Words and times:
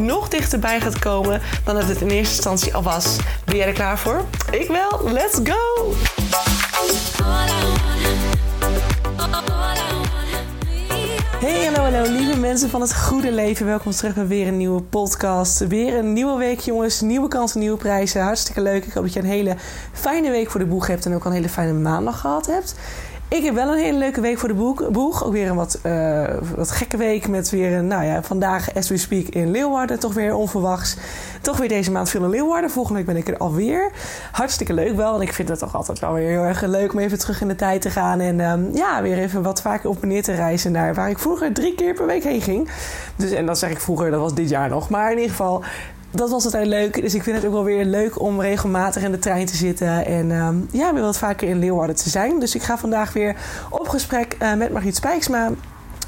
nog 0.00 0.28
dichterbij 0.28 0.80
gaat 0.80 0.98
komen 0.98 1.40
dan 1.64 1.74
dat 1.74 1.84
het 1.84 2.00
in 2.00 2.08
eerste 2.08 2.34
instantie 2.34 2.74
al 2.74 2.82
was. 2.82 3.16
Ben 3.44 3.56
jij 3.56 3.66
er 3.66 3.72
klaar 3.72 3.98
voor? 3.98 4.24
Ik 4.50 4.68
wel. 4.68 5.12
Let's 5.12 5.38
go! 5.42 5.94
Hey, 11.40 11.64
hallo, 11.64 11.82
hallo, 11.82 12.12
lieve 12.12 12.38
mensen 12.38 12.70
van 12.70 12.80
het 12.80 12.96
goede 12.96 13.32
leven. 13.32 13.66
Welkom 13.66 13.92
terug 13.92 14.14
bij 14.14 14.26
weer 14.26 14.46
een 14.46 14.56
nieuwe 14.56 14.82
podcast. 14.82 15.58
Weer 15.58 15.94
een 15.94 16.12
nieuwe 16.12 16.38
week, 16.38 16.60
jongens. 16.60 17.00
Nieuwe 17.00 17.28
kansen, 17.28 17.60
nieuwe 17.60 17.76
prijzen. 17.76 18.22
Hartstikke 18.22 18.60
leuk. 18.60 18.84
Ik 18.84 18.92
hoop 18.92 19.02
dat 19.02 19.12
je 19.12 19.20
een 19.20 19.26
hele 19.26 19.56
fijne 19.92 20.30
week 20.30 20.50
voor 20.50 20.60
de 20.60 20.66
boeg 20.66 20.86
hebt 20.86 21.06
en 21.06 21.14
ook 21.14 21.24
een 21.24 21.32
hele 21.32 21.48
fijne 21.48 21.72
maandag 21.72 22.20
gehad 22.20 22.46
hebt. 22.46 22.74
Ik 23.30 23.44
heb 23.44 23.54
wel 23.54 23.72
een 23.72 23.78
hele 23.78 23.98
leuke 23.98 24.20
week 24.20 24.38
voor 24.38 24.48
de 24.48 24.88
boeg. 24.90 25.24
Ook 25.24 25.32
weer 25.32 25.48
een 25.48 25.56
wat, 25.56 25.78
uh, 25.86 26.24
wat 26.56 26.70
gekke 26.70 26.96
week 26.96 27.28
met 27.28 27.50
weer 27.50 27.72
een, 27.72 27.86
nou 27.86 28.04
ja, 28.04 28.22
vandaag 28.22 28.74
as 28.74 28.88
we 28.88 28.96
speak 28.96 29.26
in 29.26 29.50
Leeuwarden. 29.50 29.98
Toch 29.98 30.14
weer 30.14 30.34
onverwachts. 30.34 30.96
Toch 31.40 31.56
weer 31.56 31.68
deze 31.68 31.90
maand 31.90 32.10
veel 32.10 32.24
in 32.24 32.30
Leeuwarden. 32.30 32.70
Volgende 32.70 32.98
week 32.98 33.06
ben 33.06 33.16
ik 33.16 33.28
er 33.28 33.36
alweer. 33.36 33.90
Hartstikke 34.32 34.72
leuk 34.72 34.96
wel. 34.96 35.14
En 35.14 35.20
ik 35.20 35.32
vind 35.32 35.48
het 35.48 35.58
toch 35.58 35.74
altijd 35.74 35.98
wel 35.98 36.12
weer 36.12 36.28
heel 36.28 36.42
erg 36.42 36.62
leuk 36.62 36.92
om 36.92 36.98
even 36.98 37.18
terug 37.18 37.40
in 37.40 37.48
de 37.48 37.54
tijd 37.54 37.82
te 37.82 37.90
gaan. 37.90 38.20
En 38.20 38.40
um, 38.40 38.70
ja, 38.74 39.02
weer 39.02 39.18
even 39.18 39.42
wat 39.42 39.62
vaker 39.62 39.90
op 39.90 40.02
en 40.02 40.08
neer 40.08 40.22
te 40.22 40.34
reizen 40.34 40.72
naar 40.72 40.94
waar 40.94 41.10
ik 41.10 41.18
vroeger 41.18 41.52
drie 41.52 41.74
keer 41.74 41.94
per 41.94 42.06
week 42.06 42.24
heen 42.24 42.42
ging. 42.42 42.68
Dus, 43.16 43.30
en 43.30 43.46
dat 43.46 43.58
zeg 43.58 43.70
ik 43.70 43.80
vroeger, 43.80 44.10
dat 44.10 44.20
was 44.20 44.34
dit 44.34 44.48
jaar 44.48 44.68
nog. 44.68 44.88
Maar 44.88 45.10
in 45.10 45.16
ieder 45.16 45.30
geval, 45.30 45.62
dat 46.10 46.30
was 46.30 46.44
altijd 46.44 46.66
leuk. 46.66 47.02
Dus 47.02 47.14
ik 47.14 47.22
vind 47.22 47.36
het 47.36 47.46
ook 47.46 47.52
wel 47.52 47.64
weer 47.64 47.84
leuk 47.84 48.20
om 48.20 48.40
regelmatig 48.40 49.02
in 49.02 49.10
de 49.10 49.18
trein 49.18 49.46
te 49.46 49.56
zitten. 49.56 50.06
En 50.06 50.30
um, 50.30 50.68
ja, 50.70 50.92
weer 50.94 51.02
wat 51.02 51.18
vaker 51.18 51.48
in 51.48 51.58
Leeuwarden 51.58 51.96
te 51.96 52.10
zijn. 52.10 52.40
Dus 52.40 52.54
ik 52.54 52.62
ga 52.62 52.78
vandaag 52.78 53.12
weer 53.12 53.36
op 53.70 53.88
gesprek 53.88 54.36
uh, 54.42 54.54
met 54.54 54.72
Margriet 54.72 54.96
Spijksma 54.96 55.50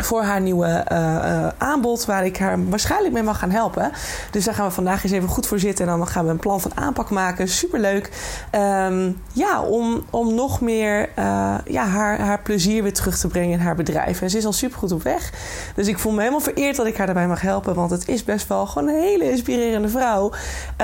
voor 0.05 0.22
haar 0.22 0.41
nieuwe 0.41 0.84
uh, 0.92 0.98
uh, 0.98 1.48
aanbod, 1.58 2.05
waar 2.05 2.25
ik 2.25 2.39
haar 2.39 2.69
waarschijnlijk 2.69 3.14
mee 3.14 3.22
mag 3.22 3.39
gaan 3.39 3.50
helpen. 3.50 3.92
Dus 4.31 4.44
daar 4.44 4.55
gaan 4.55 4.67
we 4.67 4.72
vandaag 4.72 5.05
eens 5.05 5.12
even 5.12 5.28
goed 5.28 5.47
voor 5.47 5.59
zitten 5.59 5.89
en 5.89 5.98
dan 5.98 6.06
gaan 6.06 6.25
we 6.25 6.31
een 6.31 6.36
plan 6.36 6.61
van 6.61 6.70
aanpak 6.75 7.11
maken. 7.11 7.48
Superleuk. 7.48 8.11
Um, 8.55 9.20
ja, 9.33 9.62
om, 9.62 10.05
om 10.11 10.34
nog 10.34 10.61
meer 10.61 11.09
uh, 11.19 11.55
ja, 11.64 11.86
haar, 11.86 12.20
haar 12.20 12.41
plezier 12.41 12.83
weer 12.83 12.92
terug 12.92 13.19
te 13.19 13.28
brengen 13.28 13.53
in 13.53 13.64
haar 13.64 13.75
bedrijf. 13.75 14.22
En 14.22 14.31
ze 14.31 14.39
is 14.39 14.44
al 14.44 14.53
super 14.53 14.78
goed 14.78 14.92
op 14.92 15.03
weg. 15.03 15.33
Dus 15.75 15.86
ik 15.86 15.98
voel 15.98 16.12
me 16.12 16.19
helemaal 16.19 16.41
vereerd 16.41 16.77
dat 16.77 16.87
ik 16.87 16.97
haar 16.97 17.06
daarbij 17.06 17.28
mag 17.28 17.41
helpen. 17.41 17.75
Want 17.75 17.91
het 17.91 18.09
is 18.09 18.25
best 18.25 18.48
wel 18.48 18.66
gewoon 18.66 18.89
een 18.89 19.00
hele 19.00 19.31
inspirerende 19.31 19.89
vrouw. 19.89 20.33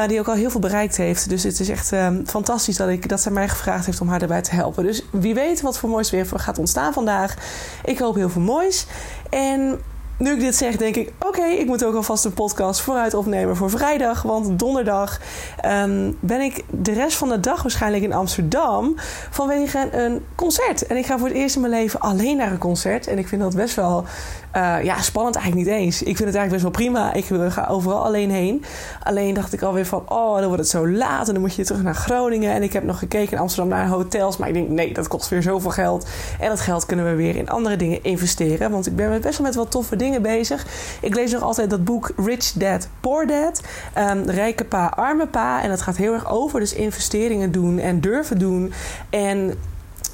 die 0.06 0.20
ook 0.20 0.28
al 0.28 0.34
heel 0.34 0.50
veel 0.50 0.60
bereikt 0.60 0.97
heeft. 0.97 1.28
Dus 1.28 1.42
het 1.42 1.60
is 1.60 1.69
echt 1.69 1.92
um, 1.92 2.27
fantastisch 2.27 2.77
dat, 2.77 2.88
ik, 2.88 3.08
dat 3.08 3.20
zij 3.20 3.32
mij 3.32 3.48
gevraagd 3.48 3.86
heeft 3.86 4.00
om 4.00 4.08
haar 4.08 4.19
daarbij 4.19 4.42
te 4.42 4.55
helpen. 4.55 4.84
Dus 4.84 5.03
wie 5.10 5.34
weet 5.34 5.60
wat 5.60 5.78
voor 5.78 5.88
moois 5.88 6.10
weer 6.10 6.27
gaat 6.34 6.58
ontstaan 6.58 6.92
vandaag. 6.92 7.34
Ik 7.84 7.98
hoop 7.98 8.14
heel 8.14 8.28
veel 8.28 8.42
moois. 8.42 8.86
En 9.30 9.80
nu 10.19 10.32
ik 10.32 10.41
dit 10.41 10.56
zeg, 10.56 10.76
denk 10.76 10.96
ik: 10.96 11.12
oké, 11.19 11.44
ik 11.44 11.66
moet 11.66 11.84
ook 11.84 11.94
alvast 11.94 12.24
een 12.24 12.34
podcast 12.34 12.80
vooruit 12.80 13.14
opnemen 13.14 13.56
voor 13.56 13.70
vrijdag. 13.70 14.22
Want 14.22 14.58
donderdag 14.58 15.20
um, 15.64 16.16
ben 16.20 16.41
ik 16.41 16.64
de 16.70 16.92
rest 16.92 17.16
van 17.16 17.28
de 17.28 17.41
dag 17.41 17.62
waarschijnlijk 17.62 18.02
in 18.02 18.12
Amsterdam 18.12 18.94
vanwege 19.30 19.88
een 19.92 20.24
concert. 20.34 20.86
En 20.86 20.97
ik 20.97 21.06
ga 21.06 21.18
voor 21.18 21.28
het 21.28 21.36
eerst 21.36 21.54
in 21.54 21.60
mijn 21.60 21.72
leven 21.72 22.00
alleen 22.00 22.36
naar 22.36 22.50
een 22.50 22.58
concert. 22.58 23.06
En 23.06 23.18
ik 23.18 23.28
vind 23.28 23.42
dat 23.42 23.56
best 23.56 23.74
wel 23.74 24.04
uh, 24.56 24.84
ja, 24.84 25.00
spannend 25.00 25.36
eigenlijk 25.36 25.66
niet 25.66 25.76
eens. 25.76 26.03
Ik 26.03 26.16
vind 26.16 26.28
het 26.28 26.36
eigenlijk 26.36 26.50
best 26.50 26.62
wel 26.62 26.70
prima. 26.70 27.12
Ik 27.12 27.53
ga 27.53 27.66
overal 27.70 28.04
alleen 28.04 28.31
heen. 28.31 28.64
Alleen 29.03 29.34
dacht 29.34 29.53
ik 29.53 29.62
alweer 29.62 29.86
van, 29.86 30.03
oh, 30.09 30.36
dan 30.36 30.47
wordt 30.47 30.60
het 30.60 30.69
zo 30.69 30.88
laat. 30.88 31.26
En 31.26 31.32
dan 31.32 31.42
moet 31.42 31.54
je 31.54 31.64
terug 31.64 31.82
naar 31.82 31.94
Groningen. 31.94 32.53
En 32.53 32.62
ik 32.62 32.72
heb 32.72 32.82
nog 32.82 32.98
gekeken 32.98 33.32
in 33.32 33.38
Amsterdam 33.38 33.69
naar 33.69 33.88
hotels. 33.88 34.36
Maar 34.36 34.48
ik 34.48 34.54
denk, 34.54 34.69
nee, 34.69 34.94
dat 34.94 35.09
kost 35.09 35.28
weer 35.28 35.42
zoveel 35.42 35.70
geld. 35.70 36.06
En 36.41 36.48
dat 36.48 36.60
geld 36.60 36.86
kunnen 36.86 37.04
we 37.04 37.14
weer 37.14 37.36
in 37.36 37.48
andere 37.48 37.76
dingen 37.76 38.03
investeren. 38.03 38.70
Want 38.70 38.86
ik 38.86 38.97
ben 38.97 39.20
best 39.20 39.38
wel 39.38 39.47
met 39.47 39.56
wat 39.56 39.70
toffe 39.70 39.97
dingen 39.97 40.22
bezig. 40.22 40.66
Ik 41.00 41.15
lees 41.15 41.32
nog 41.32 41.42
altijd 41.42 41.70
dat 41.70 41.84
boek 41.84 42.12
Rich 42.16 42.53
Dad, 42.53 42.88
Poor 43.00 43.26
Dad. 43.26 43.62
Um, 43.98 44.30
rijke 44.30 44.65
pa, 44.65 44.86
arme 44.86 45.26
pa. 45.26 45.62
En 45.62 45.69
dat 45.69 45.82
gaat 45.82 45.97
heel 45.97 46.12
erg 46.12 46.30
over 46.30 46.60
dus 46.60 46.72
investeringen 46.72 47.53
doen 47.53 47.78
en 47.78 48.00
durven 48.00 48.38
doen. 48.38 48.72
En 49.10 49.54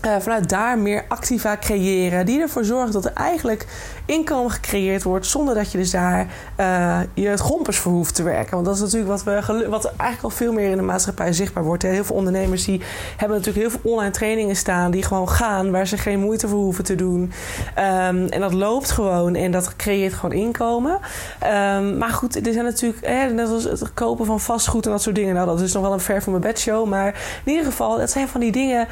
uh, 0.06 0.16
vanuit 0.18 0.48
daar 0.48 0.78
meer 0.78 1.04
activa 1.08 1.56
creëren. 1.56 2.26
Die 2.26 2.40
ervoor 2.40 2.64
zorgt 2.64 2.92
dat 2.92 3.04
er 3.04 3.12
eigenlijk 3.12 3.66
inkomen 4.06 4.50
gecreëerd 4.50 5.02
wordt. 5.02 5.26
Zonder 5.26 5.54
dat 5.54 5.72
je 5.72 5.78
dus 5.78 5.90
daar 5.90 6.26
uh, 6.60 6.98
je 7.14 7.28
het 7.28 7.42
voor 7.76 7.92
hoeft 7.92 8.14
te 8.14 8.22
werken. 8.22 8.54
Want 8.54 8.64
dat 8.64 8.74
is 8.74 8.80
natuurlijk 8.80 9.10
wat, 9.10 9.22
we, 9.22 9.68
wat 9.68 9.84
eigenlijk 9.84 10.22
al 10.22 10.30
veel 10.30 10.52
meer 10.52 10.70
in 10.70 10.76
de 10.76 10.82
maatschappij 10.82 11.32
zichtbaar 11.32 11.64
wordt. 11.64 11.82
Heel 11.82 12.04
veel 12.04 12.16
ondernemers 12.16 12.64
die 12.64 12.80
hebben 13.16 13.36
natuurlijk 13.38 13.66
heel 13.66 13.80
veel 13.80 13.90
online 13.90 14.10
trainingen 14.10 14.56
staan. 14.56 14.90
Die 14.90 15.02
gewoon 15.02 15.28
gaan. 15.28 15.70
Waar 15.70 15.86
ze 15.86 15.98
geen 15.98 16.20
moeite 16.20 16.48
voor 16.48 16.58
hoeven 16.58 16.84
te 16.84 16.94
doen. 16.94 17.32
Um, 17.78 18.26
en 18.26 18.40
dat 18.40 18.52
loopt 18.52 18.90
gewoon. 18.90 19.34
En 19.34 19.50
dat 19.50 19.76
creëert 19.76 20.14
gewoon 20.14 20.36
inkomen. 20.36 20.92
Um, 20.92 21.98
maar 21.98 22.10
goed, 22.10 22.46
er 22.46 22.52
zijn 22.52 22.64
natuurlijk... 22.64 23.02
Eh, 23.02 23.26
net 23.26 23.48
als 23.48 23.64
het 23.64 23.94
kopen 23.94 24.26
van 24.26 24.40
vastgoed 24.40 24.86
en 24.86 24.92
dat 24.92 25.02
soort 25.02 25.14
dingen. 25.14 25.34
Nou, 25.34 25.46
dat 25.46 25.60
is 25.60 25.72
nog 25.72 25.82
wel 25.82 25.92
een 25.92 26.00
ver 26.00 26.22
van 26.22 26.32
mijn 26.32 26.44
bedshow. 26.44 26.88
Maar 26.88 27.06
in 27.44 27.52
ieder 27.52 27.66
geval, 27.66 27.98
dat 27.98 28.10
zijn 28.10 28.28
van 28.28 28.40
die 28.40 28.52
dingen... 28.52 28.88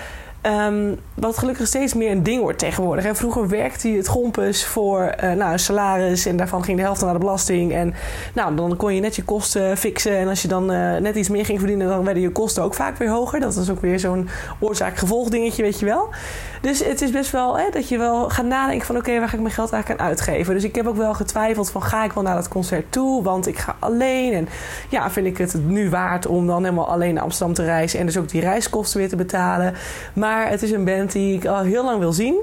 Um, 0.46 0.98
wat 1.14 1.38
gelukkig 1.38 1.66
steeds 1.66 1.94
meer 1.94 2.10
een 2.10 2.22
ding 2.22 2.40
wordt 2.40 2.58
tegenwoordig. 2.58 3.04
En 3.04 3.16
vroeger 3.16 3.48
werkte 3.48 3.90
je 3.90 3.96
het 3.96 4.08
gompes 4.08 4.66
voor 4.66 5.14
uh, 5.24 5.32
nou, 5.32 5.52
een 5.52 5.58
salaris 5.58 6.26
en 6.26 6.36
daarvan 6.36 6.64
ging 6.64 6.76
de 6.76 6.82
helft 6.82 7.02
naar 7.02 7.12
de 7.12 7.18
belasting. 7.18 7.72
En 7.72 7.94
nou, 8.34 8.54
dan 8.54 8.76
kon 8.76 8.94
je 8.94 9.00
net 9.00 9.16
je 9.16 9.24
kosten 9.24 9.76
fixen. 9.76 10.16
En 10.16 10.28
als 10.28 10.42
je 10.42 10.48
dan 10.48 10.72
uh, 10.72 10.96
net 10.96 11.16
iets 11.16 11.28
meer 11.28 11.44
ging 11.44 11.58
verdienen, 11.58 11.88
dan 11.88 12.04
werden 12.04 12.22
je 12.22 12.30
kosten 12.30 12.62
ook 12.62 12.74
vaak 12.74 12.96
weer 12.96 13.10
hoger. 13.10 13.40
Dat 13.40 13.56
is 13.56 13.70
ook 13.70 13.80
weer 13.80 13.98
zo'n 13.98 14.28
oorzaak-gevolg 14.60 15.28
dingetje, 15.28 15.62
weet 15.62 15.78
je 15.78 15.86
wel. 15.86 16.08
Dus 16.62 16.84
het 16.84 17.02
is 17.02 17.10
best 17.10 17.30
wel 17.30 17.58
hè, 17.58 17.70
dat 17.70 17.88
je 17.88 17.98
wel 17.98 18.28
gaat 18.28 18.44
nadenken 18.44 18.86
van 18.86 18.96
oké, 18.96 19.18
waar 19.18 19.28
ga 19.28 19.34
ik 19.34 19.42
mijn 19.42 19.54
geld 19.54 19.72
eigenlijk 19.72 20.02
aan 20.02 20.08
uitgeven. 20.08 20.54
Dus 20.54 20.64
ik 20.64 20.74
heb 20.74 20.86
ook 20.86 20.96
wel 20.96 21.14
getwijfeld 21.14 21.70
van 21.70 21.82
ga 21.82 22.04
ik 22.04 22.12
wel 22.12 22.22
naar 22.22 22.34
dat 22.34 22.48
concert 22.48 22.92
toe, 22.92 23.22
want 23.22 23.46
ik 23.46 23.58
ga 23.58 23.76
alleen. 23.78 24.32
En 24.32 24.48
ja, 24.88 25.10
vind 25.10 25.26
ik 25.26 25.38
het 25.38 25.54
nu 25.66 25.90
waard 25.90 26.26
om 26.26 26.46
dan 26.46 26.62
helemaal 26.64 26.88
alleen 26.88 27.14
naar 27.14 27.22
Amsterdam 27.22 27.54
te 27.54 27.64
reizen 27.64 27.98
en 27.98 28.06
dus 28.06 28.16
ook 28.16 28.28
die 28.28 28.40
reiskosten 28.40 28.98
weer 28.98 29.08
te 29.08 29.16
betalen. 29.16 29.74
Maar 30.14 30.48
het 30.48 30.62
is 30.62 30.70
een 30.70 30.84
band 30.84 31.12
die 31.12 31.36
ik 31.36 31.46
al 31.46 31.60
heel 31.60 31.84
lang 31.84 31.98
wil 31.98 32.12
zien. 32.12 32.40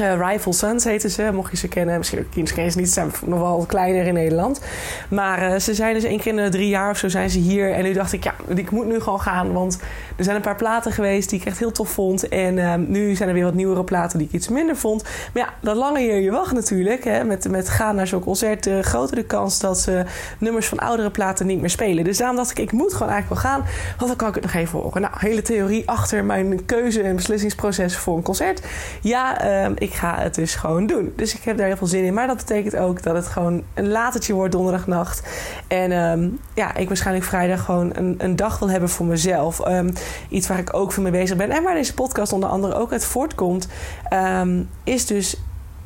Uh, 0.00 0.30
Rival 0.30 0.52
Sons 0.52 0.84
heten 0.84 1.10
ze, 1.10 1.30
mocht 1.32 1.50
je 1.50 1.56
ze 1.56 1.68
kennen. 1.68 1.98
Misschien 1.98 2.18
ook 2.18 2.30
kennen 2.30 2.72
ze 2.72 2.78
niet, 2.78 2.86
ze 2.86 2.92
zijn 2.92 3.12
nog 3.24 3.40
wel 3.40 3.64
kleiner 3.68 4.06
in 4.06 4.14
Nederland. 4.14 4.60
Maar 5.08 5.52
uh, 5.52 5.58
ze 5.58 5.74
zijn 5.74 5.94
dus 5.94 6.04
één 6.04 6.20
keer 6.20 6.38
in 6.38 6.50
drie 6.50 6.68
jaar 6.68 6.90
of 6.90 6.98
zo 6.98 7.08
zijn 7.08 7.30
ze 7.30 7.38
hier. 7.38 7.72
En 7.72 7.82
nu 7.82 7.92
dacht 7.92 8.12
ik, 8.12 8.24
ja, 8.24 8.34
ik 8.54 8.70
moet 8.70 8.86
nu 8.86 9.00
gewoon 9.00 9.20
gaan. 9.20 9.52
Want 9.52 9.78
er 10.16 10.24
zijn 10.24 10.36
een 10.36 10.42
paar 10.42 10.56
platen 10.56 10.92
geweest 10.92 11.30
die 11.30 11.40
ik 11.40 11.46
echt 11.46 11.58
heel 11.58 11.72
tof 11.72 11.88
vond. 11.88 12.28
En 12.28 12.56
uh, 12.56 12.74
nu 12.74 13.14
zijn 13.14 13.28
er 13.28 13.34
weer 13.34 13.44
wat 13.44 13.54
nieuwere 13.54 13.84
platen 13.84 14.18
die 14.18 14.26
ik 14.26 14.32
iets 14.32 14.48
minder 14.48 14.76
vond. 14.76 15.02
Maar 15.02 15.42
ja, 15.42 15.52
dat 15.60 15.76
lange 15.76 15.98
hier 15.98 16.20
je 16.20 16.30
wacht 16.30 16.52
natuurlijk. 16.52 17.04
Hè, 17.04 17.24
met, 17.24 17.50
met 17.50 17.68
gaan 17.68 17.94
naar 17.94 18.06
zo'n 18.06 18.20
concert, 18.20 18.68
groter 18.80 19.16
de 19.16 19.24
kans 19.24 19.60
dat 19.60 19.78
ze 19.78 20.04
nummers 20.38 20.66
van 20.66 20.78
oudere 20.78 21.10
platen 21.10 21.46
niet 21.46 21.60
meer 21.60 21.70
spelen. 21.70 22.04
Dus 22.04 22.18
daarom 22.18 22.36
dacht 22.36 22.50
ik, 22.50 22.58
ik 22.58 22.72
moet 22.72 22.94
gewoon 22.94 23.12
eigenlijk 23.12 23.42
wel 23.42 23.52
gaan. 23.52 23.64
Want 23.96 24.06
dan 24.08 24.16
kan 24.16 24.28
ik 24.28 24.34
het 24.34 24.44
nog 24.44 24.54
even 24.54 24.78
horen. 24.78 25.00
Nou, 25.00 25.14
hele 25.18 25.42
theorie 25.42 25.88
achter 25.88 26.24
mijn 26.24 26.64
keuze- 26.64 27.02
en 27.02 27.16
beslissingsproces 27.16 27.96
voor 27.96 28.16
een 28.16 28.22
concert. 28.22 28.62
Ja, 29.00 29.40
ehm, 29.40 29.72
ik 29.78 29.94
ga 29.94 30.18
het 30.18 30.34
dus 30.34 30.54
gewoon 30.54 30.86
doen. 30.86 31.12
Dus 31.16 31.34
ik 31.34 31.42
heb 31.42 31.56
daar 31.56 31.66
heel 31.66 31.76
veel 31.76 31.86
zin 31.86 32.04
in. 32.04 32.14
Maar 32.14 32.26
dat 32.26 32.36
betekent 32.36 32.76
ook 32.76 33.02
dat 33.02 33.14
het 33.14 33.26
gewoon 33.26 33.62
een 33.74 33.88
latertje 33.88 34.34
wordt 34.34 34.52
donderdagnacht. 34.52 35.22
En 35.68 35.92
um, 35.92 36.40
ja, 36.54 36.74
ik 36.74 36.88
waarschijnlijk 36.88 37.26
vrijdag 37.26 37.64
gewoon 37.64 37.90
een, 37.94 38.14
een 38.18 38.36
dag 38.36 38.58
wil 38.58 38.70
hebben 38.70 38.88
voor 38.88 39.06
mezelf. 39.06 39.66
Um, 39.68 39.92
iets 40.28 40.48
waar 40.48 40.58
ik 40.58 40.74
ook 40.74 40.92
veel 40.92 41.02
mee 41.02 41.12
bezig 41.12 41.36
ben. 41.36 41.50
En 41.50 41.62
waar 41.62 41.74
deze 41.74 41.94
podcast 41.94 42.32
onder 42.32 42.48
andere 42.48 42.74
ook 42.74 42.92
uit 42.92 43.04
voortkomt. 43.04 43.68
Um, 44.12 44.68
is 44.84 45.06
dus 45.06 45.36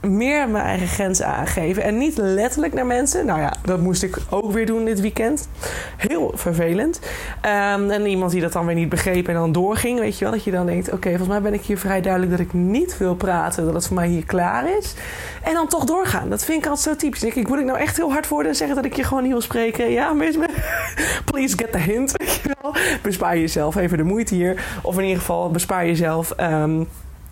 meer 0.01 0.49
mijn 0.49 0.65
eigen 0.65 0.87
grenzen 0.87 1.27
aangeven. 1.27 1.83
En 1.83 1.99
niet 1.99 2.17
letterlijk 2.17 2.73
naar 2.73 2.87
mensen. 2.87 3.27
Nou 3.27 3.41
ja, 3.41 3.53
dat 3.63 3.81
moest 3.81 4.03
ik 4.03 4.19
ook 4.31 4.53
weer 4.53 4.67
doen 4.67 4.85
dit 4.85 5.01
weekend. 5.01 5.49
Heel 5.97 6.33
vervelend. 6.35 7.01
Um, 7.43 7.91
en 7.91 8.07
iemand 8.07 8.31
die 8.31 8.41
dat 8.41 8.53
dan 8.53 8.67
weer 8.67 8.75
niet 8.75 8.89
begreep 8.89 9.29
en 9.29 9.35
dan 9.35 9.53
doorging. 9.53 9.99
Weet 9.99 10.19
je 10.19 10.25
wel, 10.25 10.33
dat 10.33 10.45
je 10.45 10.51
dan 10.51 10.67
denkt... 10.67 10.93
Oké, 10.93 11.09
volgens 11.09 11.29
mij 11.29 11.41
ben 11.41 11.55
ik 11.55 11.61
hier 11.61 11.79
vrij 11.79 12.01
duidelijk 12.01 12.31
dat 12.33 12.41
ik 12.41 12.53
niet 12.53 12.99
wil 12.99 13.15
praten. 13.15 13.65
Dat 13.65 13.75
het 13.75 13.87
voor 13.87 13.97
mij 13.97 14.09
hier 14.09 14.25
klaar 14.25 14.77
is. 14.79 14.95
En 15.43 15.55
dan 15.55 15.69
toch 15.69 15.85
doorgaan. 15.85 16.31
Dat 16.31 16.45
vind 16.45 16.65
ik 16.65 16.71
altijd 16.71 16.89
zo 16.89 16.97
typisch. 16.97 17.23
Ik, 17.23 17.35
ik 17.35 17.49
moet 17.49 17.59
ik 17.59 17.65
nou 17.65 17.79
echt 17.79 17.97
heel 17.97 18.13
hard 18.13 18.29
worden 18.29 18.51
en 18.51 18.57
zeggen 18.57 18.77
dat 18.77 18.85
ik 18.85 18.97
je 18.97 19.05
gewoon 19.05 19.23
niet 19.23 19.33
wil 19.33 19.41
spreken? 19.41 19.91
Ja, 19.91 20.13
please 21.31 21.57
get 21.59 21.73
the 21.73 21.79
hint. 21.79 22.13
Weet 22.17 22.35
je 22.35 22.57
wel. 22.61 22.75
Bespaar 23.03 23.39
jezelf 23.39 23.77
even 23.77 23.97
de 23.97 24.05
moeite 24.05 24.35
hier. 24.35 24.65
Of 24.83 24.97
in 24.97 25.03
ieder 25.03 25.19
geval 25.19 25.51
bespaar 25.51 25.87
jezelf... 25.87 26.33
Um, 26.41 26.89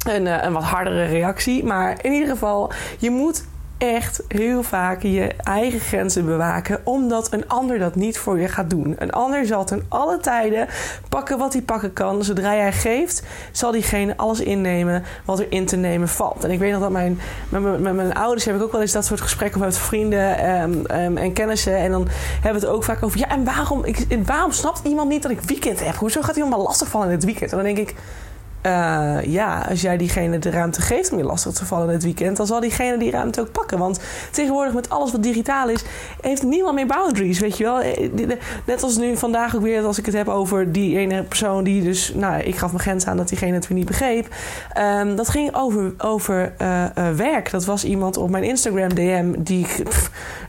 een, 0.07 0.27
een, 0.45 0.53
wat 0.53 0.63
hardere 0.63 1.05
reactie. 1.05 1.65
Maar 1.65 1.99
in 2.05 2.13
ieder 2.13 2.29
geval, 2.29 2.73
je 2.99 3.11
moet 3.11 3.45
echt 3.79 4.23
heel 4.29 4.63
vaak 4.63 5.03
je 5.03 5.35
eigen 5.43 5.81
grenzen 5.81 6.25
bewaken, 6.25 6.81
omdat 6.85 7.33
een 7.33 7.49
ander 7.49 7.79
dat 7.79 7.95
niet 7.95 8.19
voor 8.19 8.41
je 8.41 8.49
gaat 8.49 8.71
doen. 8.71 8.97
Een 8.99 9.11
ander 9.11 9.47
zal 9.47 9.65
ten 9.65 9.85
alle 9.89 10.19
tijden 10.19 10.69
pakken 11.09 11.39
wat 11.39 11.53
hij 11.53 11.63
pakken 11.63 11.93
kan. 11.93 12.25
Zodra 12.25 12.55
jij 12.55 12.73
geeft, 12.73 13.23
zal 13.53 13.73
diegene 13.73 14.17
alles 14.17 14.41
innemen 14.41 15.05
wat 15.25 15.39
er 15.39 15.47
in 15.51 15.67
te 15.67 15.77
nemen 15.77 16.09
valt. 16.09 16.45
En 16.45 16.51
ik 16.51 16.59
weet 16.59 16.73
nog 16.73 16.81
dat 16.81 16.91
mijn, 16.91 17.21
met, 17.49 17.81
met 17.81 17.95
mijn 17.95 18.15
ouders 18.15 18.45
heb 18.45 18.55
ik 18.55 18.63
ook 18.63 18.73
wel 18.73 18.81
eens 18.81 18.93
dat 18.93 19.05
soort 19.05 19.21
gesprekken 19.21 19.61
met 19.61 19.79
vrienden 19.79 20.51
um, 21.01 21.17
en 21.17 21.33
kennissen. 21.33 21.77
En 21.77 21.91
dan 21.91 22.09
hebben 22.41 22.61
we 22.61 22.67
het 22.67 22.77
ook 22.77 22.85
vaak 22.85 23.03
over, 23.03 23.19
ja, 23.19 23.29
en 23.29 23.45
waarom, 23.45 23.85
ik, 23.85 24.07
waarom 24.27 24.53
snapt 24.53 24.81
iemand 24.85 25.09
niet 25.09 25.23
dat 25.23 25.31
ik 25.31 25.41
weekend 25.41 25.85
heb? 25.85 25.95
Hoezo 25.95 26.23
gaat 26.23 26.37
iemand 26.37 26.55
maar 26.55 26.65
lastig 26.65 26.89
vallen 26.89 27.07
in 27.07 27.15
het 27.15 27.25
weekend? 27.25 27.51
En 27.51 27.57
dan 27.57 27.67
denk 27.67 27.79
ik 27.79 27.95
uh, 28.63 29.19
ja, 29.25 29.67
als 29.69 29.81
jij 29.81 29.97
diegene 29.97 30.39
de 30.39 30.51
ruimte 30.51 30.81
geeft 30.81 31.13
om 31.13 31.19
je 31.19 31.25
lastig 31.25 31.53
te 31.53 31.67
vallen 31.67 31.87
in 31.87 31.93
het 31.93 32.03
weekend, 32.03 32.37
dan 32.37 32.47
zal 32.47 32.61
diegene 32.61 32.99
die 32.99 33.11
ruimte 33.11 33.41
ook 33.41 33.53
pakken. 33.53 33.79
Want 33.79 34.01
tegenwoordig 34.31 34.75
met 34.75 34.91
alles 34.91 35.13
wat 35.13 35.23
digitaal 35.23 35.69
is, 35.69 35.85
heeft 36.21 36.43
niemand 36.43 36.75
meer 36.75 36.87
boundaries, 36.87 37.39
weet 37.39 37.57
je 37.57 37.65
wel. 37.65 37.81
Eh, 37.81 38.11
net 38.67 38.83
als 38.83 38.97
nu 38.97 39.17
vandaag 39.17 39.57
ook 39.57 39.63
weer, 39.63 39.85
als 39.85 39.99
ik 39.99 40.07
het 40.07 40.15
heb 40.15 40.29
over 40.29 40.73
die 40.73 40.99
ene 40.99 41.23
persoon 41.23 41.65
die 41.65 41.83
dus, 41.83 42.13
nou, 42.15 42.43
ik 42.43 42.57
gaf 42.57 42.71
mijn 42.71 42.83
grens 42.83 43.07
aan 43.07 43.17
dat 43.17 43.29
diegene 43.29 43.55
het 43.55 43.69
weer 43.69 43.79
niet 43.79 43.87
begreep. 43.87 44.29
Um, 45.01 45.17
dat 45.17 45.29
ging 45.29 45.55
over, 45.55 45.95
over 45.99 46.53
uh, 46.63 46.85
werk. 47.17 47.51
Dat 47.51 47.65
was 47.65 47.85
iemand 47.85 48.17
op 48.17 48.31
mijn 48.31 48.45
Instagram 48.45 48.95
DM 48.95 49.35
die 49.39 49.61
ik, 49.61 49.83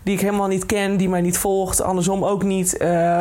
die 0.04 0.14
ik 0.14 0.22
helemaal 0.22 0.48
niet 0.48 0.66
ken, 0.66 0.98
die 0.98 1.10
mij 1.10 1.22
niet 1.22 1.38
volgt, 1.38 1.82
andersom 1.82 2.24
ook 2.24 2.44
niet. 2.44 2.78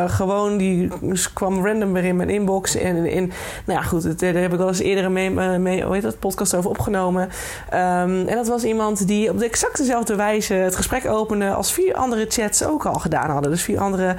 gewoon, 0.07 0.57
die 0.57 0.89
kwam 1.33 1.65
random 1.65 1.93
weer 1.93 2.03
in 2.03 2.15
mijn 2.15 2.29
inbox. 2.29 2.75
En 2.75 3.05
in, 3.05 3.31
nou 3.65 3.79
ja, 3.79 3.85
goed, 3.85 4.19
daar 4.19 4.33
heb 4.33 4.51
ik 4.51 4.57
wel 4.57 4.67
eens 4.67 4.78
eerder 4.79 5.11
mee, 5.11 5.29
mee 5.59 5.83
hoe 5.83 5.93
heet 5.93 6.03
dat, 6.03 6.19
podcast 6.19 6.55
over 6.55 6.69
opgenomen. 6.69 7.23
Um, 7.23 8.27
en 8.27 8.35
dat 8.35 8.47
was 8.47 8.63
iemand 8.63 9.07
die 9.07 9.29
op 9.29 9.39
de 9.39 9.45
exact 9.45 9.77
dezelfde 9.77 10.15
wijze 10.15 10.53
het 10.53 10.75
gesprek 10.75 11.05
opende 11.05 11.53
als 11.53 11.71
vier 11.71 11.93
andere 11.93 12.25
chats 12.29 12.63
ook 12.63 12.85
al 12.85 12.93
gedaan 12.93 13.29
hadden. 13.29 13.51
Dus 13.51 13.61
vier 13.61 13.79
andere 13.79 14.15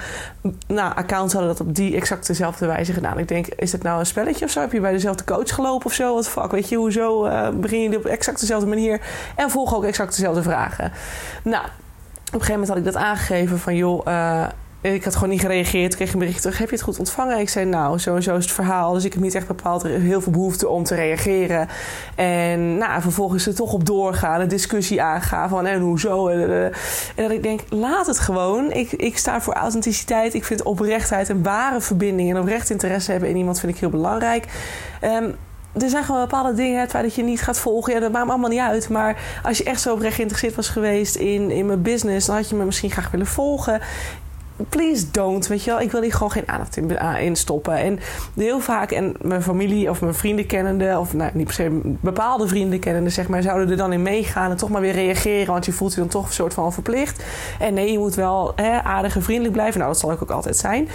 nou, 0.67 0.95
accounts 0.95 1.33
hadden 1.33 1.57
dat 1.57 1.67
op 1.67 1.75
die 1.75 1.97
exact 1.97 2.27
dezelfde 2.27 2.67
wijze 2.67 2.93
gedaan. 2.93 3.19
Ik 3.19 3.29
denk, 3.29 3.47
is 3.47 3.73
het 3.73 3.83
nou 3.83 3.99
een 3.99 4.07
spelletje 4.07 4.45
of 4.45 4.51
zo? 4.51 4.61
Heb 4.61 4.73
je 4.73 4.81
bij 4.81 4.93
dezelfde 4.93 5.25
coach 5.25 5.55
gelopen 5.55 5.87
of 5.87 5.93
zo? 5.93 6.15
Wat 6.15 6.29
fuck, 6.29 6.51
weet 6.51 6.69
je, 6.69 6.77
hoezo 6.77 7.27
uh, 7.27 7.49
begin 7.49 7.81
je 7.81 7.97
op 7.97 8.05
exact 8.05 8.41
dezelfde 8.41 8.67
manier 8.67 9.01
en 9.37 9.51
volgen 9.51 9.77
ook 9.77 9.85
exact 9.85 10.17
dezelfde 10.17 10.43
vragen? 10.43 10.93
Nou, 11.43 11.65
op 11.65 11.71
een 12.41 12.41
gegeven 12.41 12.53
moment 12.53 12.69
had 12.69 12.79
ik 12.79 12.85
dat 12.85 12.97
aangegeven 12.97 13.59
van 13.59 13.77
joh, 13.77 14.07
uh, 14.09 14.47
ik 14.81 15.05
had 15.05 15.15
gewoon 15.15 15.29
niet 15.29 15.41
gereageerd. 15.41 15.93
Ik 15.93 15.97
kreeg 15.97 16.13
een 16.13 16.19
bericht 16.19 16.41
terug. 16.41 16.59
Heb 16.59 16.69
je 16.69 16.75
het 16.75 16.85
goed 16.85 16.99
ontvangen? 16.99 17.39
Ik 17.39 17.49
zei, 17.49 17.67
nou, 17.67 17.99
zo 17.99 18.15
en 18.15 18.23
zo 18.23 18.37
is 18.37 18.45
het 18.45 18.55
verhaal. 18.55 18.93
Dus 18.93 19.05
ik 19.05 19.13
heb 19.13 19.23
niet 19.23 19.35
echt 19.35 19.47
bepaald 19.47 19.83
heel 19.83 20.21
veel 20.21 20.33
behoefte 20.33 20.69
om 20.69 20.85
te 20.85 20.95
reageren. 20.95 21.69
En 22.15 22.77
nou, 22.79 23.03
vervolgens 23.03 23.47
er 23.47 23.55
toch 23.55 23.73
op 23.73 23.87
doorgaan. 23.87 24.41
Een 24.41 24.49
discussie 24.49 25.03
aangaan 25.03 25.49
van 25.49 25.67
en 25.67 25.81
hoezo. 25.81 26.29
En 26.29 26.73
dat 27.15 27.31
ik 27.31 27.43
denk, 27.43 27.61
laat 27.69 28.07
het 28.07 28.19
gewoon. 28.19 28.73
Ik, 28.73 28.93
ik 28.93 29.19
sta 29.19 29.41
voor 29.41 29.55
authenticiteit. 29.55 30.35
Ik 30.35 30.45
vind 30.45 30.63
oprechtheid 30.63 31.29
een 31.29 31.43
ware 31.43 31.81
verbinding. 31.81 32.31
En 32.31 32.41
oprecht 32.41 32.71
interesse 32.71 33.11
hebben 33.11 33.29
in 33.29 33.37
iemand 33.37 33.61
vind 33.61 33.73
ik 33.73 33.79
heel 33.79 33.91
belangrijk. 33.91 34.45
Um, 35.05 35.37
er 35.73 35.89
zijn 35.89 36.05
gewoon 36.05 36.21
bepaalde 36.21 36.55
dingen, 36.55 36.81
het 36.81 36.91
feit 36.91 37.05
dat 37.05 37.15
je 37.15 37.23
niet 37.23 37.43
gaat 37.43 37.59
volgen, 37.59 37.93
ja, 37.93 38.01
dat 38.01 38.13
maakt 38.13 38.25
me 38.25 38.31
allemaal 38.31 38.51
niet 38.51 38.59
uit. 38.61 38.89
Maar 38.89 39.41
als 39.43 39.59
je 39.59 39.65
echt 39.65 39.81
zo 39.81 39.93
oprecht 39.93 40.15
geïnteresseerd 40.15 40.55
was 40.55 40.69
geweest 40.69 41.15
in, 41.15 41.51
in 41.51 41.67
mijn 41.67 41.83
business, 41.83 42.27
dan 42.27 42.37
had 42.37 42.49
je 42.49 42.55
me 42.55 42.65
misschien 42.65 42.91
graag 42.91 43.11
willen 43.11 43.27
volgen 43.27 43.81
please 44.69 45.11
don't. 45.11 45.47
Weet 45.47 45.65
je 45.65 45.71
wel, 45.71 45.81
ik 45.81 45.91
wil 45.91 46.03
hier 46.03 46.13
gewoon 46.13 46.31
geen 46.31 46.49
aandacht 46.49 46.77
in, 46.77 47.37
stoppen. 47.37 47.77
En 47.77 47.99
heel 48.35 48.61
vaak, 48.61 48.91
en 48.91 49.15
mijn 49.21 49.43
familie 49.43 49.91
of 49.91 50.01
mijn 50.01 50.15
vrienden 50.15 50.47
kennende, 50.47 50.99
of 50.99 51.15
nou, 51.15 51.31
niet 51.35 51.47
per 51.47 51.55
se 51.55 51.81
bepaalde 52.01 52.49
vrienden 52.49 52.79
kennende, 52.79 53.11
zeg 53.11 53.29
maar, 53.29 53.43
zouden 53.43 53.71
er 53.71 53.77
dan 53.77 53.93
in 53.93 54.03
meegaan 54.03 54.51
en 54.51 54.57
toch 54.57 54.71
maar 54.71 54.81
weer 54.81 54.93
reageren. 54.93 55.53
Want 55.53 55.67
je 55.67 55.73
voelt 55.73 55.95
je 55.95 56.01
dan 56.01 56.09
toch 56.09 56.27
een 56.27 56.33
soort 56.33 56.55
van 56.55 56.73
verplicht. 56.73 57.25
En 57.59 57.75
nee, 57.75 57.93
je 57.93 57.99
moet 57.99 58.15
wel 58.15 58.53
hè, 58.55 58.83
aardig 58.83 59.17
en 59.17 59.23
vriendelijk 59.23 59.53
blijven. 59.53 59.79
Nou, 59.79 59.93
dat 59.93 60.01
zal 60.01 60.13
ik 60.13 60.23
ook 60.23 60.31
altijd 60.31 60.57
zijn. 60.57 60.89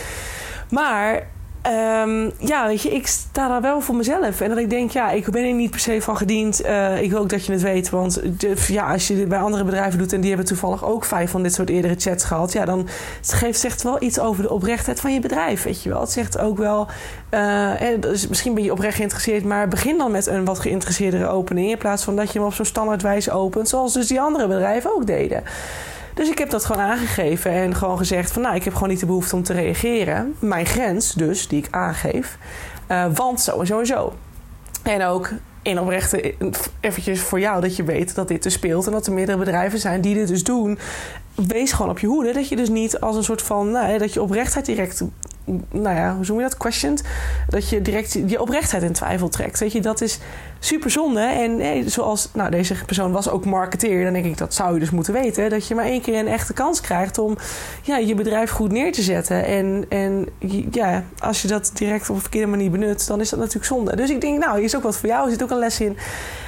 Maar 0.70 1.28
Um, 1.68 2.32
ja, 2.40 2.68
weet 2.68 2.82
je, 2.82 2.90
ik 2.90 3.08
sta 3.08 3.48
daar 3.48 3.62
wel 3.62 3.82
voor 3.82 3.96
mezelf. 3.96 4.42
En 4.42 4.50
dat 4.50 4.58
ik 4.58 4.70
denk, 4.70 4.92
ja, 4.92 5.12
ik 5.12 5.30
ben 5.30 5.44
er 5.44 5.54
niet 5.54 5.72
per 5.72 5.80
se 5.80 6.02
van 6.02 6.18
gediend. 6.18 6.66
Uh, 6.66 7.02
ik 7.02 7.12
wil 7.12 7.20
ook 7.20 7.30
dat 7.30 7.46
je 7.46 7.52
het 7.52 7.62
weet. 7.62 7.90
Want 7.90 8.22
ja, 8.68 8.92
als 8.92 9.08
je 9.08 9.16
dit 9.16 9.30
bij 9.30 9.40
andere 9.40 9.64
bedrijven 9.64 10.00
doet... 10.00 10.14
en 10.14 10.20
die 10.20 10.30
hebben 10.30 10.48
toevallig 10.48 10.86
ook 10.86 11.06
vijf 11.06 11.32
van 11.32 11.44
dit 11.44 11.54
soort 11.54 11.70
eerdere 11.70 11.96
chats 11.98 12.24
gehad... 12.24 12.54
ja, 12.54 12.66
dan 12.66 12.88
geeft 13.22 13.60
zegt 13.60 13.84
wel 13.84 14.04
iets 14.04 14.20
over 14.20 14.44
de 14.44 14.50
oprechtheid 14.50 15.00
van 15.00 15.14
je 15.14 15.20
bedrijf, 15.20 15.64
weet 15.64 15.84
je 15.84 15.90
wel. 15.90 16.00
Het 16.00 16.12
zegt 16.12 16.40
ook 16.40 16.58
wel... 16.58 16.88
Uh, 17.32 17.72
dus 18.00 18.28
misschien 18.28 18.54
ben 18.54 18.64
je 18.64 18.72
oprecht 18.72 18.96
geïnteresseerd... 18.96 19.44
maar 19.44 19.68
begin 19.68 19.98
dan 19.98 20.12
met 20.12 20.28
een 20.28 20.46
wat 20.46 20.60
geïnteresseerdere 20.60 21.28
opening... 21.28 21.70
in 21.70 21.78
plaats 21.78 22.04
van 22.04 22.16
dat 22.16 22.32
je 22.32 22.40
hem 22.40 22.48
op 22.48 22.54
zo'n 22.54 22.66
standaardwijze 22.66 23.32
opent... 23.32 23.70
zoals 23.70 23.94
dus 23.94 24.08
die 24.08 24.22
andere 24.22 24.48
bedrijven 24.48 24.96
ook 24.96 25.06
deden. 25.06 25.44
Dus 26.16 26.30
ik 26.30 26.38
heb 26.38 26.50
dat 26.50 26.66
gewoon 26.66 26.82
aangegeven 26.82 27.52
en 27.52 27.76
gewoon 27.76 27.98
gezegd 27.98 28.32
van 28.32 28.42
nou, 28.42 28.56
ik 28.56 28.64
heb 28.64 28.74
gewoon 28.74 28.90
niet 28.90 29.00
de 29.00 29.06
behoefte 29.06 29.36
om 29.36 29.44
te 29.44 29.54
reageren. 29.54 30.36
Mijn 30.40 30.66
grens 30.66 31.14
dus, 31.14 31.48
die 31.48 31.60
ik 31.60 31.68
aangeef. 31.72 32.38
Uh, 32.92 33.06
want 33.14 33.42
zo 33.42 33.60
en 33.60 33.68
zo 33.68 33.80
en 33.80 33.86
zo. 33.86 34.14
En 34.84 35.04
ook 35.04 35.30
in 35.62 35.80
oprechte, 35.80 36.36
eventjes 36.80 37.22
voor 37.22 37.40
jou 37.40 37.62
dat 37.62 37.76
je 37.76 37.84
weet 37.84 38.16
dat 38.16 38.28
dit 38.28 38.44
dus 38.44 38.54
speelt 38.54 38.86
en 38.86 38.92
dat 38.92 39.08
er 39.08 39.14
meerdere 39.14 39.38
bedrijven 39.38 39.80
zijn 39.80 40.02
die 40.02 40.14
dit 40.16 40.28
dus 40.28 40.44
doen. 40.44 40.80
Wees 41.36 41.72
gewoon 41.72 41.92
op 41.92 42.00
je 42.00 42.08
hoede 42.08 42.34
dat 42.34 42.50
je 42.50 42.56
dus 42.56 42.70
niet 42.70 43.00
als 43.00 43.16
een 43.16 43.24
soort 43.24 43.42
van, 43.42 43.72
nou, 43.72 43.98
dat 43.98 44.14
je 44.14 44.22
oprechtheid 44.22 44.66
direct 44.66 45.04
nou 45.72 45.96
ja, 45.96 46.16
hoe 46.16 46.26
noem 46.28 46.38
je 46.38 46.44
dat? 46.44 46.58
Questioned. 46.58 47.04
Dat 47.50 47.70
je 47.70 47.82
direct 47.82 48.14
je 48.28 48.42
oprechtheid 48.42 48.84
in 48.84 48.94
twijfel 48.94 49.30
trekt. 49.30 49.60
Weet 49.60 49.72
je, 49.72 49.82
dat 49.82 50.02
is 50.02 50.20
super 50.60 50.90
zonde. 50.90 51.20
En 51.20 51.60
hey, 51.60 51.90
zoals, 51.90 52.30
nou, 52.34 52.52
deze 52.52 52.86
persoon 52.86 53.12
was 53.12 53.30
ook 53.30 53.46
marketeer. 53.46 54.04
Dan 54.04 54.14
denk 54.14 54.26
ik, 54.26 54.38
dat 54.38 54.54
zou 54.54 54.74
je 54.74 54.80
dus 54.80 54.90
moeten 54.90 55.14
weten. 55.14 55.50
Dat 55.50 55.68
je 55.68 55.76
maar 55.76 55.86
één 55.86 56.02
keer 56.02 56.20
een 56.20 56.28
echte 56.28 56.54
kans 56.54 56.82
krijgt 56.82 57.18
om 57.18 57.38
ja, 57.82 57.98
je 57.98 58.16
bedrijf 58.16 58.52
goed 58.52 58.72
neer 58.72 58.92
te 58.92 59.02
zetten. 59.02 59.46
En, 59.46 59.86
en 59.90 60.28
ja, 60.72 61.04
als 61.20 61.42
je 61.42 61.48
dat 61.48 61.72
direct 61.74 62.10
op 62.10 62.16
een 62.16 62.22
verkeerde 62.22 62.48
manier 62.48 62.72
benut, 62.72 63.08
dan 63.08 63.22
is 63.22 63.30
dat 63.30 63.40
natuurlijk 63.40 63.66
zonde. 63.66 63.96
Dus 63.96 64.10
ik 64.10 64.22
denk, 64.22 64.40
nou, 64.40 64.56
hier 64.56 64.66
is 64.66 64.76
ook 64.76 64.84
wat 64.84 64.98
voor 64.98 65.10
jou. 65.10 65.26
Er 65.26 65.32
zit 65.32 65.44
ook 65.44 65.52
een 65.52 65.60
les 65.60 65.80
in. 65.80 65.98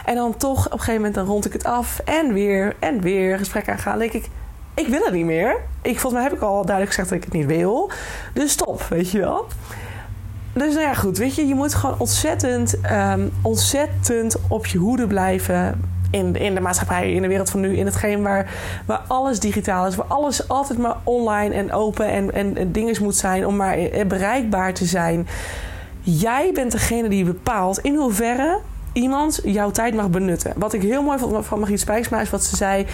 En 0.06 0.16
dan 0.16 0.38
toch, 0.38 0.66
op 0.66 0.72
een 0.72 0.80
gegeven 0.80 0.95
moment, 0.95 1.16
dan 1.16 1.25
rond 1.25 1.45
ik 1.45 1.54
het 1.54 1.63
af. 1.63 2.00
En 2.00 2.34
weer, 2.34 2.75
en 2.80 3.01
weer 3.01 3.38
gesprek 3.38 3.69
aangaan. 3.69 4.00
Dan 4.00 4.10
denk 4.10 4.24
ik, 4.24 4.30
ik 4.77 4.88
wil 4.88 5.01
het 5.03 5.13
niet 5.13 5.25
meer. 5.25 5.57
Ik, 5.81 6.00
volgens 6.00 6.13
mij 6.13 6.24
heb 6.24 6.33
ik 6.33 6.41
al 6.41 6.65
duidelijk 6.65 6.88
gezegd 6.88 7.09
dat 7.09 7.18
ik 7.18 7.24
het 7.24 7.33
niet 7.33 7.45
wil. 7.45 7.91
Dus 8.33 8.51
stop, 8.51 8.81
weet 8.81 9.12
je 9.12 9.19
wel. 9.19 9.45
Dus 10.53 10.74
nou 10.74 10.85
ja, 10.85 10.94
goed, 10.94 11.18
weet 11.18 11.35
je, 11.35 11.47
je 11.47 11.56
moet 11.56 11.74
gewoon 11.74 12.00
ontzettend, 12.00 12.75
um, 12.91 13.31
ontzettend 13.41 14.36
op 14.48 14.65
je 14.65 14.77
hoede 14.77 15.07
blijven. 15.07 15.81
In, 16.12 16.36
in 16.36 16.55
de 16.55 16.62
maatschappij, 16.62 17.13
in 17.13 17.22
de 17.22 17.27
wereld 17.27 17.50
van 17.50 17.60
nu, 17.60 17.77
in 17.77 17.86
hetgeen 17.86 18.22
waar, 18.22 18.51
waar 18.86 19.01
alles 19.07 19.39
digitaal 19.39 19.88
is, 19.88 19.96
waar 19.96 20.05
alles 20.05 20.48
altijd 20.48 20.79
maar 20.79 20.96
online 21.03 21.55
en 21.55 21.72
open 21.72 22.07
en, 22.10 22.55
en, 22.55 22.72
dingen 22.72 23.03
moet 23.03 23.15
zijn 23.15 23.46
om 23.46 23.55
maar 23.55 23.77
bereikbaar 24.07 24.74
te 24.74 24.86
zijn. 24.86 25.27
Jij 26.01 26.51
bent 26.53 26.72
degene 26.72 27.10
die 27.10 27.25
bepaalt 27.25 27.79
in 27.79 27.96
hoeverre 27.96 28.60
iemand 28.93 29.39
jouw 29.43 29.72
tijd 29.72 29.96
mag 29.96 30.10
benutten. 30.10 30.53
Wat 30.55 30.74
ik 30.74 30.81
heel 30.81 31.01
mooi 31.03 31.17
vond 31.17 31.46
van 31.46 31.57
Margriet 31.57 31.79
Spijksma 31.79 32.22
is 32.22 32.29
wat 32.29 32.43
ze 32.43 32.55
zei 32.55 32.86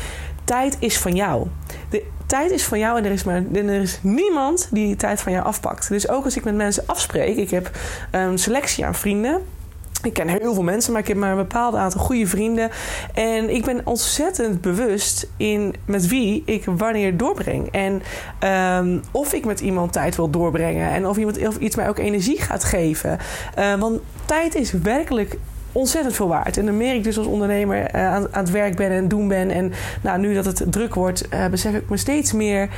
tijd 0.44 0.78
is 0.80 0.98
van 0.98 1.16
jou. 1.16 1.48
De 1.90 2.04
tijd 2.26 2.52
is 2.52 2.64
van 2.64 2.80
jou 2.80 2.98
en 2.98 3.06
er 3.06 3.12
is, 3.12 3.24
maar, 3.24 3.44
er 3.54 3.82
is 3.82 4.00
niemand 4.02 4.68
die 4.72 4.96
tijd 4.96 5.22
van 5.22 5.32
jou 5.32 5.46
afpakt. 5.46 5.90
Dus 5.90 6.10
ook 6.10 6.26
als 6.26 6.38
ik 6.38 6.44
met 6.44 6.56
mensen 6.56 6.84
afspreek, 6.86 7.38
ik 7.38 7.50
heb 7.50 7.72
een 8.12 8.38
selectie 8.38 8.86
aan 8.86 8.96
vrienden. 8.96 9.42
Ik 10.04 10.14
ken 10.14 10.28
heel 10.28 10.54
veel 10.54 10.64
mensen, 10.64 10.92
maar 10.92 11.02
ik 11.02 11.08
heb 11.08 11.18
maar 11.18 11.32
een 11.32 11.38
bepaald 11.38 11.76
aantal 11.76 12.02
goede 12.02 12.28
vrienden. 12.28 12.70
En 13.14 13.50
ik 13.50 13.66
ben 13.66 13.82
ontzettend 13.84 14.62
bewust 14.62 15.30
in 15.38 15.76
met 15.86 16.08
wie 16.08 16.44
ik 16.46 16.66
wanneer 16.66 17.18
doorbreng. 17.18 17.72
En 17.72 18.02
um, 18.80 19.02
of 19.12 19.34
ik 19.34 19.46
met 19.46 19.60
iemand 19.60 19.94
tijd 19.94 20.16
wil 20.16 20.30
doorbrengen. 20.30 20.90
En 20.90 21.08
of 21.08 21.18
iemand 21.18 21.38
iets 21.38 21.76
mij 21.76 21.90
ook 21.90 21.98
energie 21.98 22.42
gaat 22.42 22.64
geven. 22.64 23.18
Uh, 23.60 23.76
want 23.76 24.02
tijd 24.26 24.56
is 24.56 24.72
werkelijk 24.72 25.38
ontzettend 25.74 26.16
veel 26.16 26.28
waard. 26.28 26.58
En 26.58 26.66
dan 26.66 26.78
merk 26.78 26.96
ik 26.96 27.04
dus 27.04 27.18
als 27.18 27.28
ondernemer 27.28 27.96
uh, 27.96 28.08
aan, 28.08 28.28
aan, 28.32 28.44
het 28.44 28.52
werk 28.52 28.76
ben 28.76 28.92
en 28.92 29.08
doen 29.08 29.28
ben. 29.28 29.52
En 29.52 29.72
nou, 30.02 30.20
nu 30.20 30.34
dat 30.34 30.46
het 30.46 30.64
druk 30.70 30.96
wordt, 30.96 31.28
uh, 31.34 31.48
besef 31.48 31.74
ik 31.74 31.90
me 31.90 31.98
steeds 31.98 32.34
meer 32.34 32.70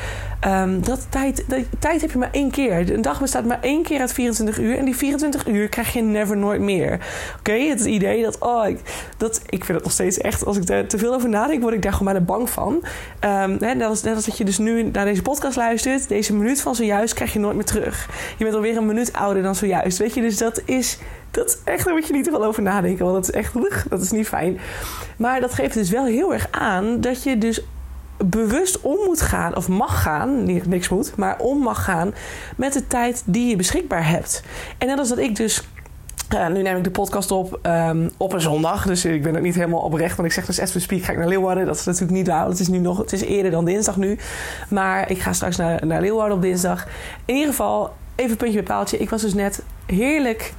um, 0.47 0.83
dat 0.83 1.07
tijd, 1.09 1.43
dat, 1.47 1.59
tijd 1.79 2.01
heb 2.01 2.11
je 2.11 2.17
maar 2.17 2.31
één 2.31 2.51
keer. 2.51 2.91
Een 2.91 3.01
dag 3.01 3.19
bestaat 3.19 3.45
maar 3.45 3.61
één 3.61 3.83
keer 3.83 3.99
uit 3.99 4.13
24 4.13 4.59
uur. 4.59 4.77
En 4.77 4.85
die 4.85 4.95
24 4.95 5.47
uur 5.47 5.69
krijg 5.69 5.93
je 5.93 6.01
never 6.01 6.37
nooit 6.37 6.61
meer. 6.61 6.99
Oké, 7.39 7.53
het 7.53 7.85
idee 7.85 8.23
dat, 8.23 8.37
oh, 8.39 8.67
ik, 8.67 8.79
dat, 9.17 9.41
ik 9.45 9.65
vind 9.65 9.77
het 9.77 9.83
nog 9.83 9.91
steeds 9.93 10.17
echt, 10.17 10.45
als 10.45 10.57
ik 10.57 10.69
er 10.69 10.87
te 10.87 10.97
veel 10.97 11.13
over 11.13 11.29
nadenk, 11.29 11.61
word 11.61 11.73
ik 11.73 11.81
daar 11.81 11.93
gewoon 11.93 12.13
bijna 12.13 12.25
bang 12.25 12.49
van. 12.49 12.73
Um, 12.73 12.83
hè, 13.21 13.47
net, 13.57 13.77
net 13.77 14.15
als 14.15 14.25
dat 14.25 14.37
je 14.37 14.45
dus 14.45 14.57
nu 14.57 14.83
naar 14.83 15.05
deze 15.05 15.21
podcast 15.21 15.55
luistert, 15.55 16.07
deze 16.07 16.33
minuut 16.33 16.61
van 16.61 16.75
zojuist 16.75 17.13
krijg 17.13 17.33
je 17.33 17.39
nooit 17.39 17.55
meer 17.55 17.65
terug. 17.65 18.09
Je 18.37 18.43
bent 18.43 18.55
alweer 18.55 18.77
een 18.77 18.85
minuut 18.85 19.13
ouder 19.13 19.43
dan 19.43 19.55
zojuist. 19.55 19.97
Weet 19.97 20.13
je, 20.13 20.21
dus 20.21 20.37
dat 20.37 20.61
is 20.65 20.97
dat 21.35 21.61
echt, 21.63 21.85
daar 21.85 21.93
moet 21.93 22.07
je 22.07 22.13
niet 22.13 22.23
te 22.23 22.39
over 22.39 22.63
nadenken. 22.63 23.05
Want 23.05 23.25
dat 23.25 23.35
is 23.35 23.41
echt, 23.41 23.53
dat 23.89 24.01
is 24.01 24.11
niet 24.11 24.27
fijn. 24.27 24.59
Maar 25.17 25.41
dat 25.41 25.53
geeft 25.53 25.73
dus 25.73 25.89
wel 25.89 26.05
heel 26.05 26.33
erg 26.33 26.47
aan 26.51 27.01
dat 27.01 27.23
je 27.23 27.37
dus 27.37 27.61
bewust 28.17 28.81
om 28.81 28.97
moet 29.05 29.21
gaan, 29.21 29.55
of 29.55 29.67
mag 29.67 30.01
gaan, 30.01 30.43
niet, 30.43 30.67
niks 30.67 30.89
moet, 30.89 31.15
maar 31.15 31.39
om 31.39 31.57
mag 31.57 31.83
gaan 31.83 32.13
met 32.57 32.73
de 32.73 32.87
tijd 32.87 33.23
die 33.25 33.49
je 33.49 33.55
beschikbaar 33.55 34.09
hebt. 34.09 34.43
En 34.77 34.87
net 34.87 34.99
als 34.99 35.09
dat 35.09 35.17
ik 35.17 35.35
dus 35.35 35.63
nu 36.51 36.61
neem 36.61 36.77
ik 36.77 36.83
de 36.83 36.91
podcast 36.91 37.31
op 37.31 37.59
um, 37.63 38.09
op 38.17 38.33
een 38.33 38.41
zondag. 38.41 38.85
Dus 38.85 39.05
ik 39.05 39.23
ben 39.23 39.35
ook 39.35 39.41
niet 39.41 39.55
helemaal 39.55 39.79
oprecht. 39.79 40.15
Want 40.15 40.27
ik 40.27 40.33
zeg 40.33 40.45
dus 40.45 40.59
as 40.59 40.73
we 40.73 40.79
speak 40.79 41.03
ga 41.03 41.11
ik 41.11 41.17
naar 41.17 41.27
Leeuwarden. 41.27 41.65
Dat 41.65 41.75
is 41.75 41.85
natuurlijk 41.85 42.17
niet 42.17 42.27
waar. 42.27 42.47
Het 42.47 42.59
is 42.59 42.67
nu 42.67 42.77
nog, 42.77 42.97
het 42.97 43.13
is 43.13 43.21
eerder 43.21 43.51
dan 43.51 43.65
dinsdag 43.65 43.97
nu. 43.97 44.17
Maar 44.69 45.11
ik 45.11 45.19
ga 45.19 45.33
straks 45.33 45.55
naar, 45.55 45.85
naar 45.85 46.01
Leeuwarden 46.01 46.35
op 46.35 46.41
dinsdag. 46.41 46.87
In 47.25 47.33
ieder 47.33 47.49
geval, 47.49 47.93
even 48.15 48.37
puntje 48.37 48.57
bij 48.57 48.67
paaltje. 48.67 48.97
Ik 48.97 49.09
was 49.09 49.21
dus 49.21 49.33
net 49.33 49.63
heerlijk 49.85 50.53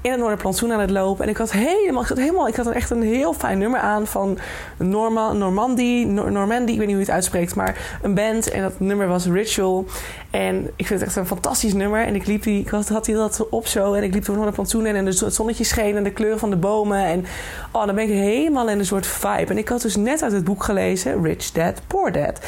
in 0.00 0.10
het 0.10 0.20
Noorderplantsoen 0.20 0.72
aan 0.72 0.80
het 0.80 0.90
lopen. 0.90 1.24
En 1.24 1.30
ik 1.30 1.36
had 1.36 1.52
helemaal, 1.52 2.02
ik 2.02 2.08
had 2.08 2.18
helemaal, 2.18 2.48
ik 2.48 2.56
had 2.56 2.70
echt 2.70 2.90
een 2.90 3.02
heel 3.02 3.32
fijn 3.32 3.58
nummer 3.58 3.80
aan 3.80 4.06
van 4.06 4.38
Norma, 4.76 5.32
Normandie, 5.32 6.06
Normandy, 6.06 6.72
ik 6.72 6.78
weet 6.78 6.86
niet 6.86 6.96
hoe 6.96 7.04
je 7.04 7.10
het 7.10 7.10
uitspreekt, 7.10 7.54
maar 7.54 7.98
een 8.02 8.14
band. 8.14 8.50
En 8.50 8.62
dat 8.62 8.80
nummer 8.80 9.08
was 9.08 9.26
Ritual. 9.26 9.84
En 10.30 10.70
ik 10.76 10.86
vind 10.86 11.00
het 11.00 11.08
echt 11.08 11.16
een 11.16 11.26
fantastisch 11.26 11.72
nummer. 11.72 12.06
En 12.06 12.14
ik 12.14 12.26
liep 12.26 12.42
die, 12.42 12.60
ik 12.60 12.68
had, 12.68 12.88
had 12.88 13.04
die 13.04 13.14
dat 13.14 13.48
op 13.50 13.66
zo. 13.66 13.92
En 13.92 14.02
ik 14.02 14.14
liep 14.14 14.24
door 14.24 14.34
Noorderplantsoen 14.34 14.86
en 14.86 15.06
het 15.06 15.24
zonnetje 15.28 15.64
scheen 15.64 15.96
en 15.96 16.04
de 16.04 16.12
kleuren 16.12 16.38
van 16.38 16.50
de 16.50 16.56
bomen. 16.56 17.04
En 17.04 17.24
oh, 17.72 17.86
dan 17.86 17.94
ben 17.94 18.04
ik 18.04 18.10
helemaal 18.10 18.68
in 18.68 18.78
een 18.78 18.86
soort 18.86 19.06
vibe. 19.06 19.50
En 19.50 19.58
ik 19.58 19.68
had 19.68 19.82
dus 19.82 19.96
net 19.96 20.22
uit 20.22 20.32
het 20.32 20.44
boek 20.44 20.64
gelezen, 20.64 21.22
Rich 21.22 21.52
Dad, 21.52 21.80
Poor 21.86 22.12
Dad. 22.12 22.40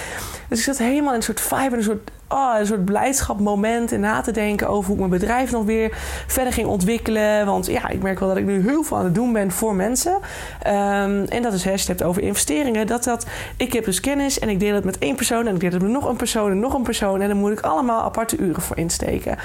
Dus 0.48 0.58
ik 0.58 0.64
zat 0.64 0.78
helemaal 0.78 1.10
in 1.10 1.16
een 1.16 1.22
soort 1.22 1.40
vibe, 1.40 1.76
een 1.76 1.82
soort 1.82 2.10
oh, 2.32 2.54
een 2.58 2.66
soort 2.66 2.84
blijdschapmoment 2.84 3.92
en 3.92 4.00
na 4.00 4.20
te 4.20 4.32
denken 4.32 4.68
over 4.68 4.84
hoe 4.84 4.94
ik 4.94 5.08
mijn 5.08 5.20
bedrijf 5.20 5.50
nog 5.50 5.64
weer 5.64 5.96
verder 6.26 6.52
ging 6.52 6.66
ontwikkelen. 6.66 7.46
Want 7.46 7.66
ja, 7.66 7.88
ik 7.88 8.02
merk 8.02 8.18
wel 8.18 8.28
dat 8.28 8.36
ik 8.36 8.44
nu 8.44 8.62
heel 8.68 8.82
veel 8.82 8.96
aan 8.96 9.04
het 9.04 9.14
doen 9.14 9.32
ben 9.32 9.50
voor 9.50 9.74
mensen. 9.74 10.12
Um, 10.12 11.24
en 11.24 11.42
dat 11.42 11.52
is, 11.52 11.86
hebt 11.86 12.02
over 12.02 12.22
investeringen, 12.22 12.86
dat 12.86 13.04
dat, 13.04 13.26
ik 13.56 13.72
heb 13.72 13.84
dus 13.84 14.00
kennis 14.00 14.38
en 14.38 14.48
ik 14.48 14.60
deel 14.60 14.74
het 14.74 14.84
met 14.84 14.98
één 14.98 15.16
persoon 15.16 15.46
en 15.46 15.54
ik 15.54 15.60
deel 15.60 15.70
het 15.70 15.82
met 15.82 15.90
nog 15.90 16.08
een 16.08 16.16
persoon 16.16 16.50
en 16.50 16.60
nog 16.60 16.74
een 16.74 16.82
persoon. 16.82 17.20
En 17.20 17.28
dan 17.28 17.36
moet 17.36 17.52
ik 17.52 17.60
allemaal 17.60 18.02
aparte 18.02 18.36
uren 18.36 18.62
voor 18.62 18.76
insteken. 18.76 19.38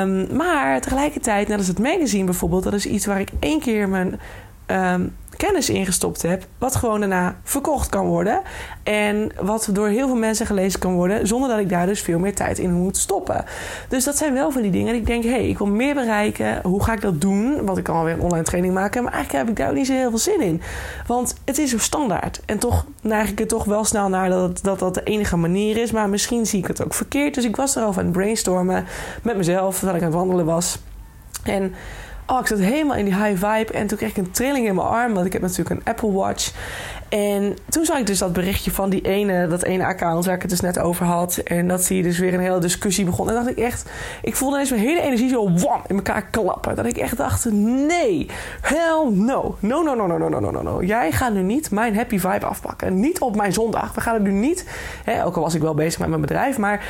Um, 0.00 0.36
maar 0.36 0.80
tegelijkertijd, 0.80 1.48
net 1.48 1.58
als 1.58 1.66
het 1.66 1.78
magazine 1.78 2.24
bijvoorbeeld, 2.24 2.62
dat 2.62 2.72
is 2.72 2.86
iets 2.86 3.06
waar 3.06 3.20
ik 3.20 3.30
één 3.38 3.60
keer 3.60 3.88
mijn 3.88 4.20
um, 4.66 5.16
kennis 5.36 5.70
ingestopt 5.70 6.22
heb, 6.22 6.46
wat 6.58 6.76
gewoon 6.76 7.00
daarna 7.00 7.36
verkocht 7.42 7.88
kan 7.88 8.06
worden. 8.06 8.42
En 8.82 9.30
wat 9.40 9.68
door 9.72 9.88
heel 9.88 10.06
veel 10.06 10.16
mensen 10.16 10.46
gelezen 10.46 10.80
kan 10.80 10.94
worden, 10.94 11.26
zonder 11.26 11.48
dat 11.48 11.58
ik 11.58 11.68
daar 11.68 11.86
dus 11.86 12.00
veel 12.00 12.18
meer 12.18 12.34
tijd 12.34 12.58
in 12.58 12.72
moet 12.72 12.96
stoppen. 12.96 13.44
Dus 13.88 14.04
dat 14.04 14.16
zijn 14.16 14.32
wel 14.32 14.50
van 14.50 14.62
die 14.62 14.70
dingen. 14.70 14.88
En 14.88 14.94
ik 14.94 15.06
denk, 15.06 15.22
hé, 15.24 15.30
hey, 15.30 15.48
ik 15.48 15.58
wil 15.58 15.66
meer 15.66 15.94
bereiken. 15.94 16.60
Hoe 16.62 16.82
ga 16.82 16.92
ik 16.92 17.00
dat 17.00 17.20
doen? 17.20 17.64
Want 17.64 17.78
ik 17.78 17.84
kan 17.84 17.96
alweer 17.96 18.14
een 18.14 18.20
online 18.20 18.44
training 18.44 18.74
maken, 18.74 19.02
maar 19.02 19.12
eigenlijk 19.12 19.44
heb 19.44 19.52
ik 19.52 19.62
daar 19.62 19.70
ook 19.70 19.76
niet 19.76 19.86
zo 19.86 19.92
heel 19.92 20.10
veel 20.10 20.18
zin 20.18 20.40
in. 20.40 20.62
Want 21.06 21.34
het 21.44 21.58
is 21.58 21.70
zo 21.70 21.78
standaard. 21.78 22.40
En 22.46 22.58
toch 22.58 22.86
neig 23.00 23.30
ik 23.30 23.38
het 23.38 23.48
toch 23.48 23.64
wel 23.64 23.84
snel 23.84 24.08
naar 24.08 24.28
dat 24.28 24.62
dat, 24.62 24.78
dat 24.78 24.94
de 24.94 25.02
enige 25.02 25.36
manier 25.36 25.76
is. 25.76 25.90
Maar 25.90 26.08
misschien 26.08 26.46
zie 26.46 26.58
ik 26.58 26.66
het 26.66 26.84
ook 26.84 26.94
verkeerd. 26.94 27.34
Dus 27.34 27.44
ik 27.44 27.56
was 27.56 27.76
erover 27.76 27.98
aan 27.98 28.06
het 28.06 28.16
brainstormen 28.16 28.84
met 29.22 29.36
mezelf, 29.36 29.74
terwijl 29.74 29.96
ik 29.96 30.02
aan 30.02 30.08
het 30.08 30.18
wandelen 30.18 30.44
was. 30.44 30.78
En 31.42 31.74
oh, 32.26 32.40
ik 32.40 32.46
zat 32.46 32.58
helemaal 32.58 32.96
in 32.96 33.04
die 33.04 33.14
high 33.14 33.46
vibe. 33.46 33.72
En 33.72 33.86
toen 33.86 33.98
kreeg 33.98 34.10
ik 34.10 34.16
een 34.16 34.30
trilling 34.30 34.66
in 34.66 34.74
mijn 34.74 34.86
arm, 34.86 35.14
want 35.14 35.26
ik 35.26 35.32
heb 35.32 35.42
natuurlijk 35.42 35.70
een 35.70 35.84
Apple 35.84 36.12
Watch. 36.12 36.52
En 37.08 37.56
toen 37.68 37.84
zag 37.84 37.98
ik 37.98 38.06
dus 38.06 38.18
dat 38.18 38.32
berichtje 38.32 38.70
van 38.70 38.90
die 38.90 39.02
ene, 39.02 39.46
dat 39.46 39.62
ene 39.62 39.84
account 39.86 40.24
waar 40.24 40.34
ik 40.34 40.42
het 40.42 40.50
dus 40.50 40.60
net 40.60 40.78
over 40.78 41.06
had. 41.06 41.36
En 41.36 41.68
dat 41.68 41.84
zie 41.84 41.96
je 41.96 42.02
dus 42.02 42.18
weer 42.18 42.34
een 42.34 42.40
hele 42.40 42.58
discussie 42.58 43.04
begon. 43.04 43.28
En 43.28 43.34
dacht 43.34 43.48
ik 43.48 43.58
echt, 43.58 43.90
ik 44.22 44.36
voelde 44.36 44.54
ineens 44.54 44.70
mijn 44.70 44.82
hele 44.82 45.00
energie 45.00 45.28
zo 45.28 45.52
wam 45.52 45.82
in 45.86 45.96
elkaar 45.96 46.26
klappen. 46.26 46.76
Dat 46.76 46.86
ik 46.86 46.96
echt 46.96 47.16
dacht, 47.16 47.44
nee, 47.52 48.26
hell 48.60 49.10
no. 49.12 49.56
No, 49.60 49.82
no, 49.82 49.94
no, 49.94 50.06
no, 50.06 50.18
no, 50.18 50.28
no, 50.28 50.50
no, 50.50 50.62
no. 50.62 50.82
Jij 50.82 51.12
gaat 51.12 51.32
nu 51.32 51.42
niet 51.42 51.70
mijn 51.70 51.96
happy 51.96 52.18
vibe 52.18 52.46
afpakken. 52.46 53.00
Niet 53.00 53.20
op 53.20 53.36
mijn 53.36 53.52
zondag. 53.52 53.94
We 53.94 54.00
gaan 54.00 54.14
het 54.14 54.22
nu 54.22 54.30
niet, 54.30 54.66
hè, 55.04 55.24
ook 55.24 55.36
al 55.36 55.42
was 55.42 55.54
ik 55.54 55.62
wel 55.62 55.74
bezig 55.74 55.98
met 55.98 56.08
mijn 56.08 56.20
bedrijf, 56.20 56.58
maar 56.58 56.84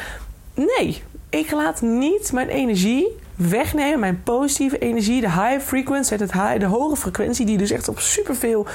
nee, 0.55 1.03
ik 1.31 1.51
laat 1.51 1.81
niet 1.81 2.33
mijn 2.33 2.49
energie 2.49 3.17
wegnemen, 3.37 4.01
mijn 4.01 4.23
positieve 4.23 4.79
energie, 4.79 5.21
de 5.21 5.31
high 5.31 5.61
frequency, 5.61 6.17
het 6.17 6.33
de 6.61 6.67
hoge 6.67 6.97
frequentie, 6.97 7.47
die 7.47 7.59
dus 7.59 7.71
echt 7.71 7.89
op 7.89 8.01
superveel, 8.01 8.67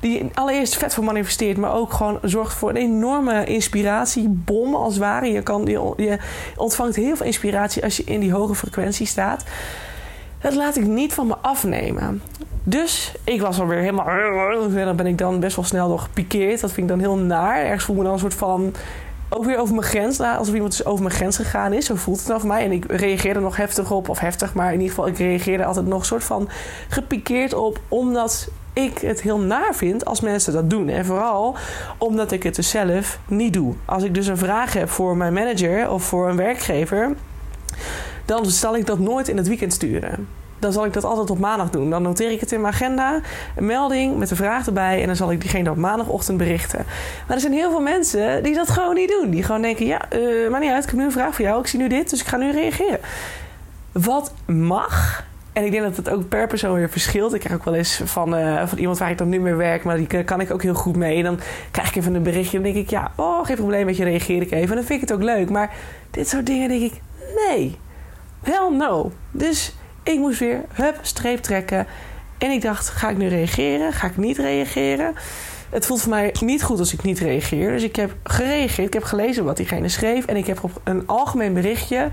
die 0.00 0.30
allereerst 0.34 0.76
vet 0.76 0.94
voor 0.94 1.04
manifesteert, 1.04 1.56
maar 1.56 1.74
ook 1.74 1.92
gewoon 1.92 2.18
zorgt 2.22 2.54
voor 2.54 2.70
een 2.70 2.76
enorme 2.76 3.44
inspiratiebom 3.44 4.74
als 4.74 4.94
het 4.94 5.02
ware. 5.02 5.32
Je, 5.32 5.42
kan, 5.42 5.64
je, 5.66 5.92
je 5.96 6.18
ontvangt 6.56 6.96
heel 6.96 7.16
veel 7.16 7.26
inspiratie 7.26 7.82
als 7.82 7.96
je 7.96 8.04
in 8.04 8.20
die 8.20 8.32
hoge 8.32 8.54
frequentie 8.54 9.06
staat. 9.06 9.44
Dat 10.40 10.54
laat 10.54 10.76
ik 10.76 10.86
niet 10.86 11.12
van 11.12 11.26
me 11.26 11.36
afnemen. 11.40 12.22
Dus 12.62 13.12
ik 13.24 13.40
was 13.40 13.60
alweer 13.60 13.78
helemaal. 13.78 14.08
En 14.08 14.74
dan 14.84 14.96
ben 14.96 15.06
ik 15.06 15.18
dan 15.18 15.40
best 15.40 15.56
wel 15.56 15.64
snel 15.64 15.88
nog 15.88 16.02
gepikeerd. 16.02 16.60
Dat 16.60 16.72
vind 16.72 16.90
ik 16.90 16.96
dan 16.96 17.02
heel 17.02 17.16
naar. 17.16 17.56
Ergens 17.56 17.84
voel 17.84 17.94
ik 17.94 18.00
me 18.00 18.06
dan 18.06 18.14
een 18.14 18.20
soort 18.20 18.34
van 18.34 18.74
ook 19.28 19.44
weer 19.44 19.58
over 19.58 19.74
mijn 19.74 19.86
grens. 19.86 20.20
Alsof 20.20 20.54
iemand 20.54 20.76
dus 20.76 20.86
over 20.86 21.02
mijn 21.04 21.14
grens 21.14 21.36
gegaan 21.36 21.72
is. 21.72 21.86
Zo 21.86 21.94
voelt 21.94 22.26
het 22.26 22.40
voor 22.40 22.48
mij. 22.48 22.64
En 22.64 22.72
ik 22.72 22.84
reageerde 22.90 23.40
nog 23.40 23.56
heftig 23.56 23.90
op. 23.90 24.08
Of 24.08 24.18
heftig, 24.18 24.54
maar 24.54 24.66
in 24.66 24.80
ieder 24.80 24.88
geval, 24.88 25.06
ik 25.06 25.18
reageerde 25.18 25.64
altijd 25.64 25.86
nog 25.86 26.06
soort 26.06 26.24
van 26.24 26.48
gepikeerd 26.88 27.54
op. 27.54 27.80
Omdat 27.88 28.48
ik 28.72 28.98
het 28.98 29.22
heel 29.22 29.38
naar 29.38 29.74
vind 29.74 30.04
als 30.04 30.20
mensen 30.20 30.52
dat 30.52 30.70
doen. 30.70 30.88
En 30.88 31.04
vooral 31.04 31.56
omdat 31.98 32.32
ik 32.32 32.42
het 32.42 32.54
dus 32.54 32.70
zelf 32.70 33.18
niet 33.26 33.52
doe. 33.52 33.74
Als 33.84 34.02
ik 34.02 34.14
dus 34.14 34.26
een 34.26 34.38
vraag 34.38 34.72
heb 34.72 34.90
voor 34.90 35.16
mijn 35.16 35.32
manager 35.32 35.90
of 35.90 36.02
voor 36.02 36.28
een 36.28 36.36
werkgever. 36.36 37.16
Dan 38.24 38.46
zal 38.46 38.76
ik 38.76 38.86
dat 38.86 38.98
nooit 38.98 39.28
in 39.28 39.36
het 39.36 39.48
weekend 39.48 39.72
sturen 39.72 40.28
dan 40.58 40.72
zal 40.72 40.84
ik 40.84 40.92
dat 40.92 41.04
altijd 41.04 41.30
op 41.30 41.38
maandag 41.38 41.70
doen. 41.70 41.90
Dan 41.90 42.02
noteer 42.02 42.30
ik 42.30 42.40
het 42.40 42.52
in 42.52 42.60
mijn 42.60 42.74
agenda, 42.74 43.20
een 43.56 43.66
melding 43.66 44.18
met 44.18 44.30
een 44.30 44.36
vraag 44.36 44.66
erbij. 44.66 45.00
En 45.00 45.06
dan 45.06 45.16
zal 45.16 45.32
ik 45.32 45.40
diegene 45.40 45.70
op 45.70 45.76
maandagochtend 45.76 46.38
berichten. 46.38 46.84
Maar 47.26 47.36
er 47.36 47.42
zijn 47.42 47.52
heel 47.52 47.70
veel 47.70 47.80
mensen 47.80 48.42
die 48.42 48.54
dat 48.54 48.70
gewoon 48.70 48.94
niet 48.94 49.08
doen. 49.20 49.30
Die 49.30 49.42
gewoon 49.42 49.62
denken: 49.62 49.86
ja, 49.86 50.12
uh, 50.12 50.50
maar 50.50 50.60
niet 50.60 50.70
uit, 50.70 50.84
ik 50.84 50.90
heb 50.90 50.98
nu 50.98 51.04
een 51.04 51.12
vraag 51.12 51.34
voor 51.34 51.44
jou. 51.44 51.60
Ik 51.60 51.66
zie 51.66 51.78
nu 51.78 51.88
dit, 51.88 52.10
dus 52.10 52.20
ik 52.20 52.26
ga 52.26 52.36
nu 52.36 52.50
reageren. 52.50 53.00
Wat 53.92 54.34
mag. 54.46 55.26
En 55.52 55.64
ik 55.64 55.70
denk 55.70 55.82
dat 55.82 55.96
het 55.96 56.10
ook 56.10 56.28
per 56.28 56.46
persoon 56.46 56.74
weer 56.74 56.90
verschilt. 56.90 57.34
Ik 57.34 57.40
krijg 57.40 57.54
ook 57.54 57.64
wel 57.64 57.74
eens 57.74 58.00
van, 58.04 58.38
uh, 58.38 58.66
van 58.66 58.78
iemand 58.78 58.98
waar 58.98 59.10
ik 59.10 59.18
dan 59.18 59.28
nu 59.28 59.40
mee 59.40 59.54
werk, 59.54 59.84
maar 59.84 59.96
die 59.96 60.24
kan 60.24 60.40
ik 60.40 60.50
ook 60.50 60.62
heel 60.62 60.74
goed 60.74 60.96
mee. 60.96 61.22
Dan 61.22 61.38
krijg 61.70 61.88
ik 61.88 61.96
even 61.96 62.14
een 62.14 62.22
berichtje 62.22 62.56
en 62.56 62.62
denk 62.62 62.76
ik, 62.76 62.90
ja, 62.90 63.12
oh, 63.16 63.44
geen 63.44 63.56
probleem 63.56 63.86
met 63.86 63.96
je, 63.96 64.04
reageer 64.04 64.42
ik 64.42 64.50
even. 64.50 64.68
En 64.68 64.74
dan 64.74 64.84
vind 64.84 65.02
ik 65.02 65.08
het 65.08 65.12
ook 65.12 65.22
leuk. 65.22 65.50
Maar 65.50 65.74
dit 66.10 66.28
soort 66.28 66.46
dingen 66.46 66.68
denk 66.68 66.82
ik, 66.82 67.00
nee, 67.48 67.78
hell 68.42 68.76
no. 68.76 69.12
Dus 69.30 69.74
ik 70.12 70.18
moest 70.18 70.38
weer, 70.38 70.64
hup, 70.72 70.98
streep 71.02 71.38
trekken. 71.38 71.86
En 72.38 72.50
ik 72.50 72.62
dacht, 72.62 72.88
ga 72.88 73.08
ik 73.08 73.16
nu 73.16 73.28
reageren? 73.28 73.92
Ga 73.92 74.06
ik 74.06 74.16
niet 74.16 74.38
reageren? 74.38 75.14
Het 75.70 75.86
voelt 75.86 76.00
voor 76.00 76.10
mij 76.10 76.34
niet 76.40 76.62
goed 76.62 76.78
als 76.78 76.92
ik 76.92 77.02
niet 77.02 77.18
reageer. 77.18 77.70
Dus 77.70 77.82
ik 77.82 77.96
heb 77.96 78.14
gereageerd. 78.22 78.86
Ik 78.86 78.92
heb 78.92 79.02
gelezen 79.02 79.44
wat 79.44 79.56
diegene 79.56 79.88
schreef. 79.88 80.26
En 80.26 80.36
ik 80.36 80.46
heb 80.46 80.64
op 80.64 80.80
een 80.84 81.06
algemeen 81.06 81.52
berichtje... 81.54 82.08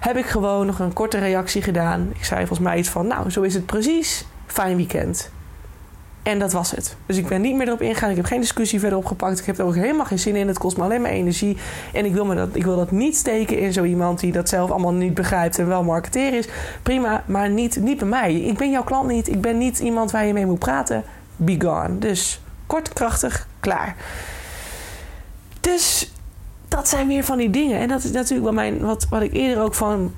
heb 0.00 0.16
ik 0.16 0.26
gewoon 0.26 0.66
nog 0.66 0.78
een 0.78 0.92
korte 0.92 1.18
reactie 1.18 1.62
gedaan. 1.62 2.10
Ik 2.14 2.24
zei 2.24 2.38
volgens 2.46 2.68
mij 2.68 2.78
iets 2.78 2.88
van... 2.88 3.06
nou, 3.06 3.30
zo 3.30 3.42
is 3.42 3.54
het 3.54 3.66
precies. 3.66 4.24
Fijn 4.46 4.76
weekend. 4.76 5.30
En 6.24 6.38
dat 6.38 6.52
was 6.52 6.70
het. 6.70 6.96
Dus 7.06 7.16
ik 7.16 7.26
ben 7.26 7.40
niet 7.40 7.56
meer 7.56 7.66
erop 7.66 7.80
ingegaan. 7.80 8.10
Ik 8.10 8.16
heb 8.16 8.24
geen 8.24 8.40
discussie 8.40 8.80
verder 8.80 8.98
opgepakt. 8.98 9.38
Ik 9.38 9.46
heb 9.46 9.58
er 9.58 9.64
ook 9.64 9.74
helemaal 9.74 10.04
geen 10.04 10.18
zin 10.18 10.36
in. 10.36 10.48
Het 10.48 10.58
kost 10.58 10.76
me 10.76 10.82
alleen 10.82 11.00
maar 11.00 11.10
energie. 11.10 11.56
En 11.92 12.04
ik 12.04 12.12
wil, 12.12 12.24
me 12.24 12.34
dat, 12.34 12.48
ik 12.52 12.64
wil 12.64 12.76
dat 12.76 12.90
niet 12.90 13.16
steken 13.16 13.58
in 13.58 13.72
zo 13.72 13.84
iemand 13.84 14.20
die 14.20 14.32
dat 14.32 14.48
zelf 14.48 14.70
allemaal 14.70 14.92
niet 14.92 15.14
begrijpt 15.14 15.58
en 15.58 15.66
wel 15.66 15.82
marketeer 15.82 16.34
is. 16.34 16.48
Prima, 16.82 17.24
maar 17.26 17.50
niet, 17.50 17.76
niet 17.76 17.98
bij 17.98 18.08
mij. 18.08 18.34
Ik 18.34 18.56
ben 18.56 18.70
jouw 18.70 18.84
klant 18.84 19.08
niet. 19.08 19.28
Ik 19.28 19.40
ben 19.40 19.58
niet 19.58 19.78
iemand 19.78 20.10
waar 20.10 20.26
je 20.26 20.32
mee 20.32 20.46
moet 20.46 20.58
praten. 20.58 21.04
Be 21.36 21.56
gone. 21.58 21.98
Dus 21.98 22.40
kort, 22.66 22.92
krachtig, 22.92 23.48
klaar. 23.60 23.96
Dus 25.60 26.12
dat 26.68 26.88
zijn 26.88 27.08
weer 27.08 27.24
van 27.24 27.38
die 27.38 27.50
dingen. 27.50 27.78
En 27.78 27.88
dat 27.88 28.04
is 28.04 28.10
natuurlijk 28.10 28.44
wel 28.44 28.52
mijn, 28.52 28.80
wat, 28.80 29.06
wat 29.10 29.22
ik 29.22 29.32
eerder 29.32 29.62
ook 29.62 29.74
van 29.74 30.12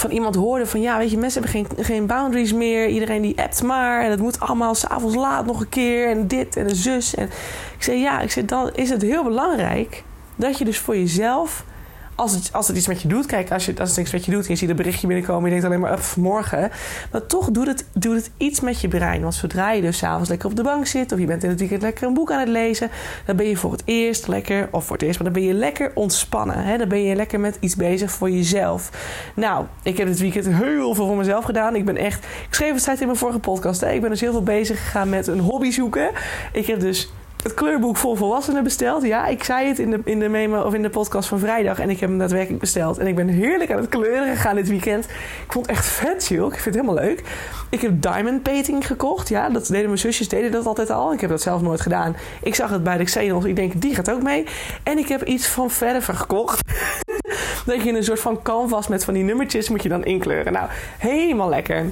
van 0.00 0.10
iemand 0.10 0.34
hoorde 0.34 0.66
van 0.66 0.80
ja, 0.80 0.98
weet 0.98 1.10
je, 1.10 1.18
mensen 1.18 1.42
hebben 1.42 1.66
geen, 1.76 1.84
geen 1.84 2.06
boundaries 2.06 2.52
meer. 2.52 2.88
Iedereen 2.88 3.22
die 3.22 3.42
appt 3.42 3.62
maar. 3.62 4.02
En 4.02 4.10
het 4.10 4.20
moet 4.20 4.40
allemaal 4.40 4.74
s'avonds 4.74 5.16
laat 5.16 5.46
nog 5.46 5.60
een 5.60 5.68
keer. 5.68 6.10
En 6.10 6.26
dit 6.26 6.56
en 6.56 6.68
een 6.68 6.76
zus. 6.76 7.14
En 7.14 7.26
ik 7.76 7.82
zei 7.82 7.98
ja, 7.98 8.20
ik 8.20 8.30
zei, 8.30 8.46
dan 8.46 8.70
is 8.74 8.90
het 8.90 9.02
heel 9.02 9.24
belangrijk 9.24 10.04
dat 10.36 10.58
je 10.58 10.64
dus 10.64 10.78
voor 10.78 10.96
jezelf 10.96 11.64
als 12.16 12.32
het, 12.32 12.52
als 12.52 12.68
het 12.68 12.76
iets 12.76 12.86
met 12.86 13.02
je 13.02 13.08
doet, 13.08 13.26
kijk, 13.26 13.50
als, 13.50 13.66
je, 13.66 13.74
als 13.78 13.88
het 13.88 13.98
iets 13.98 14.12
met 14.12 14.24
je 14.24 14.30
doet 14.30 14.44
en 14.44 14.50
je 14.50 14.56
ziet 14.56 14.68
een 14.68 14.76
berichtje 14.76 15.06
binnenkomen 15.06 15.42
en 15.42 15.54
je 15.54 15.60
denkt 15.60 15.66
alleen 15.66 15.80
maar, 15.80 15.98
up, 15.98 16.16
morgen. 16.16 16.70
Maar 17.12 17.26
toch 17.26 17.50
doet 17.50 17.66
het, 17.66 17.86
doet 17.92 18.14
het 18.14 18.30
iets 18.36 18.60
met 18.60 18.80
je 18.80 18.88
brein. 18.88 19.22
Want 19.22 19.34
zodra 19.34 19.72
je 19.72 19.80
dus 19.80 19.98
s'avonds 19.98 20.28
lekker 20.28 20.48
op 20.48 20.56
de 20.56 20.62
bank 20.62 20.86
zit 20.86 21.12
of 21.12 21.18
je 21.18 21.26
bent 21.26 21.42
in 21.42 21.48
het 21.48 21.58
weekend 21.58 21.82
lekker 21.82 22.06
een 22.06 22.14
boek 22.14 22.30
aan 22.30 22.38
het 22.38 22.48
lezen, 22.48 22.90
dan 23.26 23.36
ben 23.36 23.46
je 23.46 23.56
voor 23.56 23.72
het 23.72 23.82
eerst 23.84 24.28
lekker, 24.28 24.68
of 24.70 24.84
voor 24.84 24.96
het 24.96 25.04
eerst, 25.04 25.20
maar 25.20 25.32
dan 25.32 25.42
ben 25.42 25.48
je 25.48 25.54
lekker 25.54 25.90
ontspannen. 25.94 26.64
Hè? 26.64 26.76
Dan 26.76 26.88
ben 26.88 27.02
je 27.02 27.14
lekker 27.14 27.40
met 27.40 27.56
iets 27.60 27.76
bezig 27.76 28.10
voor 28.10 28.30
jezelf. 28.30 28.90
Nou, 29.34 29.64
ik 29.82 29.96
heb 29.96 30.06
dit 30.06 30.18
weekend 30.18 30.46
heel 30.46 30.94
veel 30.94 31.06
voor 31.06 31.16
mezelf 31.16 31.44
gedaan. 31.44 31.76
Ik 31.76 31.84
ben 31.84 31.96
echt, 31.96 32.24
ik 32.24 32.54
schreef 32.54 32.74
het 32.74 32.84
tijd 32.84 33.00
in 33.00 33.06
mijn 33.06 33.18
vorige 33.18 33.38
podcast, 33.38 33.80
hè? 33.80 33.92
ik 33.92 34.00
ben 34.00 34.10
dus 34.10 34.20
heel 34.20 34.32
veel 34.32 34.42
bezig 34.42 34.78
gegaan 34.78 35.08
met 35.08 35.26
een 35.26 35.40
hobby 35.40 35.70
zoeken. 35.70 36.10
Ik 36.52 36.66
heb 36.66 36.80
dus 36.80 37.10
het 37.46 37.54
kleurboek 37.54 37.96
voor 37.96 38.16
volwassenen 38.16 38.62
besteld. 38.62 39.02
Ja, 39.02 39.26
ik 39.26 39.44
zei 39.44 39.68
het 39.68 39.78
in 39.78 39.90
de, 39.90 40.00
in 40.04 40.18
de 40.18 40.28
memo 40.28 40.62
of 40.62 40.74
in 40.74 40.82
de 40.82 40.90
podcast 40.90 41.28
van 41.28 41.38
vrijdag. 41.38 41.78
En 41.78 41.90
ik 41.90 42.00
heb 42.00 42.08
hem 42.08 42.18
daadwerkelijk 42.18 42.60
besteld. 42.60 42.98
En 42.98 43.06
ik 43.06 43.14
ben 43.14 43.28
heerlijk 43.28 43.70
aan 43.70 43.76
het 43.78 43.88
kleuren 43.88 44.36
gegaan 44.36 44.54
dit 44.54 44.68
weekend. 44.68 45.04
Ik 45.04 45.52
vond 45.52 45.66
het 45.66 45.76
echt 45.76 45.86
vet 45.86 46.24
chill. 46.24 46.46
Ik 46.46 46.52
vind 46.52 46.64
het 46.64 46.74
helemaal 46.74 46.94
leuk. 46.94 47.22
Ik 47.70 47.80
heb 47.80 48.02
diamond 48.02 48.42
painting 48.42 48.86
gekocht. 48.86 49.28
Ja, 49.28 49.48
dat 49.48 49.66
deden 49.66 49.86
mijn 49.86 49.98
zusjes 49.98 50.28
deden 50.28 50.52
dat 50.52 50.66
altijd 50.66 50.90
al. 50.90 51.12
Ik 51.12 51.20
heb 51.20 51.30
dat 51.30 51.42
zelf 51.42 51.62
nooit 51.62 51.80
gedaan. 51.80 52.16
Ik 52.42 52.54
zag 52.54 52.70
het 52.70 52.82
bij 52.82 52.96
de 52.96 53.04
Xenos. 53.04 53.44
Ik 53.44 53.56
denk, 53.56 53.80
die 53.80 53.94
gaat 53.94 54.10
ook 54.10 54.22
mee. 54.22 54.46
En 54.82 54.98
ik 54.98 55.08
heb 55.08 55.22
iets 55.22 55.46
van 55.46 55.70
verven 55.70 56.14
gekocht. 56.14 56.60
dat 57.66 57.82
je 57.82 57.88
in 57.88 57.94
een 57.94 58.04
soort 58.04 58.20
van 58.20 58.42
canvas 58.42 58.88
met 58.88 59.04
van 59.04 59.14
die 59.14 59.24
nummertjes 59.24 59.68
moet 59.68 59.82
je 59.82 59.88
dan 59.88 60.04
inkleuren. 60.04 60.52
Nou, 60.52 60.68
helemaal 60.98 61.48
lekker. 61.48 61.84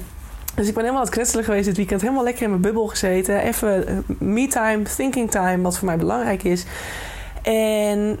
Dus 0.55 0.67
ik 0.67 0.73
ben 0.73 0.83
helemaal 0.83 1.01
aan 1.01 1.07
het 1.07 1.15
knutselen 1.15 1.43
geweest 1.43 1.65
dit 1.65 1.77
weekend. 1.77 2.01
Helemaal 2.01 2.23
lekker 2.23 2.43
in 2.43 2.49
mijn 2.49 2.61
bubbel 2.61 2.87
gezeten. 2.87 3.39
Even 3.39 3.87
eh, 3.87 3.95
me-time, 4.19 4.83
thinking 4.83 5.31
time, 5.31 5.61
wat 5.61 5.77
voor 5.77 5.87
mij 5.87 5.97
belangrijk 5.97 6.43
is. 6.43 6.65
En, 7.41 8.19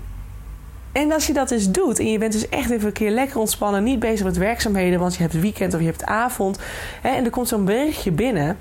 en 0.91 1.11
als 1.11 1.27
je 1.27 1.33
dat 1.33 1.49
dus 1.49 1.69
doet 1.69 1.99
en 1.99 2.11
je 2.11 2.17
bent 2.17 2.31
dus 2.31 2.49
echt 2.49 2.69
even 2.69 2.87
een 2.87 2.93
keer 2.93 3.11
lekker 3.11 3.39
ontspannen, 3.39 3.83
niet 3.83 3.99
bezig 3.99 4.25
met 4.25 4.37
werkzaamheden, 4.37 4.99
want 4.99 5.15
je 5.15 5.21
hebt 5.21 5.39
weekend 5.39 5.73
of 5.73 5.79
je 5.79 5.85
hebt 5.85 6.05
avond. 6.05 6.59
Hè, 7.01 7.09
en 7.09 7.25
er 7.25 7.31
komt 7.31 7.47
zo'n 7.47 7.65
berichtje 7.65 8.11
binnen. 8.11 8.57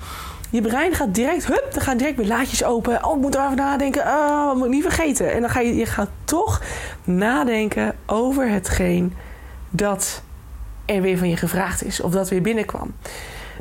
Je 0.50 0.60
brein 0.60 0.94
gaat 0.94 1.14
direct, 1.14 1.46
hup, 1.46 1.68
dan 1.72 1.82
gaan 1.82 1.96
direct 1.96 2.16
weer 2.16 2.26
laadjes 2.26 2.64
open. 2.64 3.04
Oh, 3.04 3.16
ik 3.16 3.22
moet 3.22 3.34
erover 3.34 3.56
nadenken. 3.56 4.02
Oh, 4.02 4.46
dat 4.46 4.56
moet 4.56 4.64
ik 4.64 4.70
niet 4.70 4.82
vergeten. 4.82 5.32
En 5.32 5.40
dan 5.40 5.50
ga 5.50 5.60
je, 5.60 5.74
je 5.74 5.86
gaat 5.86 6.10
toch 6.24 6.62
nadenken 7.04 7.94
over 8.06 8.48
hetgeen 8.48 9.12
dat 9.70 10.22
er 10.84 11.00
weer 11.00 11.18
van 11.18 11.28
je 11.28 11.36
gevraagd 11.36 11.84
is. 11.84 12.00
Of 12.00 12.12
dat 12.12 12.28
weer 12.28 12.42
binnenkwam. 12.42 12.94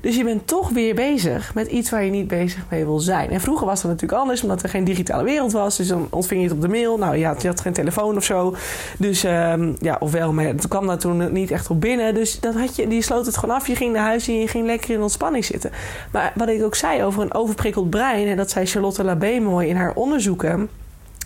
Dus 0.03 0.15
je 0.15 0.23
bent 0.23 0.47
toch 0.47 0.69
weer 0.69 0.95
bezig 0.95 1.53
met 1.53 1.67
iets 1.67 1.89
waar 1.89 2.03
je 2.03 2.11
niet 2.11 2.27
bezig 2.27 2.63
mee 2.69 2.85
wil 2.85 2.99
zijn. 2.99 3.29
En 3.29 3.41
vroeger 3.41 3.65
was 3.65 3.81
dat 3.81 3.91
natuurlijk 3.91 4.21
anders, 4.21 4.41
omdat 4.41 4.63
er 4.63 4.69
geen 4.69 4.83
digitale 4.83 5.23
wereld 5.23 5.51
was. 5.51 5.77
Dus 5.77 5.87
dan 5.87 6.07
ontving 6.09 6.41
je 6.41 6.47
het 6.47 6.55
op 6.55 6.61
de 6.61 6.67
mail. 6.67 6.97
Nou 6.97 7.17
ja, 7.17 7.35
je 7.39 7.47
had 7.47 7.61
geen 7.61 7.73
telefoon 7.73 8.17
of 8.17 8.23
zo. 8.23 8.55
Dus 8.97 9.23
um, 9.23 9.75
ja, 9.79 9.97
ofwel, 9.99 10.33
maar 10.33 10.45
het 10.45 10.67
kwam 10.67 10.87
daar 10.87 10.97
toen 10.97 11.33
niet 11.33 11.51
echt 11.51 11.69
op 11.69 11.81
binnen. 11.81 12.13
Dus 12.13 12.39
dat 12.39 12.55
had 12.55 12.75
je, 12.75 12.87
die 12.87 13.01
sloot 13.01 13.25
het 13.25 13.37
gewoon 13.37 13.55
af. 13.55 13.67
Je 13.67 13.75
ging 13.75 13.93
naar 13.93 14.03
huis 14.03 14.27
en 14.27 14.39
je 14.39 14.47
ging 14.47 14.65
lekker 14.65 14.89
in 14.89 15.01
ontspanning 15.01 15.45
zitten. 15.45 15.71
Maar 16.11 16.31
wat 16.35 16.49
ik 16.49 16.63
ook 16.63 16.75
zei 16.75 17.03
over 17.03 17.21
een 17.21 17.33
overprikkeld 17.33 17.89
brein, 17.89 18.27
en 18.27 18.37
dat 18.37 18.49
zei 18.49 18.65
Charlotte 18.65 19.03
Labé 19.03 19.39
mooi 19.39 19.67
in 19.67 19.75
haar 19.75 19.93
onderzoeken. 19.93 20.69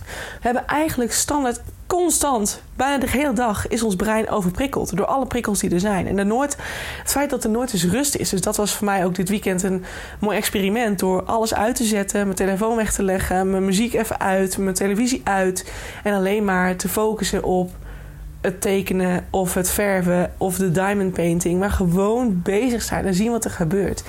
We 0.03 0.39
hebben 0.39 0.67
eigenlijk 0.67 1.11
standaard 1.11 1.61
constant, 1.87 2.61
bijna 2.75 2.97
de 2.97 3.09
hele 3.09 3.33
dag, 3.33 3.67
is 3.67 3.83
ons 3.83 3.95
brein 3.95 4.29
overprikkeld 4.29 4.97
door 4.97 5.05
alle 5.05 5.25
prikkels 5.25 5.59
die 5.59 5.69
er 5.69 5.79
zijn. 5.79 6.07
En 6.07 6.17
er 6.17 6.25
nooit, 6.25 6.57
het 7.01 7.11
feit 7.11 7.29
dat 7.29 7.43
er 7.43 7.49
nooit 7.49 7.73
eens 7.73 7.85
rust 7.85 8.15
is. 8.15 8.29
Dus 8.29 8.41
dat 8.41 8.57
was 8.57 8.73
voor 8.73 8.85
mij 8.85 9.05
ook 9.05 9.15
dit 9.15 9.29
weekend 9.29 9.63
een 9.63 9.83
mooi 10.19 10.37
experiment. 10.37 10.99
Door 10.99 11.23
alles 11.23 11.53
uit 11.53 11.75
te 11.75 11.83
zetten, 11.83 12.23
mijn 12.23 12.35
telefoon 12.35 12.75
weg 12.75 12.93
te 12.93 13.03
leggen, 13.03 13.49
mijn 13.49 13.65
muziek 13.65 13.93
even 13.93 14.19
uit, 14.19 14.57
mijn 14.57 14.75
televisie 14.75 15.21
uit. 15.23 15.71
En 16.03 16.13
alleen 16.13 16.45
maar 16.45 16.75
te 16.75 16.89
focussen 16.89 17.43
op 17.43 17.71
het 18.41 18.61
tekenen 18.61 19.25
of 19.29 19.53
het 19.53 19.69
verven 19.69 20.33
of 20.37 20.57
de 20.57 20.71
diamond 20.71 21.13
painting. 21.13 21.59
Maar 21.59 21.71
gewoon 21.71 22.41
bezig 22.43 22.81
zijn 22.81 23.05
en 23.05 23.13
zien 23.13 23.31
wat 23.31 23.45
er 23.45 23.51
gebeurt. 23.51 24.03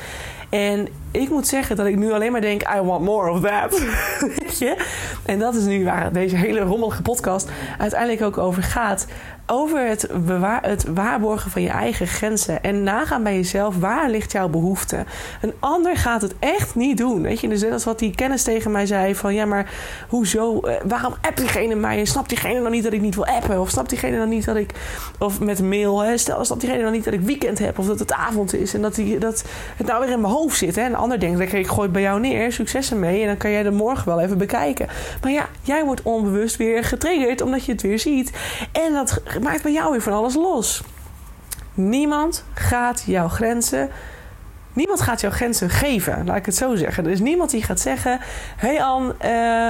En 0.48 0.88
ik 1.10 1.28
moet 1.28 1.46
zeggen 1.46 1.76
dat 1.76 1.86
ik 1.86 1.96
nu 1.96 2.12
alleen 2.12 2.32
maar 2.32 2.40
denk: 2.40 2.62
I 2.62 2.80
want 2.80 3.04
more 3.04 3.30
of 3.30 3.40
that. 3.40 3.80
Weet 4.38 4.58
je? 4.58 4.76
En 5.24 5.38
dat 5.38 5.54
is 5.54 5.64
nu 5.64 5.84
waar 5.84 6.12
deze 6.12 6.36
hele 6.36 6.60
rommelige 6.60 7.02
podcast 7.02 7.50
uiteindelijk 7.78 8.22
ook 8.22 8.38
over 8.38 8.62
gaat 8.62 9.06
over 9.50 9.86
het, 9.86 10.08
bewaar, 10.24 10.62
het 10.62 10.84
waarborgen 10.94 11.50
van 11.50 11.62
je 11.62 11.68
eigen 11.68 12.06
grenzen. 12.06 12.62
En 12.62 12.82
nagaan 12.82 13.22
bij 13.22 13.34
jezelf, 13.34 13.78
waar 13.78 14.10
ligt 14.10 14.32
jouw 14.32 14.48
behoefte? 14.48 15.04
Een 15.40 15.52
ander 15.58 15.96
gaat 15.96 16.22
het 16.22 16.34
echt 16.38 16.74
niet 16.74 16.96
doen. 16.96 17.22
Weet 17.22 17.40
je, 17.40 17.48
dus 17.48 17.60
dat 17.60 17.72
is 17.72 17.84
wat 17.84 17.98
die 17.98 18.14
kennis 18.14 18.42
tegen 18.42 18.70
mij 18.70 18.86
zei: 18.86 19.14
van 19.14 19.34
ja, 19.34 19.44
maar 19.44 19.70
hoezo? 20.08 20.60
Eh, 20.60 20.74
waarom 20.84 21.14
app 21.20 21.36
diegene 21.36 21.74
mij? 21.74 21.98
En 21.98 22.06
snapt 22.06 22.28
diegene 22.28 22.62
dan 22.62 22.70
niet 22.70 22.82
dat 22.82 22.92
ik 22.92 23.00
niet 23.00 23.14
wil 23.14 23.26
appen? 23.26 23.60
Of 23.60 23.70
snapt 23.70 23.90
diegene 23.90 24.16
dan 24.16 24.28
niet 24.28 24.44
dat 24.44 24.56
ik. 24.56 24.70
Of 25.18 25.40
met 25.40 25.62
mail, 25.62 26.00
hè, 26.00 26.18
stel, 26.18 26.44
snapt 26.44 26.60
diegene 26.60 26.82
dan 26.82 26.92
niet 26.92 27.04
dat 27.04 27.14
ik 27.14 27.20
weekend 27.20 27.58
heb? 27.58 27.78
Of 27.78 27.86
dat 27.86 27.98
het 27.98 28.12
avond 28.12 28.54
is 28.54 28.74
en 28.74 28.82
dat, 28.82 28.94
die, 28.94 29.18
dat 29.18 29.44
het 29.76 29.86
nou 29.86 30.00
weer 30.04 30.12
in 30.12 30.20
mijn 30.20 30.32
hoofd 30.32 30.56
zit. 30.56 30.76
Hè? 30.76 30.82
En 30.82 30.90
een 30.90 30.96
ander 30.96 31.20
denkt: 31.20 31.52
ik 31.52 31.66
gooi 31.66 31.82
het 31.82 31.92
bij 31.92 32.02
jou 32.02 32.20
neer, 32.20 32.52
succes 32.52 32.90
ermee. 32.90 33.20
En 33.20 33.26
dan 33.26 33.36
kan 33.36 33.50
jij 33.50 33.64
er 33.64 33.72
morgen 33.72 34.08
wel 34.08 34.20
even 34.20 34.38
bekijken. 34.38 34.86
Maar 35.22 35.32
ja, 35.32 35.48
jij 35.62 35.84
wordt 35.84 36.02
onbewust 36.02 36.56
weer 36.56 36.84
getriggerd 36.84 37.40
omdat 37.40 37.64
je 37.64 37.72
het 37.72 37.82
weer 37.82 37.98
ziet. 37.98 38.32
En 38.72 38.92
dat 38.92 39.20
maakt 39.40 39.62
bij 39.62 39.72
jou 39.72 39.90
weer 39.90 40.02
van 40.02 40.12
alles 40.12 40.34
los. 40.34 40.82
Niemand 41.74 42.44
gaat 42.54 43.02
jouw 43.06 43.28
grenzen. 43.28 43.90
Niemand 44.72 45.00
gaat 45.00 45.20
jouw 45.20 45.30
grenzen 45.30 45.70
geven, 45.70 46.26
laat 46.26 46.36
ik 46.36 46.46
het 46.46 46.56
zo 46.56 46.74
zeggen. 46.74 47.04
Er 47.04 47.10
is 47.10 47.20
niemand 47.20 47.50
die 47.50 47.62
gaat 47.62 47.80
zeggen: 47.80 48.20
Hey 48.56 48.82
Anne, 48.82 49.14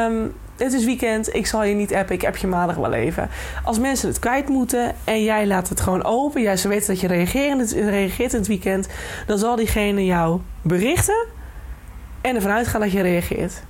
um, 0.09 0.35
het 0.57 0.73
is 0.73 0.85
weekend, 0.85 1.35
ik 1.35 1.47
zal 1.47 1.65
je 1.65 1.75
niet 1.75 1.95
appen, 1.95 2.15
ik 2.15 2.25
app 2.25 2.37
je 2.37 2.47
maandag 2.47 2.77
wel 2.77 2.93
even. 2.93 3.29
Als 3.65 3.79
mensen 3.79 4.09
het 4.09 4.19
kwijt 4.19 4.49
moeten 4.49 4.95
en 5.05 5.23
jij 5.23 5.47
laat 5.47 5.69
het 5.69 5.81
gewoon 5.81 6.05
open, 6.05 6.43
jij 6.43 6.59
weten 6.63 6.87
dat 6.87 7.01
je 7.01 7.07
reageert, 7.07 7.73
reageert 7.73 8.33
in 8.33 8.39
het 8.39 8.49
weekend, 8.49 8.89
dan 9.27 9.39
zal 9.39 9.57
diegene 9.57 10.05
jou 10.05 10.41
berichten 10.63 11.27
en 12.21 12.35
ervan 12.35 12.51
uitgaan 12.51 12.81
dat 12.81 12.93
je 12.93 13.01
reageert. 13.01 13.63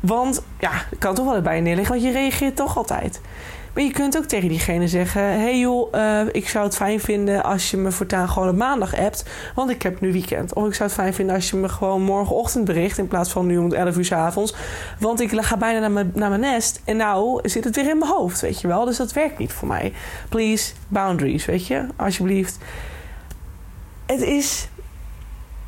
Want 0.00 0.42
ja, 0.58 0.70
het 0.72 0.98
kan 0.98 1.14
toch 1.14 1.24
wel 1.24 1.42
bij 1.42 1.56
je 1.56 1.62
neerliggen, 1.62 1.94
want 1.94 2.06
je 2.06 2.12
reageert 2.12 2.56
toch 2.56 2.76
altijd. 2.76 3.20
Maar 3.74 3.82
je 3.82 3.90
kunt 3.90 4.16
ook 4.16 4.24
tegen 4.24 4.48
diegene 4.48 4.88
zeggen: 4.88 5.22
hey 5.22 5.58
joh, 5.58 5.94
uh, 5.94 6.20
ik 6.32 6.48
zou 6.48 6.64
het 6.64 6.76
fijn 6.76 7.00
vinden 7.00 7.44
als 7.44 7.70
je 7.70 7.76
me 7.76 7.90
voortaan 7.90 8.28
gewoon 8.28 8.48
op 8.48 8.56
maandag 8.56 8.96
appt, 8.98 9.24
want 9.54 9.70
ik 9.70 9.82
heb 9.82 10.00
nu 10.00 10.12
weekend. 10.12 10.54
Of 10.54 10.66
ik 10.66 10.74
zou 10.74 10.88
het 10.88 10.98
fijn 10.98 11.14
vinden 11.14 11.34
als 11.34 11.50
je 11.50 11.56
me 11.56 11.68
gewoon 11.68 12.02
morgenochtend 12.02 12.64
bericht 12.64 12.98
in 12.98 13.08
plaats 13.08 13.30
van 13.30 13.46
nu 13.46 13.58
om 13.58 13.72
11 13.72 13.96
uur 13.96 14.04
s 14.04 14.12
avonds, 14.12 14.54
want 14.98 15.20
ik 15.20 15.40
ga 15.40 15.56
bijna 15.56 15.78
naar 15.80 15.90
mijn, 15.90 16.10
naar 16.14 16.28
mijn 16.28 16.40
nest 16.40 16.80
en 16.84 16.96
nou 16.96 17.48
zit 17.48 17.64
het 17.64 17.76
weer 17.76 17.88
in 17.88 17.98
mijn 17.98 18.10
hoofd, 18.10 18.40
weet 18.40 18.60
je 18.60 18.68
wel. 18.68 18.84
Dus 18.84 18.96
dat 18.96 19.12
werkt 19.12 19.38
niet 19.38 19.52
voor 19.52 19.68
mij. 19.68 19.92
Please, 20.28 20.72
boundaries, 20.88 21.44
weet 21.44 21.66
je, 21.66 21.86
alsjeblieft. 21.96 22.58
Het 24.06 24.20
is 24.20 24.68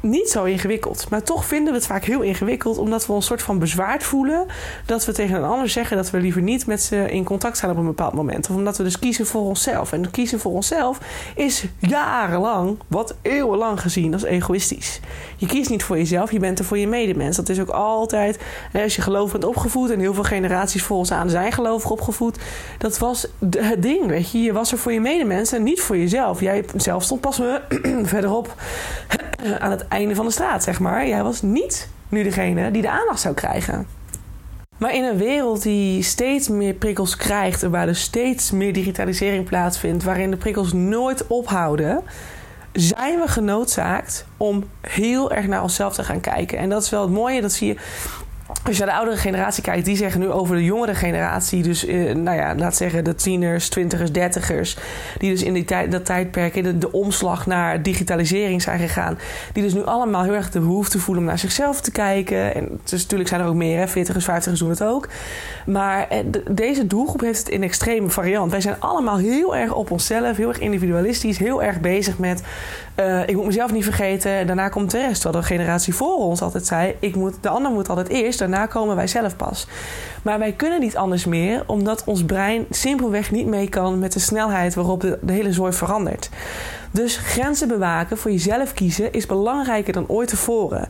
niet 0.04 0.28
zo 0.28 0.44
ingewikkeld. 0.44 1.06
Maar 1.10 1.22
toch 1.22 1.44
vinden 1.44 1.72
we 1.72 1.78
het 1.78 1.86
vaak 1.86 2.04
heel 2.04 2.20
ingewikkeld, 2.20 2.78
omdat 2.78 3.06
we 3.06 3.12
ons 3.12 3.26
soort 3.26 3.42
van 3.42 3.58
bezwaard 3.58 4.02
voelen 4.02 4.46
dat 4.86 5.04
we 5.04 5.12
tegen 5.12 5.36
een 5.36 5.44
ander 5.44 5.68
zeggen 5.68 5.96
dat 5.96 6.10
we 6.10 6.20
liever 6.20 6.42
niet 6.42 6.66
met 6.66 6.82
ze 6.82 7.10
in 7.10 7.24
contact 7.24 7.58
zijn 7.58 7.70
op 7.70 7.76
een 7.76 7.84
bepaald 7.84 8.14
moment. 8.14 8.50
Of 8.50 8.56
omdat 8.56 8.76
we 8.76 8.82
dus 8.82 8.98
kiezen 8.98 9.26
voor 9.26 9.42
onszelf. 9.42 9.92
En 9.92 10.10
kiezen 10.10 10.40
voor 10.40 10.52
onszelf 10.52 10.98
is 11.36 11.64
jarenlang, 11.78 12.78
wat 12.86 13.16
eeuwenlang 13.22 13.80
gezien, 13.80 14.12
als 14.12 14.22
egoïstisch. 14.22 15.00
Je 15.36 15.46
kiest 15.46 15.70
niet 15.70 15.82
voor 15.82 15.96
jezelf, 15.96 16.32
je 16.32 16.38
bent 16.38 16.58
er 16.58 16.64
voor 16.64 16.78
je 16.78 16.88
medemens. 16.88 17.36
Dat 17.36 17.48
is 17.48 17.60
ook 17.60 17.68
altijd, 17.68 18.38
als 18.72 18.96
je 18.96 19.02
gelovig 19.02 19.32
bent 19.32 19.44
opgevoed 19.44 19.90
en 19.90 20.00
heel 20.00 20.14
veel 20.14 20.22
generaties 20.22 20.82
voor 20.82 20.96
ons 20.96 21.12
aan 21.12 21.30
zijn 21.30 21.52
gelovig 21.52 21.90
opgevoed, 21.90 22.38
dat 22.78 22.98
was 22.98 23.26
het 23.56 23.82
ding, 23.82 24.06
weet 24.06 24.30
je. 24.30 24.42
Je 24.42 24.52
was 24.52 24.72
er 24.72 24.78
voor 24.78 24.92
je 24.92 25.00
medemens 25.00 25.52
en 25.52 25.62
niet 25.62 25.80
voor 25.80 25.96
jezelf. 25.96 26.40
Jij 26.40 26.64
zelf 26.76 27.02
stond 27.02 27.20
pas 27.20 27.40
verderop 28.12 28.54
aan 29.58 29.70
het 29.70 29.88
einde 29.88 30.14
van 30.14 30.24
de 30.24 30.32
straat, 30.32 30.62
zeg 30.62 30.80
maar. 30.80 31.06
Jij 31.06 31.22
was 31.22 31.42
niet 31.42 31.88
nu 32.08 32.22
degene 32.22 32.70
die 32.70 32.82
de 32.82 32.90
aandacht 32.90 33.20
zou 33.20 33.34
krijgen. 33.34 33.86
Maar 34.78 34.94
in 34.94 35.04
een 35.04 35.16
wereld 35.16 35.62
die 35.62 36.02
steeds 36.02 36.48
meer 36.48 36.74
prikkels 36.74 37.16
krijgt 37.16 37.62
en 37.62 37.70
waar 37.70 37.88
er 37.88 37.96
steeds 37.96 38.50
meer 38.50 38.72
digitalisering 38.72 39.44
plaatsvindt, 39.44 40.04
waarin 40.04 40.30
de 40.30 40.36
prikkels 40.36 40.72
nooit 40.72 41.26
ophouden, 41.26 42.02
zijn 42.72 43.20
we 43.20 43.28
genoodzaakt 43.28 44.26
om 44.36 44.64
heel 44.80 45.32
erg 45.32 45.46
naar 45.46 45.62
onszelf 45.62 45.94
te 45.94 46.04
gaan 46.04 46.20
kijken. 46.20 46.58
En 46.58 46.68
dat 46.68 46.82
is 46.82 46.90
wel 46.90 47.02
het 47.02 47.10
mooie, 47.10 47.40
dat 47.40 47.52
zie 47.52 47.66
je 47.66 47.76
als 48.66 48.76
je 48.76 48.84
naar 48.84 48.92
de 48.92 48.98
oudere 48.98 49.16
generatie 49.16 49.62
kijkt, 49.62 49.84
die 49.84 49.96
zeggen 49.96 50.20
nu 50.20 50.30
over 50.30 50.56
de 50.56 50.64
jongere 50.64 50.94
generatie, 50.94 51.62
dus 51.62 51.86
eh, 51.86 52.14
nou 52.14 52.36
ja, 52.36 52.54
laat 52.54 52.76
zeggen 52.76 53.04
de 53.04 53.14
tieners, 53.14 53.68
twintigers, 53.68 54.12
dertigers, 54.12 54.76
die 55.18 55.30
dus 55.30 55.42
in 55.42 55.52
die 55.52 55.64
tijd, 55.64 55.92
dat 55.92 56.04
tijdperk, 56.04 56.64
de, 56.64 56.78
de 56.78 56.92
omslag 56.92 57.46
naar 57.46 57.82
digitalisering 57.82 58.62
zijn 58.62 58.78
gegaan, 58.78 59.18
die 59.52 59.62
dus 59.62 59.74
nu 59.74 59.84
allemaal 59.84 60.22
heel 60.22 60.34
erg 60.34 60.50
de 60.50 60.60
behoefte 60.60 60.98
voelen 60.98 61.22
om 61.22 61.28
naar 61.28 61.38
zichzelf 61.38 61.80
te 61.80 61.90
kijken. 61.90 62.54
En 62.54 62.80
dus 62.84 63.02
natuurlijk 63.02 63.28
zijn 63.28 63.40
er 63.40 63.46
ook 63.46 63.54
meer, 63.54 63.88
40ers, 63.88 64.48
50ers 64.48 64.58
doen 64.58 64.70
het 64.70 64.82
ook. 64.82 65.08
Maar 65.66 66.08
eh, 66.08 66.18
deze 66.50 66.86
doelgroep 66.86 67.20
heeft 67.20 67.38
het 67.38 67.48
in 67.48 67.62
extreme 67.62 68.08
variant. 68.08 68.50
Wij 68.50 68.60
zijn 68.60 68.80
allemaal 68.80 69.16
heel 69.16 69.56
erg 69.56 69.72
op 69.72 69.90
onszelf, 69.90 70.36
heel 70.36 70.48
erg 70.48 70.58
individualistisch, 70.58 71.38
heel 71.38 71.62
erg 71.62 71.80
bezig 71.80 72.18
met 72.18 72.42
uh, 72.96 73.28
ik 73.28 73.36
moet 73.36 73.46
mezelf 73.46 73.72
niet 73.72 73.84
vergeten, 73.84 74.46
daarna 74.46 74.68
komt 74.68 74.90
de 74.90 74.98
rest. 74.98 75.20
Terwijl 75.20 75.42
de 75.42 75.48
generatie 75.48 75.94
voor 75.94 76.16
ons 76.16 76.42
altijd 76.42 76.66
zei: 76.66 76.94
ik 77.00 77.14
moet, 77.14 77.34
de 77.40 77.48
ander 77.48 77.72
moet 77.72 77.88
altijd 77.88 78.08
eerst, 78.08 78.38
daarna 78.38 78.66
komen 78.66 78.96
wij 78.96 79.06
zelf 79.06 79.36
pas. 79.36 79.66
Maar 80.22 80.38
wij 80.38 80.52
kunnen 80.52 80.80
niet 80.80 80.96
anders 80.96 81.24
meer, 81.24 81.62
omdat 81.66 82.04
ons 82.04 82.24
brein 82.24 82.66
simpelweg 82.70 83.30
niet 83.30 83.46
mee 83.46 83.68
kan 83.68 83.98
met 83.98 84.12
de 84.12 84.18
snelheid 84.18 84.74
waarop 84.74 85.00
de, 85.00 85.18
de 85.22 85.32
hele 85.32 85.52
zooi 85.52 85.72
verandert. 85.72 86.30
Dus 86.90 87.16
grenzen 87.16 87.68
bewaken, 87.68 88.18
voor 88.18 88.30
jezelf 88.30 88.72
kiezen, 88.72 89.12
is 89.12 89.26
belangrijker 89.26 89.92
dan 89.92 90.08
ooit 90.08 90.28
tevoren. 90.28 90.88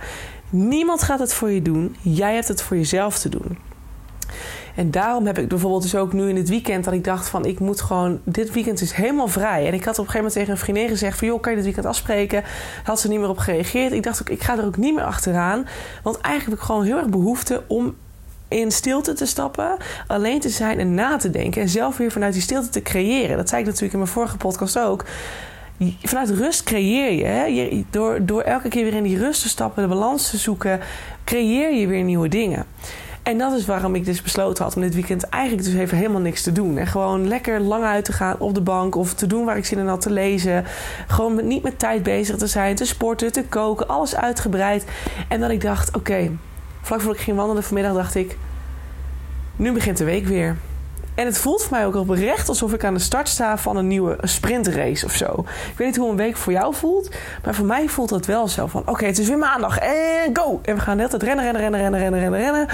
Niemand 0.51 1.03
gaat 1.03 1.19
het 1.19 1.33
voor 1.33 1.51
je 1.51 1.63
doen, 1.63 1.97
jij 2.01 2.35
hebt 2.35 2.49
het 2.49 2.63
voor 2.63 2.77
jezelf 2.77 3.19
te 3.19 3.29
doen. 3.29 3.59
En 4.75 4.91
daarom 4.91 5.27
heb 5.27 5.39
ik 5.39 5.49
bijvoorbeeld 5.49 5.83
dus 5.83 5.95
ook 5.95 6.13
nu 6.13 6.29
in 6.29 6.37
het 6.37 6.49
weekend 6.49 6.85
dat 6.85 6.95
ik 6.95 7.05
dacht 7.05 7.29
van 7.29 7.45
ik 7.45 7.59
moet 7.59 7.81
gewoon, 7.81 8.21
dit 8.25 8.53
weekend 8.53 8.81
is 8.81 8.93
helemaal 8.93 9.29
vrij. 9.29 9.67
En 9.67 9.75
ik 9.75 9.85
had 9.85 9.99
op 9.99 10.05
een 10.05 10.11
gegeven 10.11 10.17
moment 10.17 10.33
tegen 10.35 10.51
een 10.51 10.59
vriendin 10.59 10.89
gezegd 10.89 11.19
van 11.19 11.29
joh, 11.29 11.41
kan 11.41 11.51
je 11.51 11.57
dit 11.57 11.67
weekend 11.67 11.87
afspreken? 11.87 12.43
Had 12.85 13.01
ze 13.01 13.09
niet 13.09 13.21
meer 13.21 13.29
op 13.29 13.39
gereageerd. 13.39 13.93
Ik 13.93 14.03
dacht 14.03 14.21
ook, 14.21 14.29
ik 14.29 14.43
ga 14.43 14.59
er 14.59 14.65
ook 14.65 14.77
niet 14.77 14.95
meer 14.95 15.05
achteraan. 15.05 15.67
Want 16.03 16.21
eigenlijk 16.21 16.45
heb 16.45 16.59
ik 16.59 16.75
gewoon 16.75 16.85
heel 16.85 16.97
erg 16.97 17.09
behoefte 17.09 17.63
om 17.67 17.95
in 18.49 18.73
stilte 18.73 19.13
te 19.13 19.27
stappen, 19.27 19.77
alleen 20.07 20.41
te 20.41 20.49
zijn 20.49 20.79
en 20.79 20.95
na 20.95 21.17
te 21.17 21.31
denken. 21.31 21.63
En 21.63 21.69
zelf 21.69 21.97
weer 21.97 22.11
vanuit 22.11 22.33
die 22.33 22.43
stilte 22.43 22.69
te 22.69 22.83
creëren. 22.83 23.37
Dat 23.37 23.49
zei 23.49 23.61
ik 23.61 23.67
natuurlijk 23.67 23.93
in 23.93 23.99
mijn 23.99 24.11
vorige 24.11 24.37
podcast 24.37 24.79
ook. 24.79 25.05
Vanuit 26.03 26.31
rust 26.31 26.63
creëer 26.63 27.13
je, 27.13 27.25
hè? 27.25 27.45
je. 27.45 27.85
door, 27.91 28.27
door 28.27 28.43
elke 28.43 28.69
keer 28.69 28.85
weer 28.85 28.95
in 28.95 29.03
die 29.03 29.19
rust 29.19 29.43
te 29.43 29.49
stappen, 29.49 29.83
de 29.83 29.89
balans 29.89 30.31
te 30.31 30.37
zoeken, 30.37 30.81
creëer 31.25 31.75
je 31.75 31.87
weer 31.87 32.03
nieuwe 32.03 32.29
dingen. 32.29 32.67
En 33.25 33.39
dat 33.39 33.53
is 33.53 33.67
waarom 33.67 33.95
ik 33.95 34.05
dus 34.05 34.23
besloten 34.23 34.65
had 34.65 34.77
om 34.77 34.83
dit 34.83 34.95
weekend 34.95 35.23
eigenlijk 35.23 35.65
dus 35.65 35.75
even 35.75 35.97
helemaal 35.97 36.21
niks 36.21 36.43
te 36.43 36.53
doen. 36.53 36.79
En 36.79 36.87
gewoon 36.87 37.29
lekker 37.29 37.61
lang 37.61 37.85
uit 37.85 38.05
te 38.05 38.13
gaan 38.13 38.39
op 38.39 38.55
de 38.55 38.61
bank 38.61 38.95
of 38.95 39.15
te 39.15 39.27
doen 39.27 39.45
waar 39.45 39.57
ik 39.57 39.65
zin 39.65 39.79
in 39.79 39.87
had 39.87 40.01
te 40.01 40.11
lezen. 40.11 40.65
Gewoon 41.07 41.47
niet 41.47 41.63
met 41.63 41.79
tijd 41.79 42.03
bezig 42.03 42.37
te 42.37 42.47
zijn, 42.47 42.75
te 42.75 42.85
sporten, 42.85 43.33
te 43.33 43.45
koken, 43.45 43.89
alles 43.89 44.17
uitgebreid. 44.17 44.85
En 45.29 45.41
dat 45.41 45.51
ik 45.51 45.61
dacht, 45.61 45.97
oké, 45.97 46.31
vlak 46.81 47.01
voordat 47.01 47.19
ik 47.19 47.25
ging 47.25 47.37
wandelen 47.37 47.63
vanmiddag 47.63 47.95
dacht 47.95 48.15
ik, 48.15 48.37
nu 49.57 49.73
begint 49.73 49.97
de 49.97 50.05
week 50.05 50.27
weer. 50.27 50.57
En 51.15 51.27
het 51.27 51.39
voelt 51.39 51.63
voor 51.63 51.77
mij 51.77 51.87
ook 51.87 51.95
oprecht 51.95 52.49
alsof 52.49 52.73
ik 52.73 52.85
aan 52.85 52.95
de 52.95 53.01
start 53.01 53.29
sta 53.29 53.59
van 53.59 53.77
een 53.77 53.87
nieuwe 53.87 54.19
sprintrace 54.23 55.07
of 55.07 55.13
zo. 55.13 55.45
Ik 55.71 55.77
weet 55.77 55.87
niet 55.87 55.97
hoe 55.97 56.11
een 56.11 56.17
week 56.17 56.37
voor 56.37 56.53
jou 56.53 56.75
voelt, 56.75 57.11
maar 57.45 57.55
voor 57.55 57.67
mij 57.67 57.89
voelt 57.89 58.11
het 58.11 58.27
wel 58.27 58.49
zo 58.49 58.67
van: 58.67 58.83
oké, 58.87 59.05
het 59.05 59.19
is 59.19 59.29
weer 59.29 59.39
maandag 59.39 59.79
en 59.79 60.31
go! 60.33 60.61
En 60.63 60.75
we 60.75 60.81
gaan 60.81 60.97
net 60.97 61.13
het 61.13 61.23
rennen, 61.23 61.45
rennen, 61.45 61.63
rennen, 61.63 61.81
rennen, 61.81 62.01
rennen, 62.01 62.21
rennen, 62.21 62.41
rennen. 62.41 62.67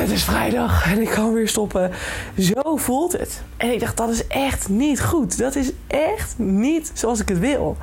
Het 0.00 0.10
is 0.10 0.24
vrijdag 0.24 0.92
en 0.92 1.00
ik 1.00 1.08
kan 1.08 1.32
weer 1.32 1.48
stoppen. 1.48 1.90
Zo 2.38 2.76
voelt 2.76 3.12
het. 3.12 3.42
En 3.56 3.72
ik 3.72 3.80
dacht: 3.80 3.96
dat 3.96 4.08
is 4.08 4.26
echt 4.26 4.68
niet 4.68 5.02
goed. 5.02 5.38
Dat 5.38 5.54
is 5.54 5.72
echt 5.86 6.34
niet 6.36 6.90
zoals 6.94 7.20
ik 7.20 7.28
het 7.28 7.38
wil. 7.38 7.76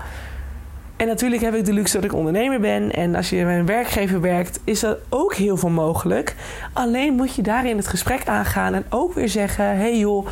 En 0.97 1.07
natuurlijk 1.07 1.41
heb 1.41 1.53
ik 1.53 1.65
de 1.65 1.73
luxe 1.73 1.95
dat 1.95 2.03
ik 2.03 2.13
ondernemer 2.13 2.59
ben. 2.59 2.91
En 2.91 3.15
als 3.15 3.29
je 3.29 3.45
met 3.45 3.57
een 3.57 3.65
werkgever 3.65 4.21
werkt, 4.21 4.59
is 4.63 4.79
dat 4.79 4.97
ook 5.09 5.33
heel 5.33 5.57
veel 5.57 5.69
mogelijk. 5.69 6.35
Alleen 6.73 7.13
moet 7.13 7.35
je 7.35 7.41
daarin 7.41 7.77
het 7.77 7.87
gesprek 7.87 8.27
aangaan 8.27 8.73
en 8.73 8.85
ook 8.89 9.13
weer 9.13 9.29
zeggen: 9.29 9.65
hé 9.65 9.75
hey 9.75 9.97
joh, 9.97 10.27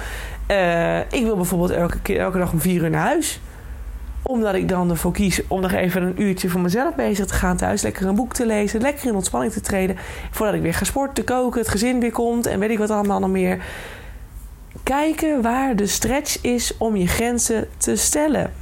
uh, 0.52 1.00
ik 1.00 1.24
wil 1.24 1.36
bijvoorbeeld 1.36 1.72
elke, 1.72 2.00
keer, 2.00 2.20
elke 2.20 2.38
dag 2.38 2.52
om 2.52 2.60
vier 2.60 2.84
uur 2.84 2.90
naar 2.90 3.06
huis 3.06 3.40
omdat 4.28 4.56
ik 4.56 4.70
dan 4.70 4.90
ervoor 4.90 5.12
kies 5.12 5.42
om 5.48 5.62
nog 5.62 5.72
even 5.72 6.04
een 6.04 6.22
uurtje 6.22 6.50
voor 6.50 6.62
mezelf 6.62 6.96
bezig 6.96 7.26
te 7.26 7.34
gaan 7.34 7.58
thuis. 7.58 7.82
Lekker 7.82 8.08
een 8.08 8.16
boek 8.16 8.34
te 8.34 8.46
lezen, 8.46 8.82
lekker 8.82 9.08
in 9.08 9.16
ontspanning 9.16 9.54
te 9.54 9.62
treden. 9.62 9.98
Voordat 10.32 10.56
ik 10.56 10.62
weer 10.62 10.74
ga 10.74 10.86
sporten, 10.86 11.24
koken, 11.24 11.60
het 11.60 11.70
gezin 11.70 12.00
weer 12.00 12.12
komt 12.12 12.46
en 12.46 12.60
weet 12.60 12.70
ik 12.70 12.78
wat 12.78 12.90
allemaal 12.90 13.20
nog 13.20 13.30
meer. 13.30 13.64
Kijken 14.84 15.42
waar 15.42 15.76
de 15.76 15.88
stretch 15.88 16.42
is 16.42 16.78
om 16.78 16.96
je 16.96 17.08
grenzen 17.08 17.68
te 17.78 17.96
stellen. 17.96 18.54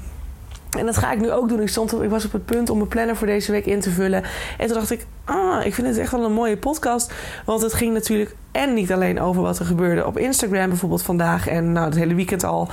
En 0.78 0.86
dat 0.86 0.98
ga 0.98 1.12
ik 1.12 1.20
nu 1.20 1.32
ook 1.32 1.50
doen. 1.50 1.62
Ik, 1.62 1.70
stond, 1.70 2.02
ik 2.02 2.10
was 2.10 2.26
op 2.26 2.32
het 2.32 2.46
punt 2.46 2.70
om 2.70 2.78
mijn 2.78 2.90
planner 2.90 3.16
voor 3.16 3.28
deze 3.28 3.52
week 3.52 3.66
in 3.66 3.80
te 3.80 3.90
vullen. 3.90 4.24
En 4.58 4.68
toen 4.68 4.76
dacht 4.76 4.92
ik, 4.92 5.06
ah, 5.26 5.66
ik 5.66 5.74
vind 5.74 5.88
het 5.88 5.98
echt 5.98 6.12
wel 6.12 6.24
een 6.24 6.34
mooie 6.34 6.58
podcast. 6.58 7.14
Want 7.46 7.62
het 7.62 7.74
ging 7.74 7.94
natuurlijk 7.94 8.36
en 8.52 8.74
niet 8.74 8.92
alleen 8.92 9.22
over 9.22 9.42
wat 9.42 9.60
er 9.60 9.66
gebeurde 9.66 10.06
op 10.06 10.18
Instagram 10.18 10.70
bijvoorbeeld 10.70 11.04
vandaag. 11.04 11.48
En 11.48 11.72
nou, 11.72 11.86
het 11.86 11.96
hele 11.96 12.16
weekend 12.16 12.44
al. 12.44 12.70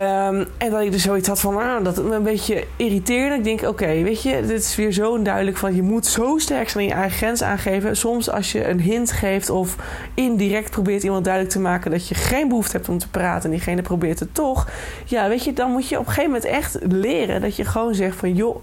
Um, 0.00 0.46
en 0.58 0.70
dat 0.70 0.80
ik 0.80 0.92
dus 0.92 1.02
zoiets 1.02 1.28
had 1.28 1.40
van, 1.40 1.56
ah, 1.56 1.84
dat 1.84 2.04
me 2.04 2.14
een 2.14 2.22
beetje 2.22 2.64
irriteerde. 2.76 3.34
Ik 3.34 3.44
denk, 3.44 3.62
oké, 3.62 3.86
weet 3.86 4.22
je, 4.22 4.46
dit 4.46 4.60
is 4.60 4.76
weer 4.76 4.92
zo 4.92 5.22
duidelijk 5.22 5.56
van... 5.56 5.74
je 5.74 5.82
moet 5.82 6.06
zo 6.06 6.38
sterk 6.38 6.68
zijn 6.68 6.84
in 6.84 6.90
je 6.90 6.96
eigen 6.96 7.16
grens 7.16 7.42
aangeven. 7.42 7.96
Soms 7.96 8.30
als 8.30 8.52
je 8.52 8.68
een 8.68 8.80
hint 8.80 9.12
geeft 9.12 9.50
of 9.50 9.76
indirect 10.14 10.70
probeert 10.70 11.02
iemand 11.02 11.24
duidelijk 11.24 11.54
te 11.54 11.60
maken... 11.60 11.90
dat 11.90 12.08
je 12.08 12.14
geen 12.14 12.48
behoefte 12.48 12.76
hebt 12.76 12.88
om 12.88 12.98
te 12.98 13.08
praten 13.08 13.44
en 13.44 13.56
diegene 13.56 13.82
probeert 13.82 14.20
het 14.20 14.34
toch... 14.34 14.68
ja, 15.04 15.28
weet 15.28 15.44
je, 15.44 15.52
dan 15.52 15.70
moet 15.70 15.88
je 15.88 15.98
op 15.98 16.06
een 16.06 16.12
gegeven 16.12 16.30
moment 16.30 16.50
echt 16.50 16.78
leren... 16.88 17.40
dat 17.40 17.56
je 17.56 17.64
gewoon 17.64 17.94
zegt 17.94 18.16
van, 18.16 18.34
joh, 18.34 18.56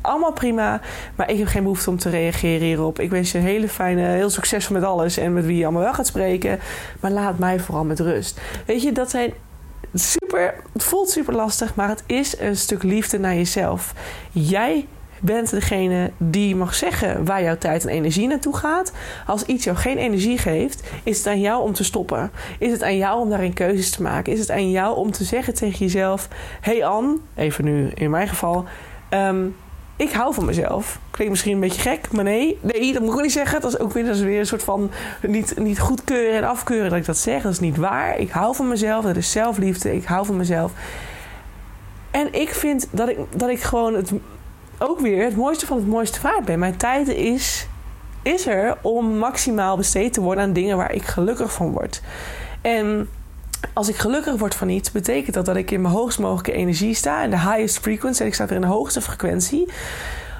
allemaal 0.00 0.32
prima. 0.32 0.80
Maar 1.14 1.30
ik 1.30 1.38
heb 1.38 1.46
geen 1.46 1.62
behoefte 1.62 1.90
om 1.90 1.98
te 1.98 2.10
reageren 2.10 2.66
hierop. 2.66 3.00
Ik 3.00 3.10
wens 3.10 3.32
je 3.32 3.38
een 3.38 3.44
hele 3.44 3.68
fijne, 3.68 4.02
heel 4.02 4.30
succesvol 4.30 4.76
met 4.76 4.84
alles 4.84 5.16
en 5.16 5.32
met 5.32 5.46
wie 5.46 5.56
je 5.56 5.64
allemaal 5.64 5.82
wel 5.82 5.94
gaat 5.94 6.06
spreken. 6.06 6.58
Maar 7.00 7.10
laat 7.10 7.38
mij 7.38 7.58
vooral 7.58 7.84
met 7.84 8.00
rust. 8.00 8.40
Weet 8.66 8.82
je, 8.82 8.92
dat 8.92 9.10
zijn 9.10 9.32
super, 9.98 10.54
het 10.72 10.84
voelt 10.84 11.10
super 11.10 11.34
lastig, 11.34 11.74
maar 11.74 11.88
het 11.88 12.02
is 12.06 12.38
een 12.38 12.56
stuk 12.56 12.82
liefde 12.82 13.18
naar 13.18 13.34
jezelf. 13.34 13.94
Jij 14.30 14.86
bent 15.20 15.50
degene 15.50 16.10
die 16.16 16.56
mag 16.56 16.74
zeggen 16.74 17.24
waar 17.24 17.42
jouw 17.42 17.58
tijd 17.58 17.84
en 17.84 17.90
energie 17.90 18.26
naartoe 18.26 18.56
gaat. 18.56 18.92
Als 19.26 19.42
iets 19.42 19.64
jou 19.64 19.76
geen 19.76 19.98
energie 19.98 20.38
geeft, 20.38 20.82
is 21.02 21.18
het 21.18 21.26
aan 21.26 21.40
jou 21.40 21.62
om 21.62 21.72
te 21.72 21.84
stoppen. 21.84 22.30
Is 22.58 22.72
het 22.72 22.82
aan 22.82 22.96
jou 22.96 23.20
om 23.20 23.30
daarin 23.30 23.52
keuzes 23.52 23.90
te 23.90 24.02
maken? 24.02 24.32
Is 24.32 24.38
het 24.38 24.50
aan 24.50 24.70
jou 24.70 24.96
om 24.96 25.10
te 25.10 25.24
zeggen 25.24 25.54
tegen 25.54 25.78
jezelf: 25.78 26.28
Hey 26.60 26.84
Anne, 26.84 27.16
even 27.34 27.64
nu 27.64 27.90
in 27.94 28.10
mijn 28.10 28.28
geval. 28.28 28.64
Um, 29.10 29.56
ik 29.96 30.12
hou 30.12 30.34
van 30.34 30.44
mezelf. 30.44 30.98
Klinkt 31.10 31.32
misschien 31.32 31.54
een 31.54 31.60
beetje 31.60 31.80
gek, 31.80 32.12
maar 32.12 32.24
nee. 32.24 32.58
Nee, 32.60 32.92
dat 32.92 33.02
moet 33.02 33.14
ik 33.14 33.22
niet 33.22 33.32
zeggen. 33.32 33.60
Dat 33.60 33.72
is 33.72 33.78
ook 33.78 33.92
weer, 33.92 34.04
dat 34.04 34.14
is 34.14 34.20
weer 34.20 34.38
een 34.38 34.46
soort 34.46 34.62
van 34.62 34.90
niet, 35.22 35.58
niet 35.58 35.80
goedkeuren 35.80 36.36
en 36.36 36.44
afkeuren 36.44 36.90
dat 36.90 36.98
ik 36.98 37.06
dat 37.06 37.16
zeg. 37.16 37.42
Dat 37.42 37.52
is 37.52 37.60
niet 37.60 37.76
waar. 37.76 38.18
Ik 38.18 38.30
hou 38.30 38.54
van 38.54 38.68
mezelf. 38.68 39.04
Dat 39.04 39.16
is 39.16 39.30
zelfliefde. 39.30 39.94
Ik 39.94 40.04
hou 40.04 40.26
van 40.26 40.36
mezelf. 40.36 40.72
En 42.10 42.32
ik 42.32 42.48
vind 42.48 42.88
dat 42.90 43.08
ik, 43.08 43.18
dat 43.30 43.48
ik 43.48 43.60
gewoon 43.60 43.94
het, 43.94 44.12
ook 44.78 45.00
weer 45.00 45.24
het 45.24 45.36
mooiste 45.36 45.66
van 45.66 45.76
het 45.76 45.86
mooiste 45.86 46.20
vaart 46.20 46.44
ben. 46.44 46.58
Mijn 46.58 46.76
tijd 46.76 47.08
is, 47.08 47.66
is 48.22 48.46
er 48.46 48.76
om 48.82 49.18
maximaal 49.18 49.76
besteed 49.76 50.12
te 50.12 50.20
worden 50.20 50.44
aan 50.44 50.52
dingen 50.52 50.76
waar 50.76 50.92
ik 50.92 51.02
gelukkig 51.04 51.52
van 51.52 51.72
word. 51.72 52.02
En 52.60 53.08
als 53.72 53.88
ik 53.88 53.96
gelukkig 53.96 54.36
word 54.36 54.54
van 54.54 54.68
iets, 54.68 54.92
betekent 54.92 55.34
dat 55.34 55.46
dat 55.46 55.56
ik 55.56 55.70
in 55.70 55.80
mijn 55.80 55.94
hoogst 55.94 56.18
mogelijke 56.18 56.52
energie 56.52 56.94
sta, 56.94 57.22
in 57.22 57.30
de 57.30 57.40
highest 57.40 57.78
frequency, 57.78 58.20
en 58.20 58.26
ik 58.26 58.34
sta 58.34 58.44
er 58.44 58.54
in 58.54 58.60
de 58.60 58.66
hoogste 58.66 59.00
frequentie. 59.00 59.68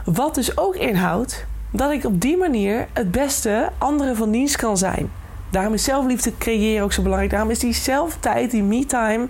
Wat 0.04 0.34
dus 0.34 0.58
ook 0.58 0.76
inhoudt 0.76 1.46
dat 1.70 1.90
ik 1.90 2.04
op 2.04 2.20
die 2.20 2.36
manier 2.36 2.86
het 2.92 3.10
beste 3.10 3.70
anderen 3.78 4.16
van 4.16 4.30
dienst 4.30 4.56
kan 4.56 4.78
zijn. 4.78 5.10
Daarom 5.50 5.72
is 5.72 5.84
zelfliefde 5.84 6.32
creëren 6.38 6.84
ook 6.84 6.92
zo 6.92 7.02
belangrijk. 7.02 7.32
Daarom 7.32 7.50
is 7.50 7.58
die 7.58 7.74
zelftijd, 7.74 8.50
die 8.50 8.62
me-time, 8.62 9.26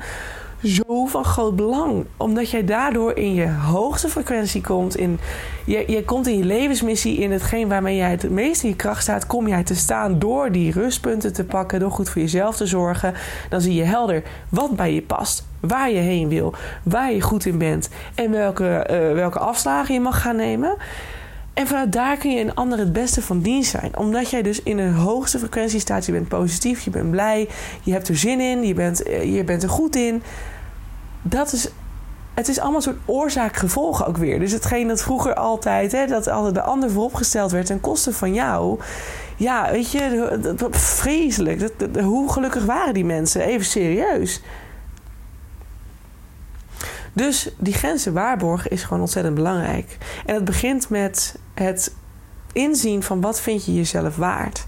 zo 0.66 1.06
van 1.06 1.24
groot 1.24 1.56
belang. 1.56 2.04
Omdat 2.16 2.50
jij 2.50 2.64
daardoor 2.64 3.16
in 3.16 3.34
je 3.34 3.48
hoogste 3.48 4.08
frequentie 4.08 4.60
komt. 4.60 4.96
In, 4.96 5.18
je, 5.64 5.84
je 5.86 6.04
komt 6.04 6.26
in 6.26 6.38
je 6.38 6.44
levensmissie, 6.44 7.18
in 7.18 7.32
hetgeen 7.32 7.68
waarmee 7.68 7.96
jij 7.96 8.10
het 8.10 8.30
meest 8.30 8.62
in 8.62 8.68
je 8.68 8.76
kracht 8.76 9.02
staat, 9.02 9.26
kom 9.26 9.48
jij 9.48 9.64
te 9.64 9.74
staan 9.74 10.18
door 10.18 10.52
die 10.52 10.72
rustpunten 10.72 11.32
te 11.32 11.44
pakken, 11.44 11.80
door 11.80 11.90
goed 11.90 12.08
voor 12.08 12.22
jezelf 12.22 12.56
te 12.56 12.66
zorgen. 12.66 13.14
Dan 13.48 13.60
zie 13.60 13.74
je 13.74 13.84
helder 13.84 14.22
wat 14.48 14.76
bij 14.76 14.94
je 14.94 15.02
past, 15.02 15.46
waar 15.60 15.90
je 15.90 15.98
heen 15.98 16.28
wil, 16.28 16.54
waar 16.82 17.12
je 17.12 17.20
goed 17.20 17.46
in 17.46 17.58
bent 17.58 17.88
en 18.14 18.30
welke, 18.30 18.86
uh, 18.90 19.14
welke 19.14 19.38
afslagen 19.38 19.94
je 19.94 20.00
mag 20.00 20.22
gaan 20.22 20.36
nemen. 20.36 20.76
En 21.56 21.66
vanuit 21.66 21.92
daar 21.92 22.16
kun 22.16 22.30
je 22.30 22.40
een 22.40 22.54
ander 22.54 22.78
het 22.78 22.92
beste 22.92 23.22
van 23.22 23.40
dienst 23.40 23.70
zijn. 23.70 23.96
Omdat 23.98 24.30
jij 24.30 24.42
dus 24.42 24.62
in 24.62 24.78
een 24.78 24.94
hoogste 24.94 25.38
frequentie 25.38 25.80
staat. 25.80 26.06
Je 26.06 26.12
bent 26.12 26.28
positief, 26.28 26.80
je 26.80 26.90
bent 26.90 27.10
blij, 27.10 27.48
je 27.82 27.92
hebt 27.92 28.08
er 28.08 28.16
zin 28.16 28.40
in, 28.40 28.62
je 28.62 28.74
bent, 28.74 29.02
eh, 29.02 29.34
je 29.34 29.44
bent 29.44 29.62
er 29.62 29.68
goed 29.68 29.96
in 29.96 30.22
dat 31.28 31.52
is 31.52 31.70
het 32.36 32.48
is 32.48 32.58
allemaal 32.58 32.76
een 32.76 32.82
soort 32.82 33.00
oorzaak-gevolg 33.04 34.06
ook 34.06 34.16
weer. 34.16 34.38
Dus 34.38 34.52
hetgeen 34.52 34.88
dat 34.88 35.02
vroeger 35.02 35.34
altijd, 35.34 35.92
hè, 35.92 36.06
dat 36.06 36.28
altijd 36.28 36.54
de 36.54 36.62
ander 36.62 36.90
vooropgesteld 36.90 37.50
werd 37.50 37.66
ten 37.66 37.80
koste 37.80 38.12
van 38.12 38.34
jou. 38.34 38.80
Ja, 39.36 39.70
weet 39.70 39.90
je, 39.90 40.54
dat, 40.56 40.76
vreselijk. 40.76 41.60
Dat, 41.60 42.02
hoe 42.04 42.32
gelukkig 42.32 42.64
waren 42.64 42.94
die 42.94 43.04
mensen? 43.04 43.40
Even 43.40 43.66
serieus. 43.66 44.42
Dus 47.12 47.50
die 47.58 47.74
grenzen 47.74 48.12
waarborgen 48.12 48.70
is 48.70 48.82
gewoon 48.82 49.00
ontzettend 49.00 49.34
belangrijk. 49.34 49.98
En 50.26 50.34
het 50.34 50.44
begint 50.44 50.88
met 50.88 51.38
het 51.54 51.94
inzien 52.52 53.02
van 53.02 53.20
wat 53.20 53.40
vind 53.40 53.64
je 53.64 53.74
jezelf 53.74 54.16
waard. 54.16 54.66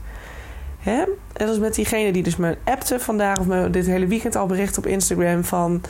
Hè? 0.78 1.00
En 1.32 1.46
dat 1.46 1.48
is 1.48 1.58
met 1.58 1.74
diegene 1.74 2.12
die 2.12 2.22
dus 2.22 2.36
me 2.36 2.56
appte 2.64 3.00
vandaag... 3.00 3.38
of 3.38 3.46
me 3.46 3.70
dit 3.70 3.86
hele 3.86 4.06
weekend 4.06 4.36
al 4.36 4.46
bericht 4.46 4.78
op 4.78 4.86
Instagram 4.86 5.44
van 5.44 5.82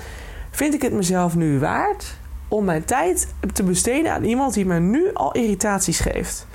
vind 0.58 0.74
ik 0.74 0.82
het 0.82 0.92
mezelf 0.92 1.34
nu 1.34 1.58
waard 1.58 2.16
om 2.48 2.64
mijn 2.64 2.84
tijd 2.84 3.34
te 3.52 3.62
besteden 3.62 4.12
aan 4.12 4.24
iemand 4.24 4.54
die 4.54 4.66
me 4.66 4.78
nu 4.78 5.10
al 5.14 5.32
irritaties 5.32 6.00
geeft. 6.00 6.46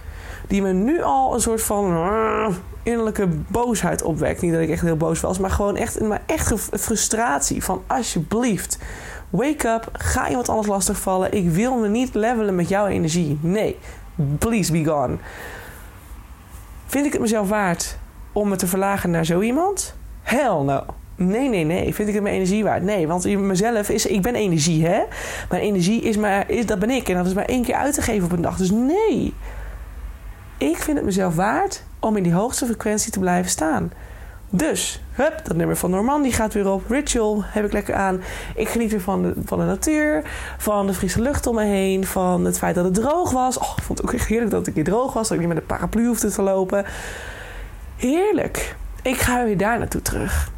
Die 0.47 0.61
me 0.61 0.71
nu 0.71 1.01
al 1.01 1.33
een 1.33 1.41
soort 1.41 1.61
van 1.61 1.91
uh, 1.91 2.47
innerlijke 2.83 3.27
boosheid 3.27 4.01
opwekt. 4.01 4.41
Niet 4.41 4.51
dat 4.53 4.61
ik 4.61 4.69
echt 4.69 4.81
heel 4.81 4.97
boos 4.97 5.19
was, 5.19 5.39
maar 5.39 5.49
gewoon 5.49 5.75
echt, 5.75 5.99
maar 6.01 6.21
echt 6.25 6.53
frustratie. 6.71 7.63
Van 7.63 7.83
alsjeblieft, 7.87 8.77
wake 9.29 9.67
up, 9.67 9.89
ga 9.93 10.29
iemand 10.29 10.49
anders 10.49 10.67
lastigvallen. 10.67 11.33
Ik 11.33 11.49
wil 11.49 11.75
me 11.75 11.87
niet 11.87 12.13
levelen 12.13 12.55
met 12.55 12.69
jouw 12.69 12.87
energie. 12.87 13.39
Nee, 13.41 13.79
please 14.37 14.71
be 14.71 14.85
gone. 14.85 15.15
Vind 16.85 17.05
ik 17.05 17.11
het 17.11 17.21
mezelf 17.21 17.49
waard 17.49 17.97
om 18.31 18.49
me 18.49 18.55
te 18.55 18.67
verlagen 18.67 19.09
naar 19.11 19.25
zo 19.25 19.41
iemand? 19.41 19.95
Hell 20.21 20.61
no. 20.61 20.85
Nee, 21.15 21.49
nee, 21.49 21.63
nee. 21.63 21.93
Vind 21.93 22.07
ik 22.07 22.13
het 22.13 22.23
mijn 22.23 22.35
energie 22.35 22.63
waard? 22.63 22.83
Nee, 22.83 23.07
want 23.07 23.37
mezelf 23.37 23.89
is... 23.89 24.05
Ik 24.05 24.21
ben 24.21 24.35
energie, 24.35 24.85
hè? 24.85 25.03
Mijn 25.49 25.61
energie 25.61 26.01
is 26.01 26.17
maar... 26.17 26.49
Is, 26.49 26.65
dat 26.65 26.79
ben 26.79 26.89
ik. 26.89 27.09
En 27.09 27.15
dat 27.15 27.25
is 27.25 27.33
maar 27.33 27.45
één 27.45 27.63
keer 27.63 27.75
uit 27.75 27.93
te 27.93 28.01
geven 28.01 28.25
op 28.25 28.31
een 28.31 28.41
dag. 28.41 28.57
Dus 28.57 28.71
nee. 28.71 29.33
Ik 30.57 30.77
vind 30.77 30.97
het 30.97 31.05
mezelf 31.05 31.35
waard 31.35 31.83
om 31.99 32.17
in 32.17 32.23
die 32.23 32.33
hoogste 32.33 32.65
frequentie 32.65 33.11
te 33.11 33.19
blijven 33.19 33.51
staan. 33.51 33.91
Dus, 34.55 35.01
hup, 35.11 35.45
dat 35.45 35.57
nummer 35.57 35.77
van 35.77 35.89
Norman 35.89 36.21
die 36.21 36.31
gaat 36.31 36.53
weer 36.53 36.69
op. 36.69 36.89
Ritual 36.89 37.43
heb 37.43 37.65
ik 37.65 37.71
lekker 37.71 37.95
aan. 37.95 38.21
Ik 38.55 38.67
geniet 38.67 38.91
weer 38.91 39.01
van 39.01 39.21
de, 39.21 39.33
van 39.45 39.59
de 39.59 39.65
natuur, 39.65 40.21
van 40.57 40.87
de 40.87 40.93
frisse 40.93 41.21
lucht 41.21 41.47
om 41.47 41.55
me 41.55 41.63
heen, 41.63 42.05
van 42.05 42.45
het 42.45 42.57
feit 42.57 42.75
dat 42.75 42.85
het 42.85 42.93
droog 42.93 43.31
was. 43.31 43.57
Oh, 43.57 43.73
ik 43.77 43.83
vond 43.83 43.97
het 43.97 44.07
ook 44.07 44.13
echt 44.13 44.27
heerlijk 44.27 44.51
dat 44.51 44.67
een 44.67 44.73
keer 44.73 44.83
droog 44.83 45.13
was, 45.13 45.27
dat 45.27 45.31
ik 45.31 45.39
niet 45.39 45.53
met 45.53 45.57
een 45.57 45.65
paraplu 45.65 46.07
hoefde 46.07 46.31
te 46.31 46.41
lopen. 46.41 46.85
Heerlijk. 47.95 48.75
Ik 49.01 49.17
ga 49.17 49.43
weer 49.43 49.57
daar 49.57 49.77
naartoe 49.77 50.01
terug. 50.01 50.51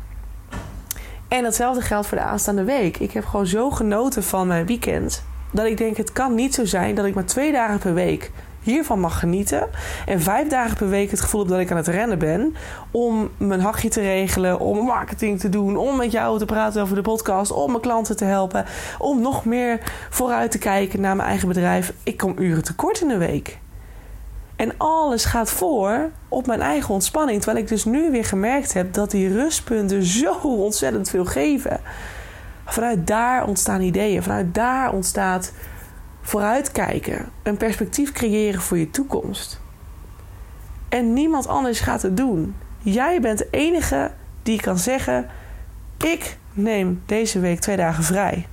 En 1.27 1.43
datzelfde 1.43 1.81
geldt 1.81 2.07
voor 2.07 2.17
de 2.17 2.23
aanstaande 2.23 2.63
week. 2.63 2.97
Ik 2.97 3.11
heb 3.11 3.25
gewoon 3.25 3.47
zo 3.47 3.69
genoten 3.69 4.23
van 4.23 4.47
mijn 4.47 4.65
weekend. 4.65 5.23
Dat 5.51 5.65
ik 5.65 5.77
denk, 5.77 5.97
het 5.97 6.11
kan 6.11 6.35
niet 6.35 6.53
zo 6.53 6.65
zijn 6.65 6.95
dat 6.95 7.05
ik 7.05 7.13
maar 7.13 7.25
twee 7.25 7.51
dagen 7.51 7.79
per 7.79 7.93
week 7.93 8.31
hiervan 8.65 8.99
mag 8.99 9.19
genieten. 9.19 9.67
En 10.05 10.21
vijf 10.21 10.47
dagen 10.47 10.77
per 10.77 10.89
week 10.89 11.11
het 11.11 11.21
gevoel 11.21 11.41
heb 11.41 11.49
dat 11.49 11.59
ik 11.59 11.71
aan 11.71 11.77
het 11.77 11.87
rennen 11.87 12.19
ben. 12.19 12.55
Om 12.91 13.29
mijn 13.37 13.59
hakje 13.59 13.89
te 13.89 14.01
regelen, 14.01 14.59
om 14.59 14.85
marketing 14.85 15.39
te 15.39 15.49
doen, 15.49 15.77
om 15.77 15.97
met 15.97 16.11
jou 16.11 16.37
te 16.37 16.45
praten 16.45 16.81
over 16.81 16.95
de 16.95 17.01
podcast, 17.01 17.51
om 17.51 17.69
mijn 17.69 17.81
klanten 17.81 18.17
te 18.17 18.25
helpen, 18.25 18.65
om 18.97 19.21
nog 19.21 19.45
meer 19.45 19.79
vooruit 20.09 20.51
te 20.51 20.57
kijken 20.57 21.01
naar 21.01 21.15
mijn 21.15 21.29
eigen 21.29 21.47
bedrijf. 21.47 21.93
Ik 22.03 22.17
kom 22.17 22.35
uren 22.37 22.63
tekort 22.63 23.01
in 23.01 23.07
de 23.07 23.17
week. 23.17 23.59
En 24.55 24.71
alles 24.77 25.25
gaat 25.25 25.51
voor 25.51 26.09
op 26.29 26.47
mijn 26.47 26.61
eigen 26.61 26.93
ontspanning. 26.93 27.41
Terwijl 27.41 27.63
ik 27.63 27.69
dus 27.69 27.85
nu 27.85 28.11
weer 28.11 28.25
gemerkt 28.25 28.73
heb 28.73 28.93
dat 28.93 29.11
die 29.11 29.33
rustpunten 29.33 30.03
zo 30.21 30.33
ontzettend 30.41 31.09
veel 31.09 31.25
geven. 31.25 31.79
Vanuit 32.65 33.07
daar 33.07 33.47
ontstaan 33.47 33.81
ideeën. 33.81 34.23
Vanuit 34.23 34.53
daar 34.53 34.93
ontstaat 34.93 35.53
vooruitkijken. 36.21 37.29
Een 37.43 37.57
perspectief 37.57 38.11
creëren 38.11 38.61
voor 38.61 38.77
je 38.77 38.89
toekomst. 38.89 39.59
En 40.89 41.13
niemand 41.13 41.47
anders 41.47 41.79
gaat 41.79 42.01
het 42.01 42.17
doen. 42.17 42.55
Jij 42.79 43.21
bent 43.21 43.37
de 43.37 43.47
enige 43.51 44.11
die 44.43 44.61
kan 44.61 44.77
zeggen: 44.77 45.29
Ik 45.97 46.37
neem 46.53 47.01
deze 47.05 47.39
week 47.39 47.59
twee 47.59 47.77
dagen 47.77 48.03
vrij. 48.03 48.47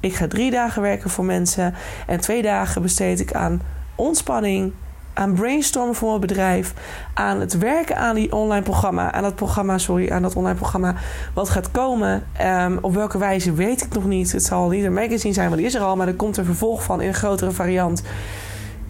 Ik 0.00 0.14
ga 0.14 0.26
drie 0.28 0.50
dagen 0.50 0.82
werken 0.82 1.10
voor 1.10 1.24
mensen 1.24 1.74
en 2.06 2.20
twee 2.20 2.42
dagen 2.42 2.82
besteed 2.82 3.20
ik 3.20 3.32
aan 3.32 3.62
ontspanning, 3.94 4.72
aan 5.16 5.34
brainstormen 5.34 5.94
voor 5.94 6.08
mijn 6.08 6.20
bedrijf, 6.20 6.74
aan 7.14 7.40
het 7.40 7.58
werken 7.58 7.96
aan 7.96 8.14
die 8.14 8.32
online 8.32 8.62
programma, 8.62 9.12
aan 9.12 9.22
dat 9.22 9.34
programma, 9.34 9.78
sorry, 9.78 10.10
aan 10.10 10.22
dat 10.22 10.36
online 10.36 10.56
programma 10.56 10.94
wat 11.34 11.48
gaat 11.48 11.70
komen. 11.70 12.26
Um, 12.42 12.78
op 12.80 12.94
welke 12.94 13.18
wijze 13.18 13.52
weet 13.52 13.82
ik 13.82 13.94
nog 13.94 14.04
niet. 14.04 14.32
Het 14.32 14.44
zal 14.44 14.68
niet 14.68 14.84
een 14.84 14.92
magazine 14.92 15.34
zijn, 15.34 15.46
want 15.46 15.58
die 15.58 15.66
is 15.66 15.74
er 15.74 15.80
al, 15.80 15.96
maar 15.96 16.08
er 16.08 16.14
komt 16.14 16.36
een 16.36 16.44
vervolg 16.44 16.82
van 16.82 17.00
in 17.00 17.08
een 17.08 17.14
grotere 17.14 17.50
variant. 17.50 18.02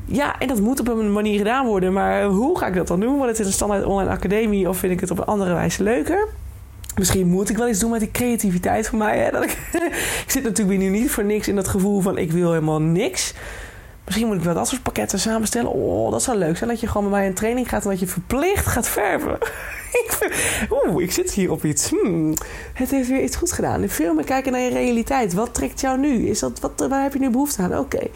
Ja, 0.04 0.38
en 0.38 0.48
dat 0.48 0.60
moet 0.60 0.80
op 0.80 0.88
een 0.88 1.12
manier 1.12 1.38
gedaan 1.38 1.66
worden. 1.66 1.92
Maar 1.92 2.24
hoe 2.24 2.58
ga 2.58 2.66
ik 2.66 2.74
dat 2.74 2.86
dan 2.86 3.00
doen? 3.00 3.16
Wordt 3.16 3.30
het 3.30 3.40
in 3.40 3.46
een 3.46 3.52
standaard 3.52 3.84
online 3.84 4.10
academie 4.10 4.68
of 4.68 4.78
vind 4.78 4.92
ik 4.92 5.00
het 5.00 5.10
op 5.10 5.18
een 5.18 5.24
andere 5.24 5.54
wijze 5.54 5.82
leuker? 5.82 6.28
Misschien 6.96 7.26
moet 7.26 7.50
ik 7.50 7.56
wel 7.56 7.68
iets 7.68 7.78
doen 7.78 7.90
met 7.90 8.00
die 8.00 8.10
creativiteit 8.10 8.88
van 8.88 8.98
mij. 8.98 9.18
Hè? 9.18 9.30
Dat 9.30 9.44
ik, 9.44 9.50
ik 10.24 10.30
zit 10.30 10.42
natuurlijk 10.42 10.78
nu 10.78 10.88
niet 10.88 11.10
voor 11.10 11.24
niks 11.24 11.48
in 11.48 11.56
dat 11.56 11.68
gevoel 11.68 12.00
van 12.00 12.18
ik 12.18 12.32
wil 12.32 12.52
helemaal 12.52 12.80
niks. 12.80 13.34
Misschien 14.06 14.26
moet 14.26 14.36
ik 14.36 14.42
wel 14.42 14.54
dat 14.54 14.68
soort 14.68 14.82
pakketten 14.82 15.18
samenstellen. 15.18 15.70
Oh, 15.70 16.10
dat 16.10 16.22
zou 16.22 16.38
leuk 16.38 16.56
zijn. 16.56 16.70
Dat 16.70 16.80
je 16.80 16.86
gewoon 16.86 17.10
bij 17.10 17.18
mij 17.18 17.26
een 17.26 17.34
training 17.34 17.68
gaat 17.68 17.84
en 17.84 17.90
dat 17.90 18.00
je 18.00 18.06
verplicht 18.06 18.66
gaat 18.66 18.88
verven. 18.88 19.38
Oeh, 20.86 21.02
ik 21.02 21.12
zit 21.12 21.32
hier 21.32 21.50
op 21.50 21.64
iets. 21.64 21.90
Hmm, 21.90 22.34
het 22.72 22.90
heeft 22.90 23.08
weer 23.08 23.22
iets 23.22 23.36
goed 23.36 23.52
gedaan. 23.52 23.88
Veel 23.88 24.14
meer 24.14 24.24
kijken 24.24 24.52
naar 24.52 24.60
je 24.60 24.70
realiteit. 24.70 25.34
Wat 25.34 25.54
trekt 25.54 25.80
jou 25.80 25.98
nu? 25.98 26.28
Is 26.28 26.38
dat, 26.38 26.60
wat, 26.60 26.86
waar 26.88 27.02
heb 27.02 27.12
je 27.12 27.18
nu 27.18 27.30
behoefte 27.30 27.62
aan? 27.62 27.78
Oké. 27.78 28.06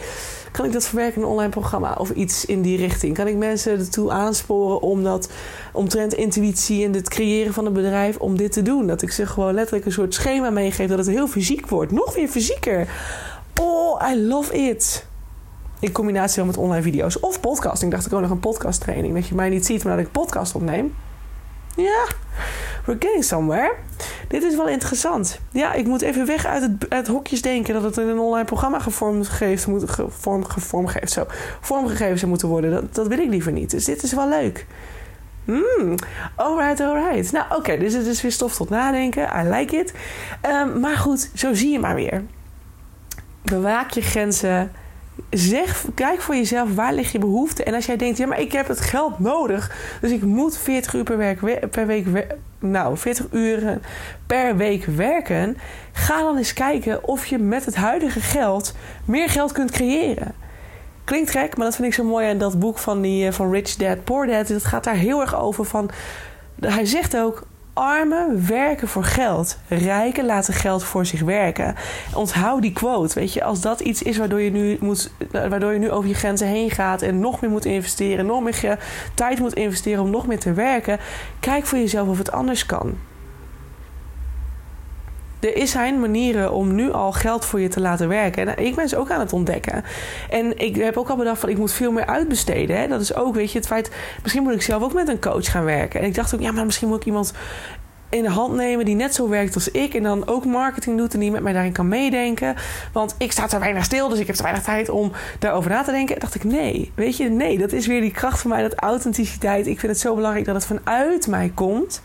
Kan 0.52 0.64
ik 0.64 0.72
dat 0.72 0.86
verwerken 0.86 1.16
in 1.16 1.22
een 1.22 1.32
online 1.32 1.50
programma 1.50 1.94
of 1.98 2.10
iets 2.10 2.44
in 2.44 2.62
die 2.62 2.76
richting? 2.76 3.14
Kan 3.14 3.26
ik 3.26 3.36
mensen 3.36 3.78
ertoe 3.78 4.10
aansporen 4.10 4.80
om 4.80 5.02
dat 5.02 5.30
omtrent 5.72 6.14
intuïtie 6.14 6.84
en 6.84 6.92
het 6.92 7.08
creëren 7.08 7.52
van 7.52 7.66
een 7.66 7.72
bedrijf 7.72 8.16
om 8.16 8.36
dit 8.36 8.52
te 8.52 8.62
doen? 8.62 8.86
Dat 8.86 9.02
ik 9.02 9.12
ze 9.12 9.26
gewoon 9.26 9.54
letterlijk 9.54 9.86
een 9.86 9.92
soort 9.92 10.14
schema 10.14 10.50
meegeef 10.50 10.88
dat 10.88 10.98
het 10.98 11.08
heel 11.08 11.28
fysiek 11.28 11.68
wordt. 11.68 11.92
Nog 11.92 12.14
weer 12.14 12.28
fysieker. 12.28 12.88
Oh, 13.60 14.10
I 14.10 14.26
love 14.26 14.52
it. 14.52 15.08
In 15.80 15.92
combinatie 15.92 16.44
met 16.44 16.56
online 16.56 16.82
video's 16.82 17.20
of 17.20 17.40
podcasting. 17.40 17.92
Dacht 17.92 18.06
ik 18.06 18.12
ook 18.12 18.20
nog 18.20 18.30
een 18.30 18.40
podcast 18.40 18.80
training. 18.80 19.14
Dat 19.14 19.26
je 19.26 19.34
mij 19.34 19.48
niet 19.48 19.66
ziet, 19.66 19.84
maar 19.84 19.96
dat 19.96 20.06
ik 20.06 20.12
podcast 20.12 20.54
opneem. 20.54 20.94
Ja, 21.76 22.06
we're 22.84 22.98
getting 22.98 23.24
somewhere. 23.24 23.72
Dit 24.28 24.42
is 24.42 24.56
wel 24.56 24.68
interessant. 24.68 25.40
Ja, 25.50 25.72
ik 25.72 25.86
moet 25.86 26.02
even 26.02 26.26
weg 26.26 26.46
uit 26.46 26.70
het, 26.88 27.06
hokjes 27.06 27.42
denken 27.42 27.74
dat 27.74 27.82
het 27.82 27.96
in 27.96 28.08
een 28.08 28.18
online 28.18 28.44
programma 28.44 28.78
gevormgegeven 28.78 29.70
moet, 29.70 29.90
gevorm, 29.90 30.44
gevormgegeven, 30.44 31.08
zo, 31.08 31.24
vormgegeven 31.60 32.18
zou 32.18 32.30
moeten 32.30 32.48
worden. 32.48 32.70
Dat, 32.70 32.94
dat 32.94 33.06
wil 33.06 33.18
ik 33.18 33.28
liever 33.28 33.52
niet. 33.52 33.70
Dus 33.70 33.84
dit 33.84 34.02
is 34.02 34.12
wel 34.12 34.28
leuk. 34.28 34.66
Hmm, 35.44 35.94
alright, 36.34 36.80
alright. 36.80 37.32
Nou, 37.32 37.44
oké, 37.56 37.78
dus 37.78 37.92
het 37.92 38.06
is 38.06 38.22
weer 38.22 38.32
stof 38.32 38.56
tot 38.56 38.68
nadenken. 38.68 39.28
I 39.36 39.48
like 39.48 39.76
it. 39.76 39.94
Um, 40.46 40.80
maar 40.80 40.96
goed, 40.96 41.30
zo 41.34 41.54
zie 41.54 41.70
je 41.70 41.78
maar 41.78 41.94
weer. 41.94 42.24
Bewaak 43.42 43.90
je 43.90 44.02
grenzen 44.02 44.72
zeg, 45.30 45.84
kijk 45.94 46.20
voor 46.20 46.34
jezelf 46.34 46.74
waar 46.74 46.94
ligt 46.94 47.12
je 47.12 47.18
behoefte. 47.18 47.64
En 47.64 47.74
als 47.74 47.86
jij 47.86 47.96
denkt, 47.96 48.18
ja, 48.18 48.26
maar 48.26 48.40
ik 48.40 48.52
heb 48.52 48.68
het 48.68 48.80
geld 48.80 49.18
nodig, 49.18 49.76
dus 50.00 50.10
ik 50.10 50.22
moet 50.22 50.58
40 50.58 50.94
uur 50.94 51.02
per, 51.02 51.16
week, 51.16 51.70
per 51.70 51.86
week, 51.86 52.06
nou, 52.58 52.96
40 52.96 53.26
uur 53.30 53.78
per 54.26 54.56
week 54.56 54.84
werken, 54.84 55.56
ga 55.92 56.22
dan 56.22 56.36
eens 56.36 56.52
kijken 56.52 57.04
of 57.08 57.26
je 57.26 57.38
met 57.38 57.64
het 57.64 57.74
huidige 57.74 58.20
geld 58.20 58.74
meer 59.04 59.28
geld 59.28 59.52
kunt 59.52 59.70
creëren. 59.70 60.34
Klinkt 61.04 61.30
gek, 61.30 61.56
maar 61.56 61.66
dat 61.66 61.76
vind 61.76 61.88
ik 61.88 61.94
zo 61.94 62.04
mooi 62.04 62.28
aan 62.28 62.38
dat 62.38 62.58
boek 62.58 62.78
van, 62.78 63.00
die, 63.00 63.26
eh, 63.26 63.32
van 63.32 63.52
Rich 63.52 63.74
Dad 63.74 64.04
Poor 64.04 64.26
Dad. 64.26 64.48
Het 64.48 64.64
gaat 64.64 64.84
daar 64.84 64.94
heel 64.94 65.20
erg 65.20 65.40
over 65.40 65.64
van. 65.64 65.90
Hij 66.60 66.84
zegt 66.84 67.16
ook: 67.16 67.46
armen 67.72 68.46
werken 68.48 68.88
voor 68.88 69.04
geld. 69.04 69.58
Rijken 69.68 70.26
laten 70.26 70.54
geld 70.54 70.84
voor 70.84 71.06
zich 71.06 71.20
werken. 71.20 71.74
Onthoud 72.14 72.62
die 72.62 72.72
quote. 72.72 73.18
Weet 73.18 73.32
je, 73.32 73.44
als 73.44 73.60
dat 73.60 73.80
iets 73.80 74.02
is 74.02 74.16
waardoor 74.16 74.40
je 74.40 74.50
nu, 74.50 74.76
moet, 74.80 75.12
waardoor 75.30 75.72
je 75.72 75.78
nu 75.78 75.90
over 75.90 76.08
je 76.08 76.14
grenzen 76.14 76.46
heen 76.46 76.70
gaat 76.70 77.02
en 77.02 77.20
nog 77.20 77.40
meer 77.40 77.50
moet 77.50 77.64
investeren, 77.64 78.26
nog 78.26 78.42
meer 78.42 78.78
tijd 79.14 79.38
moet 79.38 79.54
investeren 79.54 80.02
om 80.02 80.10
nog 80.10 80.26
meer 80.26 80.40
te 80.40 80.52
werken, 80.52 80.98
kijk 81.40 81.66
voor 81.66 81.78
jezelf 81.78 82.08
of 82.08 82.18
het 82.18 82.32
anders 82.32 82.66
kan. 82.66 82.98
Er 85.40 85.66
zijn 85.66 86.00
manieren 86.00 86.52
om 86.52 86.74
nu 86.74 86.92
al 86.92 87.12
geld 87.12 87.44
voor 87.44 87.60
je 87.60 87.68
te 87.68 87.80
laten 87.80 88.08
werken. 88.08 88.56
En 88.56 88.64
ik 88.64 88.74
ben 88.74 88.88
ze 88.88 88.96
ook 88.96 89.10
aan 89.10 89.20
het 89.20 89.32
ontdekken. 89.32 89.84
En 90.30 90.58
ik 90.58 90.76
heb 90.76 90.96
ook 90.96 91.08
al 91.08 91.16
bedacht 91.16 91.40
van 91.40 91.48
ik 91.48 91.58
moet 91.58 91.72
veel 91.72 91.92
meer 91.92 92.06
uitbesteden. 92.06 92.76
Hè? 92.76 92.88
Dat 92.88 93.00
is 93.00 93.14
ook, 93.14 93.34
weet 93.34 93.52
je, 93.52 93.58
het 93.58 93.66
feit... 93.66 93.90
Misschien 94.22 94.42
moet 94.42 94.54
ik 94.54 94.62
zelf 94.62 94.82
ook 94.82 94.92
met 94.92 95.08
een 95.08 95.20
coach 95.20 95.50
gaan 95.50 95.64
werken. 95.64 96.00
En 96.00 96.06
ik 96.06 96.14
dacht 96.14 96.34
ook, 96.34 96.40
ja, 96.40 96.52
maar 96.52 96.64
misschien 96.64 96.88
moet 96.88 97.00
ik 97.00 97.06
iemand 97.06 97.32
in 98.10 98.22
de 98.22 98.30
hand 98.30 98.54
nemen 98.54 98.84
die 98.84 98.94
net 98.94 99.14
zo 99.14 99.28
werkt 99.28 99.54
als 99.54 99.70
ik. 99.70 99.94
En 99.94 100.02
dan 100.02 100.26
ook 100.26 100.44
marketing 100.44 100.96
doet 100.98 101.14
en 101.14 101.20
die 101.20 101.30
met 101.30 101.42
mij 101.42 101.52
daarin 101.52 101.72
kan 101.72 101.88
meedenken. 101.88 102.54
Want 102.92 103.14
ik 103.18 103.32
sta 103.32 103.46
te 103.46 103.58
weinig 103.58 103.84
stil, 103.84 104.08
dus 104.08 104.18
ik 104.18 104.26
heb 104.26 104.36
te 104.36 104.42
weinig 104.42 104.62
tijd 104.62 104.88
om 104.88 105.12
daarover 105.38 105.70
na 105.70 105.82
te 105.82 105.90
denken. 105.90 106.14
En 106.14 106.20
dacht 106.20 106.34
ik, 106.34 106.44
nee. 106.44 106.92
Weet 106.94 107.16
je, 107.16 107.28
nee. 107.28 107.58
Dat 107.58 107.72
is 107.72 107.86
weer 107.86 108.00
die 108.00 108.12
kracht 108.12 108.40
van 108.40 108.50
mij, 108.50 108.62
dat 108.62 108.74
authenticiteit. 108.74 109.66
Ik 109.66 109.80
vind 109.80 109.92
het 109.92 110.00
zo 110.00 110.14
belangrijk 110.14 110.46
dat 110.46 110.54
het 110.54 110.66
vanuit 110.66 111.26
mij 111.26 111.52
komt. 111.54 112.02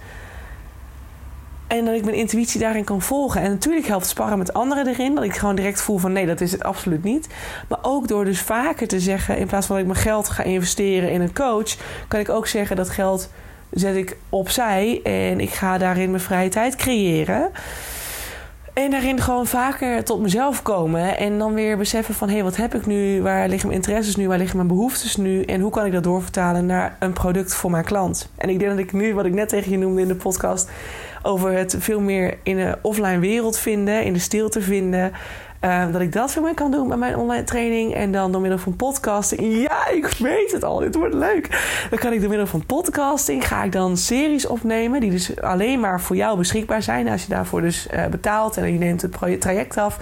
En 1.67 1.85
dat 1.85 1.95
ik 1.95 2.03
mijn 2.03 2.15
intuïtie 2.15 2.59
daarin 2.59 2.83
kan 2.83 3.01
volgen. 3.01 3.41
En 3.41 3.51
natuurlijk 3.51 3.87
helpt 3.87 4.05
sparren 4.05 4.37
met 4.37 4.53
anderen 4.53 4.87
erin. 4.87 5.15
Dat 5.15 5.23
ik 5.23 5.35
gewoon 5.35 5.55
direct 5.55 5.81
voel 5.81 5.97
van 5.97 6.11
nee, 6.11 6.25
dat 6.25 6.41
is 6.41 6.51
het 6.51 6.63
absoluut 6.63 7.03
niet. 7.03 7.27
Maar 7.69 7.79
ook 7.81 8.07
door 8.07 8.25
dus 8.25 8.41
vaker 8.41 8.87
te 8.87 8.99
zeggen... 8.99 9.37
in 9.37 9.47
plaats 9.47 9.67
van 9.67 9.75
dat 9.75 9.85
ik 9.85 9.91
mijn 9.91 10.03
geld 10.03 10.29
ga 10.29 10.43
investeren 10.43 11.11
in 11.11 11.21
een 11.21 11.33
coach... 11.33 11.75
kan 12.07 12.19
ik 12.19 12.29
ook 12.29 12.47
zeggen 12.47 12.75
dat 12.75 12.89
geld 12.89 13.29
zet 13.71 13.95
ik 13.95 14.17
opzij. 14.29 14.99
En 15.03 15.39
ik 15.39 15.49
ga 15.49 15.77
daarin 15.77 16.09
mijn 16.09 16.21
vrije 16.21 16.49
tijd 16.49 16.75
creëren. 16.75 17.51
En 18.73 18.91
daarin 18.91 19.21
gewoon 19.21 19.47
vaker 19.47 20.03
tot 20.03 20.21
mezelf 20.21 20.61
komen. 20.61 21.17
En 21.17 21.37
dan 21.37 21.53
weer 21.53 21.77
beseffen 21.77 22.13
van... 22.13 22.27
hé, 22.27 22.33
hey, 22.33 22.43
wat 22.43 22.55
heb 22.55 22.75
ik 22.75 22.85
nu? 22.85 23.21
Waar 23.21 23.47
liggen 23.47 23.67
mijn 23.67 23.79
interesses 23.81 24.15
nu? 24.15 24.27
Waar 24.27 24.37
liggen 24.37 24.57
mijn 24.57 24.69
behoeftes 24.69 25.15
nu? 25.15 25.41
En 25.41 25.61
hoe 25.61 25.71
kan 25.71 25.85
ik 25.85 25.91
dat 25.91 26.03
doorvertalen 26.03 26.65
naar 26.65 26.95
een 26.99 27.13
product 27.13 27.55
voor 27.55 27.71
mijn 27.71 27.85
klant? 27.85 28.29
En 28.37 28.49
ik 28.49 28.59
denk 28.59 28.71
dat 28.71 28.79
ik 28.79 28.93
nu, 28.93 29.13
wat 29.13 29.25
ik 29.25 29.33
net 29.33 29.49
tegen 29.49 29.71
je 29.71 29.77
noemde 29.77 30.01
in 30.01 30.07
de 30.07 30.15
podcast 30.15 30.69
over 31.25 31.51
het 31.51 31.75
veel 31.79 31.99
meer 31.99 32.37
in 32.43 32.55
de 32.55 32.77
offline 32.81 33.19
wereld 33.19 33.57
vinden, 33.57 34.03
in 34.03 34.13
de 34.13 34.19
stilte 34.19 34.61
vinden. 34.61 35.11
Uh, 35.61 35.91
dat 35.91 36.01
ik 36.01 36.11
dat 36.11 36.31
veel 36.31 36.41
meer 36.41 36.53
kan 36.53 36.71
doen 36.71 36.87
met 36.87 36.97
mijn 36.97 37.15
online 37.15 37.43
training. 37.43 37.93
En 37.93 38.11
dan 38.11 38.31
door 38.31 38.41
middel 38.41 38.59
van 38.59 38.75
podcasting. 38.75 39.61
Ja, 39.61 39.87
ik 39.87 40.05
weet 40.05 40.51
het 40.51 40.63
al. 40.63 40.79
Dit 40.79 40.95
wordt 40.95 41.13
leuk. 41.13 41.75
Dan 41.89 41.99
kan 41.99 42.13
ik 42.13 42.19
door 42.19 42.29
middel 42.29 42.47
van 42.47 42.65
podcasting. 42.65 43.47
Ga 43.47 43.63
ik 43.63 43.71
dan 43.71 43.97
series 43.97 44.47
opnemen. 44.47 44.99
Die 44.99 45.11
dus 45.11 45.41
alleen 45.41 45.79
maar 45.79 46.01
voor 46.01 46.15
jou 46.15 46.37
beschikbaar 46.37 46.81
zijn. 46.81 47.07
Als 47.07 47.21
je 47.21 47.29
daarvoor 47.29 47.61
dus 47.61 47.87
uh, 47.93 48.05
betaalt. 48.05 48.57
En 48.57 48.73
je 48.73 48.79
neemt 48.79 49.01
het 49.01 49.41
traject 49.41 49.77
af. 49.77 49.99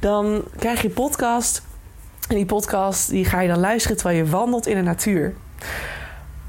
Dan 0.00 0.42
krijg 0.58 0.82
je 0.82 0.90
podcast. 0.90 1.62
En 2.28 2.36
die 2.36 2.46
podcast 2.46 3.10
die 3.10 3.24
ga 3.24 3.40
je 3.40 3.48
dan 3.48 3.60
luisteren 3.60 3.96
terwijl 3.96 4.18
je 4.18 4.30
wandelt 4.30 4.66
in 4.66 4.76
de 4.76 4.82
natuur. 4.82 5.34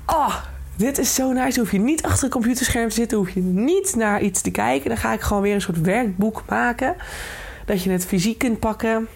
Oh, 0.06 0.36
dit 0.76 0.98
is 0.98 1.16
zo 1.16 1.32
nice. 1.32 1.60
Hoef 1.60 1.72
je 1.72 1.80
niet 1.80 2.04
achter 2.04 2.24
een 2.24 2.30
computerscherm 2.30 2.90
te 2.90 2.96
zitten. 2.96 3.18
Hoef 3.18 3.30
je 3.30 3.42
niet 3.42 3.96
naar 3.96 4.22
iets 4.22 4.42
te 4.42 4.52
kijken. 4.52 4.90
Dan 4.90 4.98
ga 4.98 5.14
ik 5.14 5.22
gewoon 5.22 5.42
weer 5.42 5.54
een 5.54 5.62
soort 5.62 5.82
werkboek 5.82 6.44
maken. 6.50 6.96
Dat 7.66 7.84
je 7.84 7.90
het 7.90 8.06
fysiek 8.06 8.38
kunt 8.38 8.60
pakken. 8.60 9.08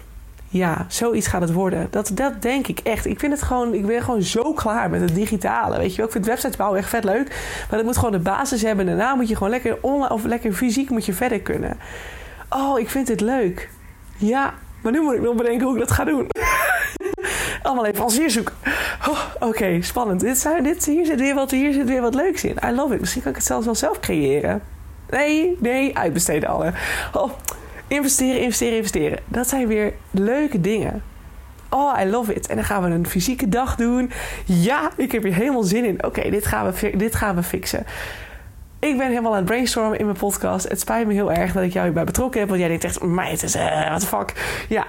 Ja, 0.48 0.86
zoiets 0.88 1.26
gaat 1.26 1.40
het 1.40 1.52
worden. 1.52 1.88
Dat, 1.90 2.10
dat 2.14 2.42
denk 2.42 2.66
ik 2.66 2.78
echt. 2.78 3.06
Ik 3.06 3.18
vind 3.18 3.32
het 3.32 3.42
gewoon, 3.42 3.74
ik 3.74 3.86
ben 3.86 4.02
gewoon 4.02 4.22
zo 4.22 4.52
klaar 4.52 4.90
met 4.90 5.00
het 5.00 5.14
digitale. 5.14 5.78
Weet 5.78 5.90
je 5.90 5.96
wel, 5.96 6.06
ik 6.06 6.12
vind 6.12 6.26
websites 6.26 6.56
bouwen 6.56 6.78
echt 6.78 6.88
vet 6.88 7.04
leuk. 7.04 7.28
Maar 7.68 7.78
dat 7.78 7.84
moet 7.84 7.96
gewoon 7.96 8.12
de 8.12 8.18
basis 8.18 8.62
hebben. 8.62 8.88
En 8.88 8.96
daarna 8.96 9.14
moet 9.14 9.28
je 9.28 9.36
gewoon 9.36 9.50
lekker 9.50 9.78
online 9.80 10.14
of 10.14 10.24
lekker 10.24 10.52
fysiek 10.52 10.90
moet 10.90 11.06
je 11.06 11.12
verder 11.12 11.40
kunnen. 11.40 11.78
Oh, 12.48 12.78
ik 12.78 12.90
vind 12.90 13.08
het 13.08 13.20
leuk. 13.20 13.68
Ja, 14.16 14.54
maar 14.82 14.92
nu 14.92 15.00
moet 15.00 15.14
ik 15.14 15.22
nog 15.22 15.34
bedenken 15.34 15.66
hoe 15.66 15.74
ik 15.74 15.80
dat 15.80 15.90
ga 15.90 16.04
doen. 16.04 16.26
Allemaal 17.62 17.86
even 17.86 18.04
als 18.04 18.18
hier 18.18 18.30
zoeken. 18.30 18.54
Oh, 19.08 19.20
Oké, 19.38 19.82
spannend. 19.82 20.20
Dit 20.20 20.38
zijn, 20.38 20.62
dit, 20.62 20.84
hier, 20.84 21.06
zit 21.06 21.20
weer 21.20 21.34
wat, 21.34 21.50
hier 21.50 21.72
zit 21.72 21.88
weer 21.88 22.00
wat 22.00 22.14
leuks 22.14 22.44
in. 22.44 22.56
I 22.64 22.70
love 22.70 22.94
it. 22.94 23.00
Misschien 23.00 23.22
kan 23.22 23.30
ik 23.30 23.36
het 23.36 23.46
zelfs 23.46 23.64
wel 23.64 23.74
zelf 23.74 24.00
creëren. 24.00 24.62
Nee, 25.10 25.56
nee, 25.60 25.96
uitbesteden 25.96 26.48
alle. 26.48 26.72
Oh, 27.12 27.30
investeren, 27.86 28.40
investeren, 28.40 28.76
investeren. 28.76 29.18
Dat 29.26 29.48
zijn 29.48 29.66
weer 29.66 29.92
leuke 30.10 30.60
dingen. 30.60 31.02
Oh, 31.70 32.00
I 32.00 32.04
love 32.04 32.34
it. 32.34 32.46
En 32.46 32.56
dan 32.56 32.64
gaan 32.64 32.82
we 32.82 32.88
een 32.88 33.06
fysieke 33.06 33.48
dag 33.48 33.76
doen. 33.76 34.10
Ja, 34.44 34.90
ik 34.96 35.12
heb 35.12 35.22
hier 35.22 35.34
helemaal 35.34 35.62
zin 35.62 35.84
in. 35.84 36.04
Oké, 36.04 36.30
dit, 36.30 36.46
gaan 36.46 36.72
we, 36.72 36.96
dit 36.96 37.14
gaan 37.14 37.34
we 37.34 37.42
fixen. 37.42 37.86
Ik 38.78 38.96
ben 38.98 39.08
helemaal 39.08 39.30
aan 39.30 39.36
het 39.36 39.46
brainstormen 39.46 39.98
in 39.98 40.04
mijn 40.04 40.16
podcast. 40.16 40.68
Het 40.68 40.80
spijt 40.80 41.06
me 41.06 41.12
heel 41.12 41.32
erg 41.32 41.52
dat 41.52 41.62
ik 41.62 41.72
jou 41.72 41.84
hierbij 41.84 42.04
betrokken 42.04 42.40
heb. 42.40 42.48
Want 42.48 42.60
jij 42.60 42.68
denkt 42.68 42.84
echt, 42.84 43.02
meid, 43.02 43.42
is, 43.42 43.56
uh, 43.56 43.88
what 43.88 44.00
the 44.00 44.06
fuck. 44.06 44.32
Ja, 44.68 44.86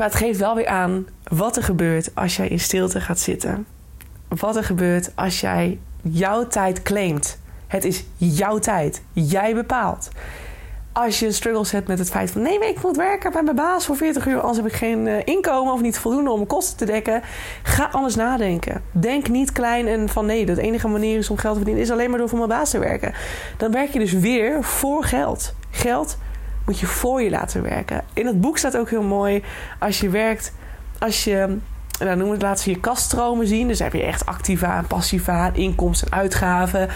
maar 0.00 0.08
het 0.08 0.18
geeft 0.18 0.38
wel 0.38 0.54
weer 0.54 0.66
aan 0.66 1.06
wat 1.28 1.56
er 1.56 1.62
gebeurt 1.62 2.10
als 2.14 2.36
jij 2.36 2.48
in 2.48 2.60
stilte 2.60 3.00
gaat 3.00 3.18
zitten. 3.18 3.66
Wat 4.28 4.56
er 4.56 4.64
gebeurt 4.64 5.12
als 5.14 5.40
jij 5.40 5.78
jouw 6.02 6.46
tijd 6.46 6.82
claimt. 6.82 7.38
Het 7.66 7.84
is 7.84 8.04
jouw 8.16 8.58
tijd. 8.58 9.02
Jij 9.12 9.54
bepaalt. 9.54 10.08
Als 10.92 11.18
je 11.18 11.32
struggles 11.32 11.70
hebt 11.70 11.88
met 11.88 11.98
het 11.98 12.10
feit 12.10 12.30
van 12.30 12.42
nee, 12.42 12.68
ik 12.68 12.82
moet 12.82 12.96
werken 12.96 13.32
bij 13.32 13.42
mijn 13.42 13.56
baas 13.56 13.86
voor 13.86 13.96
40 13.96 14.26
uur, 14.26 14.40
anders 14.40 14.56
heb 14.56 14.66
ik 14.66 14.72
geen 14.72 15.06
uh, 15.06 15.16
inkomen 15.24 15.72
of 15.72 15.80
niet 15.80 15.98
voldoende 15.98 16.30
om 16.30 16.36
mijn 16.36 16.48
kosten 16.48 16.76
te 16.76 16.84
dekken. 16.84 17.22
Ga 17.62 17.88
anders 17.92 18.14
nadenken. 18.14 18.82
Denk 18.92 19.28
niet 19.28 19.52
klein 19.52 19.86
en 19.86 20.08
van 20.08 20.26
nee, 20.26 20.46
de 20.46 20.60
enige 20.60 20.88
manier 20.88 21.18
is 21.18 21.30
om 21.30 21.36
geld 21.36 21.52
te 21.52 21.58
verdienen 21.58 21.84
is 21.84 21.90
alleen 21.90 22.10
maar 22.10 22.18
door 22.18 22.28
voor 22.28 22.38
mijn 22.38 22.50
baas 22.50 22.70
te 22.70 22.78
werken. 22.78 23.14
Dan 23.56 23.72
werk 23.72 23.92
je 23.92 23.98
dus 23.98 24.12
weer 24.12 24.64
voor 24.64 25.04
geld. 25.04 25.54
Geld 25.70 26.16
moet 26.66 26.78
je 26.78 26.86
voor 26.86 27.22
je 27.22 27.30
laten 27.30 27.62
werken. 27.62 28.04
In 28.12 28.26
het 28.26 28.40
boek 28.40 28.58
staat 28.58 28.76
ook 28.76 28.90
heel 28.90 29.02
mooi: 29.02 29.42
als 29.78 30.00
je 30.00 30.08
werkt, 30.08 30.52
als 30.98 31.24
je 31.24 31.58
en 32.00 32.06
dan 32.06 32.18
noemen 32.18 32.56
je 32.64 32.80
kaststromen 32.80 33.46
zien. 33.46 33.68
Dus 33.68 33.78
heb 33.78 33.92
je 33.92 34.02
echt 34.02 34.26
activa 34.26 34.76
en 34.76 34.86
passiva, 34.86 35.50
inkomsten 35.52 36.10
en 36.10 36.18
uitgaven. 36.18 36.88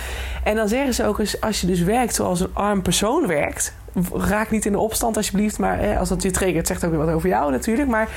En 0.45 0.57
dan 0.57 0.69
zeggen 0.69 0.95
ze 0.95 1.05
ook 1.05 1.19
eens, 1.19 1.41
als 1.41 1.61
je 1.61 1.67
dus 1.67 1.81
werkt 1.81 2.15
zoals 2.15 2.41
een 2.41 2.55
arm 2.55 2.83
persoon 2.83 3.27
werkt... 3.27 3.75
raak 4.13 4.51
niet 4.51 4.67
in 4.67 4.73
de 4.73 4.79
opstand 4.79 5.17
alsjeblieft, 5.17 5.59
maar 5.59 5.99
als 5.99 6.09
dat 6.09 6.23
je 6.23 6.31
triggert... 6.31 6.67
zegt 6.67 6.85
ook 6.85 6.91
weer 6.91 7.05
wat 7.05 7.15
over 7.15 7.29
jou 7.29 7.51
natuurlijk, 7.51 7.89
maar... 7.89 8.09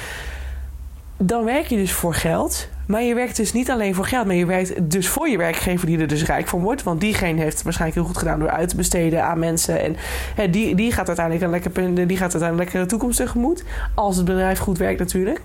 dan 1.17 1.43
werk 1.43 1.67
je 1.67 1.75
dus 1.75 1.91
voor 1.91 2.13
geld... 2.13 2.69
Maar 2.87 3.03
je 3.03 3.15
werkt 3.15 3.35
dus 3.35 3.53
niet 3.53 3.69
alleen 3.69 3.95
voor 3.95 4.05
geld, 4.05 4.25
maar 4.25 4.35
je 4.35 4.45
werkt 4.45 4.91
dus 4.91 5.07
voor 5.07 5.29
je 5.29 5.37
werkgever 5.37 5.87
die 5.87 5.99
er 5.99 6.07
dus 6.07 6.25
rijk 6.25 6.47
van 6.47 6.59
wordt. 6.61 6.83
Want 6.83 7.01
diegene 7.01 7.41
heeft 7.41 7.53
het 7.53 7.63
waarschijnlijk 7.63 7.99
heel 7.99 8.09
goed 8.09 8.17
gedaan 8.17 8.39
door 8.39 8.49
uit 8.49 8.69
te 8.69 8.75
besteden 8.75 9.23
aan 9.23 9.39
mensen. 9.39 9.81
En 9.81 9.95
hè, 10.35 10.49
die, 10.49 10.75
die 10.75 10.91
gaat 10.91 11.07
uiteindelijk 11.07 11.45
een 11.45 11.51
lekker, 11.51 12.07
die 12.07 12.17
gaat 12.17 12.31
uiteindelijk 12.31 12.49
een 12.49 12.57
lekkere 12.57 12.85
toekomst 12.85 13.17
tegemoet. 13.17 13.63
Als 13.95 14.15
het 14.15 14.25
bedrijf 14.25 14.59
goed 14.59 14.77
werkt 14.77 14.99
natuurlijk. 14.99 15.41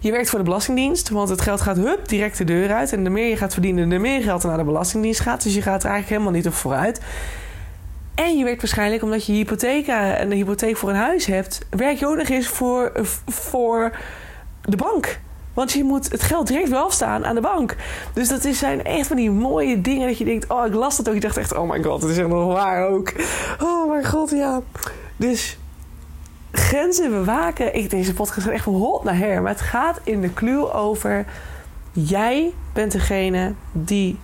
Je 0.00 0.10
werkt 0.10 0.30
voor 0.30 0.38
de 0.38 0.44
Belastingdienst, 0.44 1.08
want 1.08 1.28
het 1.28 1.40
geld 1.40 1.60
gaat 1.60 1.76
hup 1.76 2.08
direct 2.08 2.38
de 2.38 2.44
deur 2.44 2.72
uit. 2.72 2.92
En 2.92 3.04
de 3.04 3.10
meer 3.10 3.28
je 3.28 3.36
gaat 3.36 3.52
verdienen, 3.52 3.88
de 3.88 3.98
meer 3.98 4.22
geld 4.22 4.42
er 4.42 4.48
naar 4.48 4.58
de 4.58 4.64
Belastingdienst 4.64 5.20
gaat. 5.20 5.42
Dus 5.42 5.54
je 5.54 5.62
gaat 5.62 5.82
er 5.82 5.90
eigenlijk 5.90 6.08
helemaal 6.08 6.32
niet 6.32 6.46
op 6.46 6.54
vooruit. 6.54 7.00
En 8.14 8.38
je 8.38 8.44
werkt 8.44 8.60
waarschijnlijk 8.60 9.02
omdat 9.02 9.26
je 9.26 9.32
hypotheek 9.32 9.86
en 9.86 10.28
de 10.28 10.34
hypotheek 10.34 10.76
voor 10.76 10.88
een 10.88 10.96
huis 10.96 11.26
hebt, 11.26 11.66
werk 11.70 11.98
je 11.98 12.06
ook 12.06 12.16
nog 12.16 12.28
eens 12.28 12.46
voor, 12.46 12.92
voor 13.26 13.96
de 14.62 14.76
bank. 14.76 15.18
Want 15.58 15.72
je 15.72 15.84
moet 15.84 16.10
het 16.10 16.22
geld 16.22 16.46
direct 16.46 16.68
wel 16.68 16.84
afstaan 16.84 17.26
aan 17.26 17.34
de 17.34 17.40
bank. 17.40 17.76
Dus 18.12 18.28
dat 18.28 18.42
zijn 18.42 18.84
echt 18.84 19.06
van 19.06 19.16
die 19.16 19.30
mooie 19.30 19.80
dingen 19.80 20.06
dat 20.08 20.18
je 20.18 20.24
denkt: 20.24 20.48
oh, 20.48 20.66
ik 20.66 20.74
las 20.74 20.96
dat 20.96 21.08
ook. 21.08 21.14
Ik 21.14 21.20
dacht 21.20 21.36
echt: 21.36 21.56
oh 21.56 21.70
my 21.70 21.82
god, 21.82 22.02
het 22.02 22.10
is 22.10 22.18
echt 22.18 22.28
nog 22.28 22.52
waar 22.52 22.88
ook. 22.88 23.12
Oh 23.62 23.90
my 23.90 24.04
god, 24.04 24.30
ja. 24.30 24.60
Dus 25.16 25.58
grenzen 26.52 27.10
bewaken. 27.10 27.74
Ik, 27.74 27.90
deze 27.90 28.14
podcast 28.14 28.46
gaat 28.46 28.52
echt 28.52 28.64
van 28.64 28.74
hot 28.74 29.04
naar 29.04 29.16
her. 29.16 29.42
Maar 29.42 29.52
het 29.52 29.60
gaat 29.60 30.00
in 30.04 30.20
de 30.20 30.34
clue 30.34 30.72
over... 30.72 31.26
Jij 31.92 32.52
bent 32.72 32.92
degene 32.92 33.54
die... 33.72 34.18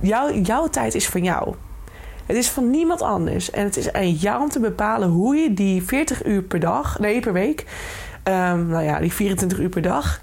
Jou, 0.00 0.40
jouw 0.40 0.66
tijd 0.66 0.94
is 0.94 1.08
van 1.08 1.22
jou. 1.22 1.54
Het 2.26 2.36
is 2.36 2.48
van 2.48 2.70
niemand 2.70 3.02
anders. 3.02 3.50
En 3.50 3.64
het 3.64 3.76
is 3.76 3.92
aan 3.92 4.10
jou 4.10 4.42
om 4.42 4.48
te 4.48 4.60
bepalen 4.60 5.08
hoe 5.08 5.36
je 5.36 5.54
die 5.54 5.82
40 5.82 6.24
uur 6.24 6.42
per 6.42 6.60
dag... 6.60 6.98
Nee, 6.98 7.20
per 7.20 7.32
week... 7.32 7.66
Um, 8.28 8.66
nou 8.66 8.84
ja, 8.84 8.98
die 8.98 9.12
24 9.12 9.58
uur 9.58 9.68
per 9.68 9.82
dag 9.82 10.20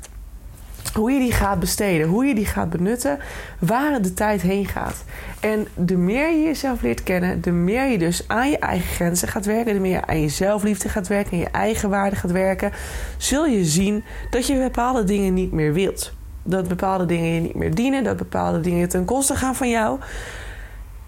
hoe 0.95 1.11
je 1.11 1.19
die 1.19 1.31
gaat 1.31 1.59
besteden, 1.59 2.07
hoe 2.07 2.25
je 2.25 2.35
die 2.35 2.45
gaat 2.45 2.69
benutten, 2.69 3.19
waar 3.59 4.01
de 4.01 4.13
tijd 4.13 4.41
heen 4.41 4.65
gaat. 4.65 5.03
En 5.39 5.67
de 5.75 5.97
meer 5.97 6.29
je 6.29 6.43
jezelf 6.43 6.81
leert 6.81 7.03
kennen, 7.03 7.41
de 7.41 7.51
meer 7.51 7.85
je 7.85 7.97
dus 7.97 8.23
aan 8.27 8.49
je 8.49 8.57
eigen 8.57 8.87
grenzen 8.87 9.27
gaat 9.27 9.45
werken, 9.45 9.73
de 9.73 9.79
meer 9.79 9.91
je 9.91 10.05
aan 10.05 10.21
je 10.21 10.29
zelfliefde 10.29 10.89
gaat 10.89 11.07
werken, 11.07 11.31
en 11.31 11.37
je 11.37 11.49
eigen 11.49 11.89
waarde 11.89 12.15
gaat 12.15 12.31
werken, 12.31 12.71
zul 13.17 13.45
je 13.45 13.65
zien 13.65 14.03
dat 14.29 14.47
je 14.47 14.57
bepaalde 14.57 15.03
dingen 15.03 15.33
niet 15.33 15.51
meer 15.51 15.73
wilt. 15.73 16.13
Dat 16.43 16.67
bepaalde 16.67 17.05
dingen 17.05 17.33
je 17.33 17.41
niet 17.41 17.55
meer 17.55 17.75
dienen, 17.75 18.03
dat 18.03 18.17
bepaalde 18.17 18.59
dingen 18.59 18.89
ten 18.89 19.05
koste 19.05 19.35
gaan 19.35 19.55
van 19.55 19.69
jou. 19.69 19.99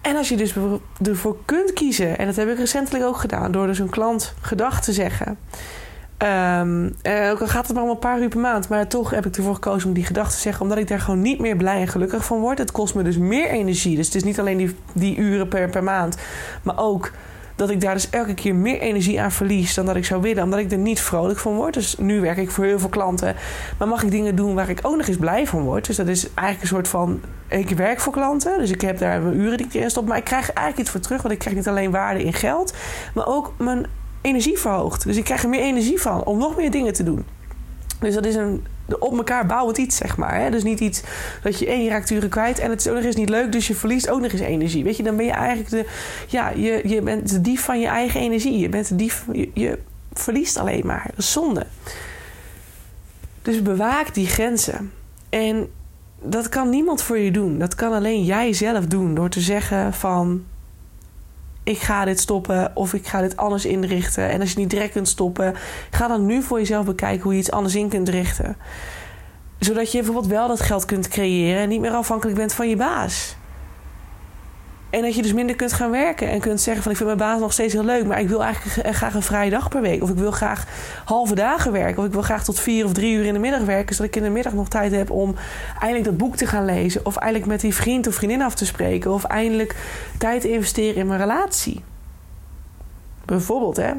En 0.00 0.16
als 0.16 0.28
je 0.28 0.36
dus 0.36 0.54
ervoor 1.02 1.36
kunt 1.44 1.72
kiezen, 1.72 2.18
en 2.18 2.26
dat 2.26 2.36
heb 2.36 2.48
ik 2.48 2.58
recentelijk 2.58 3.04
ook 3.04 3.16
gedaan, 3.16 3.52
door 3.52 3.66
dus 3.66 3.78
een 3.78 3.90
klant 3.90 4.34
gedacht 4.40 4.84
te 4.84 4.92
zeggen. 4.92 5.38
Um, 6.22 6.94
ook 7.04 7.40
al 7.40 7.46
gaat 7.46 7.66
het 7.66 7.76
maar 7.76 7.84
om 7.84 7.90
een 7.90 7.98
paar 7.98 8.20
uur 8.20 8.28
per 8.28 8.40
maand. 8.40 8.68
Maar 8.68 8.88
toch 8.88 9.10
heb 9.10 9.26
ik 9.26 9.36
ervoor 9.36 9.54
gekozen 9.54 9.88
om 9.88 9.94
die 9.94 10.04
gedachte 10.04 10.34
te 10.34 10.40
zeggen. 10.40 10.62
Omdat 10.62 10.78
ik 10.78 10.88
daar 10.88 11.00
gewoon 11.00 11.22
niet 11.22 11.38
meer 11.38 11.56
blij 11.56 11.80
en 11.80 11.88
gelukkig 11.88 12.24
van 12.24 12.38
word. 12.38 12.58
Het 12.58 12.72
kost 12.72 12.94
me 12.94 13.02
dus 13.02 13.18
meer 13.18 13.48
energie. 13.48 13.96
Dus 13.96 14.06
het 14.06 14.14
is 14.14 14.24
niet 14.24 14.40
alleen 14.40 14.56
die, 14.56 14.76
die 14.92 15.16
uren 15.16 15.48
per, 15.48 15.68
per 15.68 15.82
maand. 15.82 16.16
Maar 16.62 16.78
ook 16.78 17.12
dat 17.56 17.70
ik 17.70 17.80
daar 17.80 17.94
dus 17.94 18.10
elke 18.10 18.34
keer 18.34 18.54
meer 18.54 18.80
energie 18.80 19.20
aan 19.20 19.32
verlies 19.32 19.74
dan 19.74 19.86
dat 19.86 19.96
ik 19.96 20.04
zou 20.04 20.22
willen. 20.22 20.42
Omdat 20.42 20.58
ik 20.58 20.72
er 20.72 20.78
niet 20.78 21.00
vrolijk 21.00 21.38
van 21.38 21.54
word. 21.54 21.74
Dus 21.74 21.96
nu 21.98 22.20
werk 22.20 22.36
ik 22.36 22.50
voor 22.50 22.64
heel 22.64 22.78
veel 22.78 22.88
klanten. 22.88 23.34
Maar 23.78 23.88
mag 23.88 24.02
ik 24.02 24.10
dingen 24.10 24.36
doen 24.36 24.54
waar 24.54 24.68
ik 24.68 24.80
ook 24.82 24.96
nog 24.96 25.06
eens 25.06 25.16
blij 25.16 25.46
van 25.46 25.62
word. 25.62 25.86
Dus 25.86 25.96
dat 25.96 26.08
is 26.08 26.34
eigenlijk 26.34 26.60
een 26.60 26.76
soort 26.76 26.88
van... 26.88 27.20
Ik 27.48 27.70
werk 27.70 28.00
voor 28.00 28.12
klanten. 28.12 28.58
Dus 28.58 28.70
ik 28.70 28.80
heb 28.80 28.98
daar 28.98 29.20
mijn 29.20 29.40
uren 29.40 29.56
die 29.56 29.66
ik 29.66 29.74
erin 29.74 29.90
stop. 29.90 30.06
Maar 30.06 30.16
ik 30.16 30.24
krijg 30.24 30.52
eigenlijk 30.52 30.78
iets 30.78 30.90
voor 30.90 31.00
terug. 31.00 31.22
Want 31.22 31.34
ik 31.34 31.40
krijg 31.40 31.56
niet 31.56 31.68
alleen 31.68 31.90
waarde 31.90 32.24
in 32.24 32.32
geld. 32.32 32.74
Maar 33.14 33.26
ook 33.26 33.54
mijn 33.58 33.86
energie 34.28 34.58
verhoogt. 34.58 35.04
Dus 35.04 35.16
ik 35.16 35.24
krijg 35.24 35.42
er 35.42 35.48
meer 35.48 35.60
energie 35.60 36.00
van 36.00 36.24
om 36.24 36.38
nog 36.38 36.56
meer 36.56 36.70
dingen 36.70 36.92
te 36.92 37.02
doen. 37.02 37.24
Dus 38.00 38.14
dat 38.14 38.24
is 38.24 38.34
een 38.34 38.66
op 38.98 39.16
elkaar 39.16 39.46
bouwend 39.46 39.78
iets, 39.78 39.96
zeg 39.96 40.16
maar. 40.16 40.40
Hè? 40.40 40.50
Dus 40.50 40.62
niet 40.62 40.80
iets 40.80 41.02
dat 41.42 41.58
je 41.58 41.66
één 41.66 41.88
raakt 41.88 42.28
kwijt 42.28 42.58
en 42.58 42.70
het 42.70 42.80
is 42.80 42.88
ook 42.88 42.94
nog 42.94 43.04
eens 43.04 43.16
niet 43.16 43.28
leuk, 43.28 43.52
dus 43.52 43.66
je 43.66 43.74
verliest 43.74 44.08
ook 44.08 44.20
nog 44.20 44.32
eens 44.32 44.40
energie. 44.40 44.84
Weet 44.84 44.96
je, 44.96 45.02
dan 45.02 45.16
ben 45.16 45.24
je 45.24 45.32
eigenlijk 45.32 45.70
de, 45.70 45.86
ja, 46.26 46.48
je, 46.48 46.80
je 46.84 47.02
bent 47.02 47.30
de 47.30 47.40
dief 47.40 47.64
van 47.64 47.80
je 47.80 47.86
eigen 47.86 48.20
energie. 48.20 48.58
Je 48.58 48.68
bent 48.68 48.88
de 48.88 48.96
dief, 48.96 49.24
je, 49.32 49.50
je 49.54 49.78
verliest 50.12 50.56
alleen 50.56 50.86
maar. 50.86 51.04
Dat 51.06 51.18
is 51.18 51.32
zonde. 51.32 51.66
Dus 53.42 53.62
bewaak 53.62 54.14
die 54.14 54.26
grenzen. 54.26 54.92
En 55.28 55.68
dat 56.22 56.48
kan 56.48 56.70
niemand 56.70 57.02
voor 57.02 57.18
je 57.18 57.30
doen. 57.30 57.58
Dat 57.58 57.74
kan 57.74 57.92
alleen 57.92 58.24
jij 58.24 58.52
zelf 58.52 58.86
doen 58.86 59.14
door 59.14 59.28
te 59.28 59.40
zeggen 59.40 59.94
van 59.94 60.44
ik 61.68 61.78
ga 61.78 62.04
dit 62.04 62.20
stoppen 62.20 62.70
of 62.74 62.94
ik 62.94 63.06
ga 63.06 63.20
dit 63.20 63.36
anders 63.36 63.64
inrichten. 63.64 64.28
En 64.30 64.40
als 64.40 64.52
je 64.52 64.58
niet 64.58 64.70
direct 64.70 64.92
kunt 64.92 65.08
stoppen, 65.08 65.54
ga 65.90 66.08
dan 66.08 66.26
nu 66.26 66.42
voor 66.42 66.58
jezelf 66.58 66.84
bekijken 66.84 67.22
hoe 67.22 67.32
je 67.32 67.38
iets 67.38 67.50
anders 67.50 67.74
in 67.74 67.88
kunt 67.88 68.08
richten. 68.08 68.56
Zodat 69.58 69.92
je 69.92 69.98
bijvoorbeeld 69.98 70.32
wel 70.32 70.48
dat 70.48 70.60
geld 70.60 70.84
kunt 70.84 71.08
creëren 71.08 71.62
en 71.62 71.68
niet 71.68 71.80
meer 71.80 71.90
afhankelijk 71.90 72.38
bent 72.38 72.52
van 72.52 72.68
je 72.68 72.76
baas. 72.76 73.36
En 74.90 75.02
dat 75.02 75.14
je 75.14 75.22
dus 75.22 75.32
minder 75.32 75.56
kunt 75.56 75.72
gaan 75.72 75.90
werken 75.90 76.30
en 76.30 76.40
kunt 76.40 76.60
zeggen 76.60 76.82
van 76.82 76.92
ik 76.92 76.98
vind 76.98 77.08
mijn 77.08 77.28
baas 77.28 77.40
nog 77.40 77.52
steeds 77.52 77.72
heel 77.72 77.84
leuk, 77.84 78.06
maar 78.06 78.20
ik 78.20 78.28
wil 78.28 78.44
eigenlijk 78.44 78.96
graag 78.96 79.14
een 79.14 79.22
vrije 79.22 79.50
dag 79.50 79.68
per 79.68 79.80
week. 79.80 80.02
Of 80.02 80.10
ik 80.10 80.16
wil 80.16 80.30
graag 80.30 80.66
halve 81.04 81.34
dagen 81.34 81.72
werken. 81.72 81.98
Of 81.98 82.04
ik 82.04 82.12
wil 82.12 82.22
graag 82.22 82.44
tot 82.44 82.60
vier 82.60 82.84
of 82.84 82.92
drie 82.92 83.14
uur 83.14 83.24
in 83.24 83.32
de 83.32 83.38
middag 83.38 83.62
werken, 83.62 83.94
zodat 83.94 84.14
ik 84.14 84.16
in 84.16 84.22
de 84.22 84.34
middag 84.34 84.52
nog 84.52 84.68
tijd 84.68 84.92
heb 84.92 85.10
om 85.10 85.34
eindelijk 85.78 86.04
dat 86.04 86.16
boek 86.16 86.36
te 86.36 86.46
gaan 86.46 86.64
lezen. 86.64 87.06
Of 87.06 87.16
eindelijk 87.16 87.50
met 87.50 87.60
die 87.60 87.74
vriend 87.74 88.06
of 88.06 88.14
vriendin 88.14 88.42
af 88.42 88.54
te 88.54 88.66
spreken. 88.66 89.12
Of 89.12 89.24
eindelijk 89.24 89.76
tijd 90.18 90.40
te 90.40 90.50
investeren 90.50 90.96
in 90.96 91.06
mijn 91.06 91.20
relatie. 91.20 91.82
Bijvoorbeeld, 93.24 93.76
hè. 93.76 93.92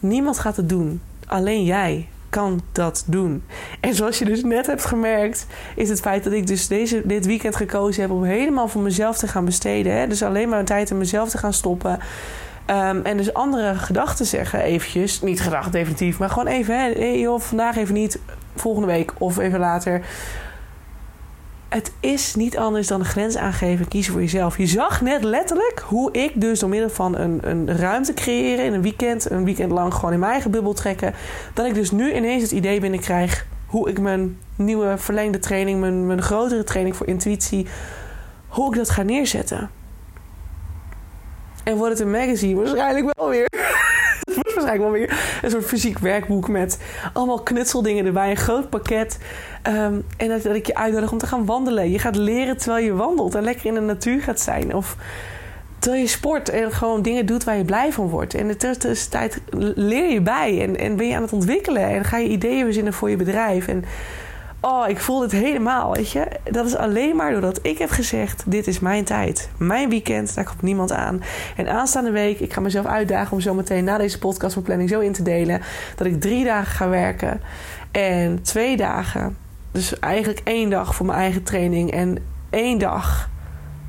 Niemand 0.00 0.38
gaat 0.38 0.56
het 0.56 0.68
doen. 0.68 1.00
Alleen 1.26 1.64
jij 1.64 2.08
kan 2.30 2.60
dat 2.72 3.04
doen. 3.06 3.44
En 3.80 3.94
zoals 3.94 4.18
je 4.18 4.24
dus 4.24 4.42
net 4.42 4.66
hebt 4.66 4.84
gemerkt, 4.84 5.46
is 5.76 5.88
het 5.88 6.00
feit 6.00 6.24
dat 6.24 6.32
ik 6.32 6.46
dus 6.46 6.68
deze, 6.68 7.02
dit 7.04 7.26
weekend 7.26 7.56
gekozen 7.56 8.02
heb 8.02 8.10
om 8.10 8.24
helemaal 8.24 8.68
voor 8.68 8.82
mezelf 8.82 9.18
te 9.18 9.28
gaan 9.28 9.44
besteden. 9.44 9.92
Hè? 9.92 10.06
Dus 10.06 10.22
alleen 10.22 10.48
maar 10.48 10.64
tijd 10.64 10.90
in 10.90 10.98
mezelf 10.98 11.28
te 11.28 11.38
gaan 11.38 11.52
stoppen. 11.52 11.98
Ehm, 12.66 13.00
en 13.02 13.16
dus 13.16 13.34
andere 13.34 13.74
gedachten 13.74 14.26
zeggen, 14.26 14.60
eventjes. 14.60 15.22
Niet 15.22 15.40
gedachten 15.40 15.72
definitief, 15.72 16.18
maar 16.18 16.30
gewoon 16.30 16.46
even. 16.46 16.76
Hè, 16.76 17.06
joh, 17.06 17.40
vandaag 17.40 17.76
even 17.76 17.94
niet, 17.94 18.18
volgende 18.56 18.86
week 18.86 19.12
of 19.18 19.38
even 19.38 19.58
later 19.58 20.02
het 21.68 21.92
is 22.00 22.34
niet 22.34 22.56
anders 22.56 22.86
dan 22.86 23.00
een 23.00 23.06
grens 23.06 23.36
aangeven, 23.36 23.88
kiezen 23.88 24.12
voor 24.12 24.22
jezelf. 24.22 24.58
Je 24.58 24.66
zag 24.66 25.00
net 25.00 25.24
letterlijk 25.24 25.82
hoe 25.84 26.12
ik 26.12 26.40
dus 26.40 26.60
door 26.60 26.68
middel 26.68 26.90
van 26.90 27.16
een, 27.16 27.38
een 27.42 27.76
ruimte 27.76 28.14
creëren 28.14 28.64
in 28.64 28.72
een 28.72 28.82
weekend, 28.82 29.30
een 29.30 29.44
weekend 29.44 29.72
lang 29.72 29.94
gewoon 29.94 30.12
in 30.12 30.18
mijn 30.18 30.32
eigen 30.32 30.50
bubbel 30.50 30.72
trekken, 30.72 31.14
dat 31.54 31.66
ik 31.66 31.74
dus 31.74 31.90
nu 31.90 32.14
ineens 32.14 32.42
het 32.42 32.50
idee 32.52 32.80
binnenkrijg 32.80 33.46
hoe 33.66 33.88
ik 33.88 34.00
mijn 34.00 34.38
nieuwe 34.56 34.98
verlengde 34.98 35.38
training, 35.38 35.80
mijn, 35.80 36.06
mijn 36.06 36.22
grotere 36.22 36.64
training 36.64 36.96
voor 36.96 37.06
intuïtie, 37.06 37.66
hoe 38.48 38.70
ik 38.70 38.78
dat 38.78 38.90
ga 38.90 39.02
neerzetten. 39.02 39.70
En 41.64 41.76
wordt 41.76 41.98
het 41.98 42.00
een 42.00 42.10
magazine? 42.10 42.54
Waarschijnlijk 42.54 43.18
wel 43.18 43.28
weer. 43.28 43.46
waarschijnlijk 44.34 44.78
wel 44.78 44.90
weer 44.90 45.38
een 45.42 45.50
soort 45.50 45.64
fysiek 45.64 45.98
werkboek 45.98 46.48
met 46.48 46.78
allemaal 47.12 47.42
knutseldingen 47.42 48.06
erbij, 48.06 48.30
een 48.30 48.36
groot 48.36 48.70
pakket. 48.70 49.18
Ehm, 49.68 49.94
en 50.16 50.28
dat, 50.28 50.44
ik 50.44 50.66
je 50.66 50.74
uitnodig 50.74 51.12
om 51.12 51.18
te 51.18 51.26
gaan 51.26 51.44
wandelen. 51.44 51.90
Je 51.90 51.98
gaat 51.98 52.16
leren 52.16 52.56
terwijl 52.56 52.84
je 52.84 52.92
wandelt 52.92 53.34
en 53.34 53.42
lekker 53.42 53.66
in 53.66 53.74
de 53.74 53.80
natuur 53.80 54.22
gaat 54.22 54.40
zijn. 54.40 54.74
Of 54.74 54.96
Terwijl 55.78 56.02
je 56.02 56.08
sport 56.08 56.48
en 56.48 56.72
gewoon 56.72 57.02
dingen 57.02 57.26
doet 57.26 57.44
waar 57.44 57.56
je 57.56 57.64
blij 57.64 57.92
van 57.92 58.08
wordt. 58.08 58.34
En 58.34 58.48
de 58.48 58.56
tussentijd 58.56 59.40
leer 59.74 60.12
je 60.12 60.20
bij 60.20 60.62
en, 60.62 60.76
en 60.76 60.96
ben 60.96 61.06
je 61.06 61.16
aan 61.16 61.22
het 61.22 61.32
ontwikkelen. 61.32 61.82
En 61.82 62.04
ga 62.04 62.16
je 62.16 62.28
ideeën 62.28 62.64
verzinnen 62.64 62.92
voor 62.92 63.10
je 63.10 63.16
bedrijf. 63.16 63.68
En 63.68 63.84
oh, 64.60 64.84
ik 64.88 65.00
voel 65.00 65.22
het 65.22 65.32
helemaal, 65.32 65.92
weet 65.92 66.10
je. 66.10 66.26
Dat 66.44 66.66
is 66.66 66.76
alleen 66.76 67.16
maar 67.16 67.32
doordat 67.32 67.58
ik 67.62 67.78
heb 67.78 67.90
gezegd... 67.90 68.42
dit 68.46 68.66
is 68.66 68.80
mijn 68.80 69.04
tijd, 69.04 69.48
mijn 69.56 69.88
weekend, 69.88 70.34
daar 70.34 70.44
komt 70.44 70.62
niemand 70.62 70.92
aan. 70.92 71.22
En 71.56 71.68
aanstaande 71.68 72.10
week, 72.10 72.40
ik 72.40 72.52
ga 72.52 72.60
mezelf 72.60 72.86
uitdagen... 72.86 73.32
om 73.32 73.40
zo 73.40 73.54
meteen 73.54 73.84
na 73.84 73.98
deze 73.98 74.18
podcast 74.18 74.54
mijn 74.54 74.66
planning 74.66 74.90
zo 74.90 75.00
in 75.00 75.12
te 75.12 75.22
delen... 75.22 75.60
dat 75.96 76.06
ik 76.06 76.20
drie 76.20 76.44
dagen 76.44 76.76
ga 76.76 76.88
werken 76.88 77.40
en 77.90 78.42
twee 78.42 78.76
dagen... 78.76 79.46
dus 79.78 79.98
eigenlijk 79.98 80.40
één 80.44 80.70
dag 80.70 80.94
voor 80.94 81.06
mijn 81.06 81.18
eigen 81.18 81.42
training... 81.42 81.90
en 81.90 82.18
één 82.50 82.78
dag 82.78 83.28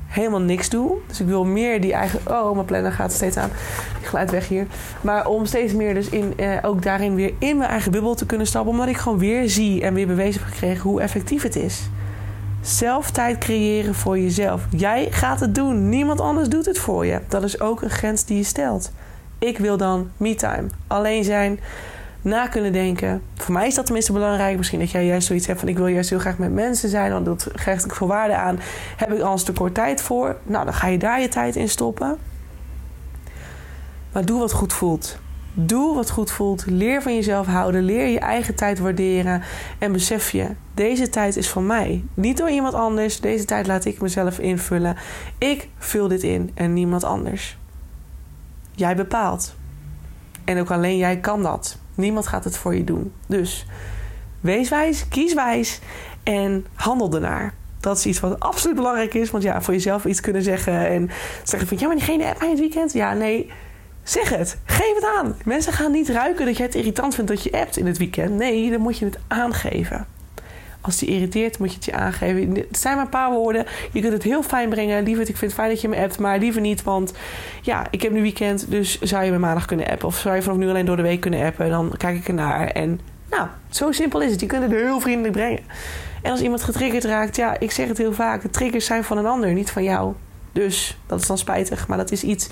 helemaal 0.06 0.40
niks 0.40 0.68
doe. 0.68 0.96
Dus 1.06 1.20
ik 1.20 1.26
wil 1.26 1.44
meer 1.44 1.80
die 1.80 1.92
eigen... 1.92 2.20
Oh, 2.28 2.54
mijn 2.54 2.64
planner 2.64 2.92
gaat 2.92 3.12
steeds 3.12 3.36
aan. 3.36 3.50
Ik 4.00 4.06
glijdt 4.06 4.30
weg 4.30 4.48
hier. 4.48 4.66
Maar 5.00 5.26
om 5.26 5.46
steeds 5.46 5.72
meer 5.72 5.94
dus 5.94 6.08
in, 6.08 6.32
eh, 6.36 6.56
ook 6.62 6.82
daarin 6.82 7.14
weer 7.14 7.32
in 7.38 7.56
mijn 7.56 7.70
eigen 7.70 7.92
bubbel 7.92 8.14
te 8.14 8.26
kunnen 8.26 8.46
stappen. 8.46 8.70
Omdat 8.70 8.88
ik 8.88 8.96
gewoon 8.96 9.18
weer 9.18 9.48
zie 9.48 9.82
en 9.82 9.94
weer 9.94 10.06
bewezen 10.06 10.40
heb 10.40 10.50
gekregen 10.50 10.82
hoe 10.82 11.00
effectief 11.00 11.42
het 11.42 11.56
is. 11.56 11.88
Zelf 12.60 13.10
tijd 13.10 13.38
creëren 13.38 13.94
voor 13.94 14.18
jezelf. 14.18 14.66
Jij 14.76 15.08
gaat 15.10 15.40
het 15.40 15.54
doen. 15.54 15.88
Niemand 15.88 16.20
anders 16.20 16.48
doet 16.48 16.66
het 16.66 16.78
voor 16.78 17.06
je. 17.06 17.20
Dat 17.28 17.42
is 17.42 17.60
ook 17.60 17.82
een 17.82 17.90
grens 17.90 18.24
die 18.24 18.36
je 18.36 18.44
stelt. 18.44 18.92
Ik 19.38 19.58
wil 19.58 19.76
dan 19.76 20.10
me-time. 20.16 20.66
Alleen 20.86 21.24
zijn 21.24 21.60
na 22.22 22.46
kunnen 22.46 22.72
denken. 22.72 23.22
Voor 23.34 23.54
mij 23.54 23.66
is 23.66 23.74
dat 23.74 23.84
tenminste 23.84 24.12
belangrijk. 24.12 24.56
Misschien 24.56 24.78
dat 24.78 24.90
jij 24.90 25.06
juist 25.06 25.26
zoiets 25.26 25.46
hebt 25.46 25.60
van 25.60 25.68
ik 25.68 25.76
wil 25.76 25.86
juist 25.86 26.10
heel 26.10 26.18
graag 26.18 26.38
met 26.38 26.52
mensen 26.52 26.88
zijn, 26.88 27.12
want 27.12 27.24
dat 27.24 27.48
geeft 27.52 27.84
ik 27.84 27.94
veel 27.94 28.06
waarde 28.06 28.34
aan. 28.34 28.58
Heb 28.96 29.12
ik 29.12 29.20
anders 29.20 29.42
te 29.42 29.52
kort 29.52 29.74
tijd 29.74 30.02
voor? 30.02 30.36
Nou, 30.42 30.64
dan 30.64 30.74
ga 30.74 30.86
je 30.86 30.98
daar 30.98 31.20
je 31.20 31.28
tijd 31.28 31.56
in 31.56 31.68
stoppen. 31.68 32.18
Maar 34.12 34.24
doe 34.24 34.38
wat 34.38 34.52
goed 34.52 34.72
voelt. 34.72 35.18
Doe 35.52 35.94
wat 35.94 36.10
goed 36.10 36.30
voelt. 36.30 36.66
Leer 36.66 37.02
van 37.02 37.14
jezelf 37.14 37.46
houden. 37.46 37.82
Leer 37.82 38.06
je 38.06 38.18
eigen 38.18 38.54
tijd 38.54 38.78
waarderen. 38.78 39.42
En 39.78 39.92
besef 39.92 40.30
je, 40.30 40.46
deze 40.74 41.08
tijd 41.08 41.36
is 41.36 41.48
van 41.48 41.66
mij. 41.66 42.04
Niet 42.14 42.36
door 42.36 42.50
iemand 42.50 42.74
anders. 42.74 43.20
Deze 43.20 43.44
tijd 43.44 43.66
laat 43.66 43.84
ik 43.84 44.00
mezelf 44.00 44.38
invullen. 44.38 44.96
Ik 45.38 45.68
vul 45.78 46.08
dit 46.08 46.22
in 46.22 46.50
en 46.54 46.72
niemand 46.72 47.04
anders. 47.04 47.58
Jij 48.74 48.96
bepaalt. 48.96 49.54
En 50.44 50.60
ook 50.60 50.70
alleen 50.70 50.96
jij 50.96 51.18
kan 51.18 51.42
dat. 51.42 51.78
Niemand 52.00 52.26
gaat 52.26 52.44
het 52.44 52.56
voor 52.56 52.74
je 52.74 52.84
doen. 52.84 53.12
Dus 53.26 53.66
wees 54.40 54.68
wijs, 54.68 55.08
kies 55.08 55.34
wijs 55.34 55.80
en 56.22 56.66
handel 56.74 57.14
ernaar. 57.14 57.54
Dat 57.80 57.96
is 57.96 58.06
iets 58.06 58.20
wat 58.20 58.40
absoluut 58.40 58.76
belangrijk 58.76 59.14
is. 59.14 59.30
Want 59.30 59.42
ja, 59.44 59.62
voor 59.62 59.74
jezelf 59.74 60.04
iets 60.04 60.20
kunnen 60.20 60.42
zeggen 60.42 60.86
en 60.88 61.10
zeggen 61.44 61.68
van... 61.68 61.78
ja, 61.78 61.86
maar 61.86 61.96
diegene 61.96 62.26
appt 62.26 62.40
mij 62.40 62.50
het 62.50 62.58
weekend. 62.58 62.92
Ja, 62.92 63.14
nee, 63.14 63.50
zeg 64.02 64.28
het. 64.28 64.58
Geef 64.64 64.94
het 64.94 65.06
aan. 65.18 65.36
Mensen 65.44 65.72
gaan 65.72 65.92
niet 65.92 66.08
ruiken 66.08 66.46
dat 66.46 66.56
je 66.56 66.62
het 66.62 66.74
irritant 66.74 67.14
vindt 67.14 67.30
dat 67.30 67.42
je 67.42 67.52
appt 67.52 67.76
in 67.76 67.86
het 67.86 67.98
weekend. 67.98 68.36
Nee, 68.36 68.70
dan 68.70 68.80
moet 68.80 68.98
je 68.98 69.04
het 69.04 69.18
aangeven. 69.28 70.06
Als 70.80 70.98
die 70.98 71.08
irriteert, 71.08 71.58
moet 71.58 71.68
je 71.68 71.74
het 71.74 71.84
je 71.84 71.92
aangeven. 71.92 72.54
Het 72.54 72.78
zijn 72.78 72.94
maar 72.94 73.04
een 73.04 73.10
paar 73.10 73.30
woorden. 73.30 73.66
Je 73.92 74.00
kunt 74.00 74.12
het 74.12 74.22
heel 74.22 74.42
fijn 74.42 74.68
brengen. 74.68 75.02
Liever, 75.02 75.28
ik 75.28 75.36
vind 75.36 75.40
het 75.40 75.60
fijn 75.60 75.68
dat 75.68 75.80
je 75.80 75.88
me 75.88 75.96
appt, 75.96 76.18
maar 76.18 76.38
liever 76.38 76.60
niet. 76.60 76.82
Want 76.82 77.12
ja, 77.62 77.86
ik 77.90 78.02
heb 78.02 78.12
nu 78.12 78.22
weekend, 78.22 78.70
dus 78.70 79.00
zou 79.00 79.24
je 79.24 79.30
me 79.30 79.38
maandag 79.38 79.64
kunnen 79.64 79.88
appen? 79.90 80.08
Of 80.08 80.16
zou 80.16 80.34
je 80.34 80.42
vanaf 80.42 80.58
nu 80.58 80.68
alleen 80.68 80.86
door 80.86 80.96
de 80.96 81.02
week 81.02 81.20
kunnen 81.20 81.46
appen? 81.46 81.70
Dan 81.70 81.94
kijk 81.96 82.16
ik 82.16 82.28
ernaar. 82.28 82.66
En 82.66 83.00
nou, 83.30 83.48
zo 83.70 83.92
simpel 83.92 84.22
is 84.22 84.30
het. 84.30 84.40
Je 84.40 84.46
kunt 84.46 84.62
het 84.62 84.72
heel 84.72 85.00
vriendelijk 85.00 85.32
brengen. 85.32 85.60
En 86.22 86.30
als 86.30 86.40
iemand 86.40 86.62
getriggerd 86.62 87.04
raakt, 87.04 87.36
ja, 87.36 87.58
ik 87.58 87.70
zeg 87.70 87.88
het 87.88 87.98
heel 87.98 88.12
vaak. 88.12 88.42
Triggers 88.50 88.86
zijn 88.86 89.04
van 89.04 89.18
een 89.18 89.26
ander, 89.26 89.52
niet 89.52 89.70
van 89.70 89.82
jou. 89.82 90.14
Dus 90.52 90.98
dat 91.06 91.20
is 91.20 91.26
dan 91.26 91.38
spijtig. 91.38 91.88
Maar 91.88 91.98
dat 91.98 92.10
is 92.10 92.22
iets 92.22 92.48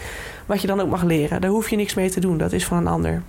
wat 0.46 0.60
je 0.60 0.66
dan 0.66 0.80
ook 0.80 0.90
mag 0.90 1.02
leren. 1.02 1.40
Daar 1.40 1.50
hoef 1.50 1.70
je 1.70 1.76
niks 1.76 1.94
mee 1.94 2.10
te 2.10 2.20
doen. 2.20 2.38
Dat 2.38 2.52
is 2.52 2.64
van 2.64 2.76
een 2.76 2.86
ander. 2.86 3.22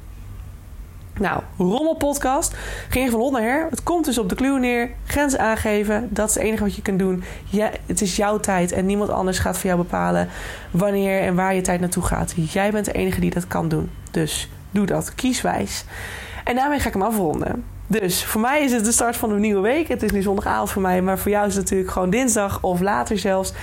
Nou, 1.19 1.41
rommelpodcast. 1.57 2.55
Ging 2.89 3.11
van 3.11 3.19
hond 3.19 3.31
naar 3.31 3.41
her. 3.41 3.67
Het 3.69 3.83
komt 3.83 4.05
dus 4.05 4.17
op 4.17 4.29
de 4.29 4.35
clue 4.35 4.59
neer. 4.59 4.89
Grenzen 5.05 5.39
aangeven. 5.39 6.07
Dat 6.11 6.29
is 6.29 6.33
het 6.33 6.43
enige 6.43 6.63
wat 6.63 6.75
je 6.75 6.81
kunt 6.81 6.99
doen. 6.99 7.23
Ja, 7.45 7.69
het 7.85 8.01
is 8.01 8.15
jouw 8.15 8.39
tijd 8.39 8.71
en 8.71 8.85
niemand 8.85 9.09
anders 9.09 9.39
gaat 9.39 9.57
voor 9.57 9.65
jou 9.65 9.77
bepalen 9.81 10.29
wanneer 10.71 11.21
en 11.21 11.35
waar 11.35 11.55
je 11.55 11.61
tijd 11.61 11.79
naartoe 11.79 12.03
gaat. 12.03 12.33
Jij 12.35 12.71
bent 12.71 12.85
de 12.85 12.91
enige 12.91 13.19
die 13.19 13.31
dat 13.31 13.47
kan 13.47 13.67
doen. 13.67 13.91
Dus 14.11 14.49
doe 14.71 14.85
dat. 14.85 15.15
Kies 15.15 15.41
wijs. 15.41 15.85
En 16.43 16.55
daarmee 16.55 16.79
ga 16.79 16.87
ik 16.87 16.93
hem 16.93 17.01
afronden. 17.01 17.63
Dus 17.87 18.23
voor 18.23 18.41
mij 18.41 18.63
is 18.63 18.71
het 18.71 18.85
de 18.85 18.91
start 18.91 19.17
van 19.17 19.31
een 19.31 19.41
nieuwe 19.41 19.61
week. 19.61 19.87
Het 19.87 20.03
is 20.03 20.11
nu 20.11 20.21
zondagavond 20.21 20.71
voor 20.71 20.81
mij, 20.81 21.01
maar 21.01 21.19
voor 21.19 21.31
jou 21.31 21.47
is 21.47 21.55
het 21.55 21.63
natuurlijk 21.63 21.91
gewoon 21.91 22.09
dinsdag 22.09 22.61
of 22.61 22.79
later 22.79 23.17
zelfs. 23.17 23.53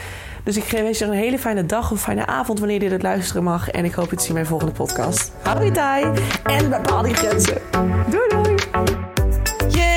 Dus 0.47 0.57
ik 0.57 0.71
wens 0.71 0.99
je 0.99 1.05
een 1.05 1.13
hele 1.13 1.39
fijne 1.39 1.67
dag 1.67 1.91
of 1.91 2.01
fijne 2.01 2.27
avond 2.27 2.59
wanneer 2.59 2.83
je 2.83 2.89
dit 2.89 3.03
luisteren 3.03 3.43
mag. 3.43 3.71
En 3.71 3.85
ik 3.85 3.95
hoop 3.95 4.11
je 4.11 4.17
te 4.17 4.23
zien 4.23 4.33
bij 4.33 4.43
de 4.43 4.49
volgende 4.49 4.73
podcast. 4.73 5.33
Hou 5.43 5.65
je 5.65 5.71
en 6.45 6.71
bepaal 6.71 7.03
die 7.03 7.15
grenzen. 7.15 7.61
Doei 8.11 8.29
doei! 8.29 8.56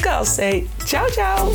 Girls, 0.00 0.28
Say 0.28 0.66
ciao, 0.86 1.08
ciao. 1.08 1.52